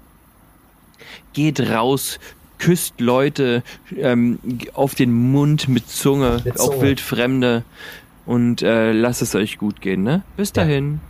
Geht 1.32 1.60
raus, 1.60 2.18
küsst 2.58 3.00
Leute 3.00 3.62
ähm, 3.96 4.38
auf 4.74 4.94
den 4.94 5.12
Mund 5.12 5.68
mit 5.68 5.88
Zunge, 5.88 6.42
Mit 6.44 6.58
auch 6.60 6.70
Zunge. 6.72 6.80
Wildfremde. 6.82 7.64
Und 8.28 8.60
äh, 8.60 8.92
lasst 8.92 9.22
es 9.22 9.34
euch 9.34 9.56
gut 9.56 9.80
gehen, 9.80 10.02
ne? 10.02 10.22
Bis 10.36 10.52
dahin. 10.52 11.00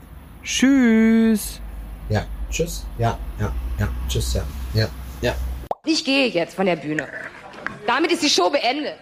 Tschüss. 0.44 1.60
Ja, 2.08 2.24
tschüss. 2.48 2.86
Ja, 2.96 3.18
ja, 3.40 3.52
ja, 3.76 3.88
tschüss, 4.08 4.34
ja. 4.34 4.42
Ja, 4.72 4.88
ja. 5.20 5.34
Ich 5.84 6.04
gehe 6.04 6.28
jetzt 6.28 6.54
von 6.54 6.66
der 6.66 6.76
Bühne. 6.76 7.08
Damit 7.88 8.12
ist 8.12 8.22
die 8.22 8.28
Show 8.28 8.48
beendet. 8.50 8.94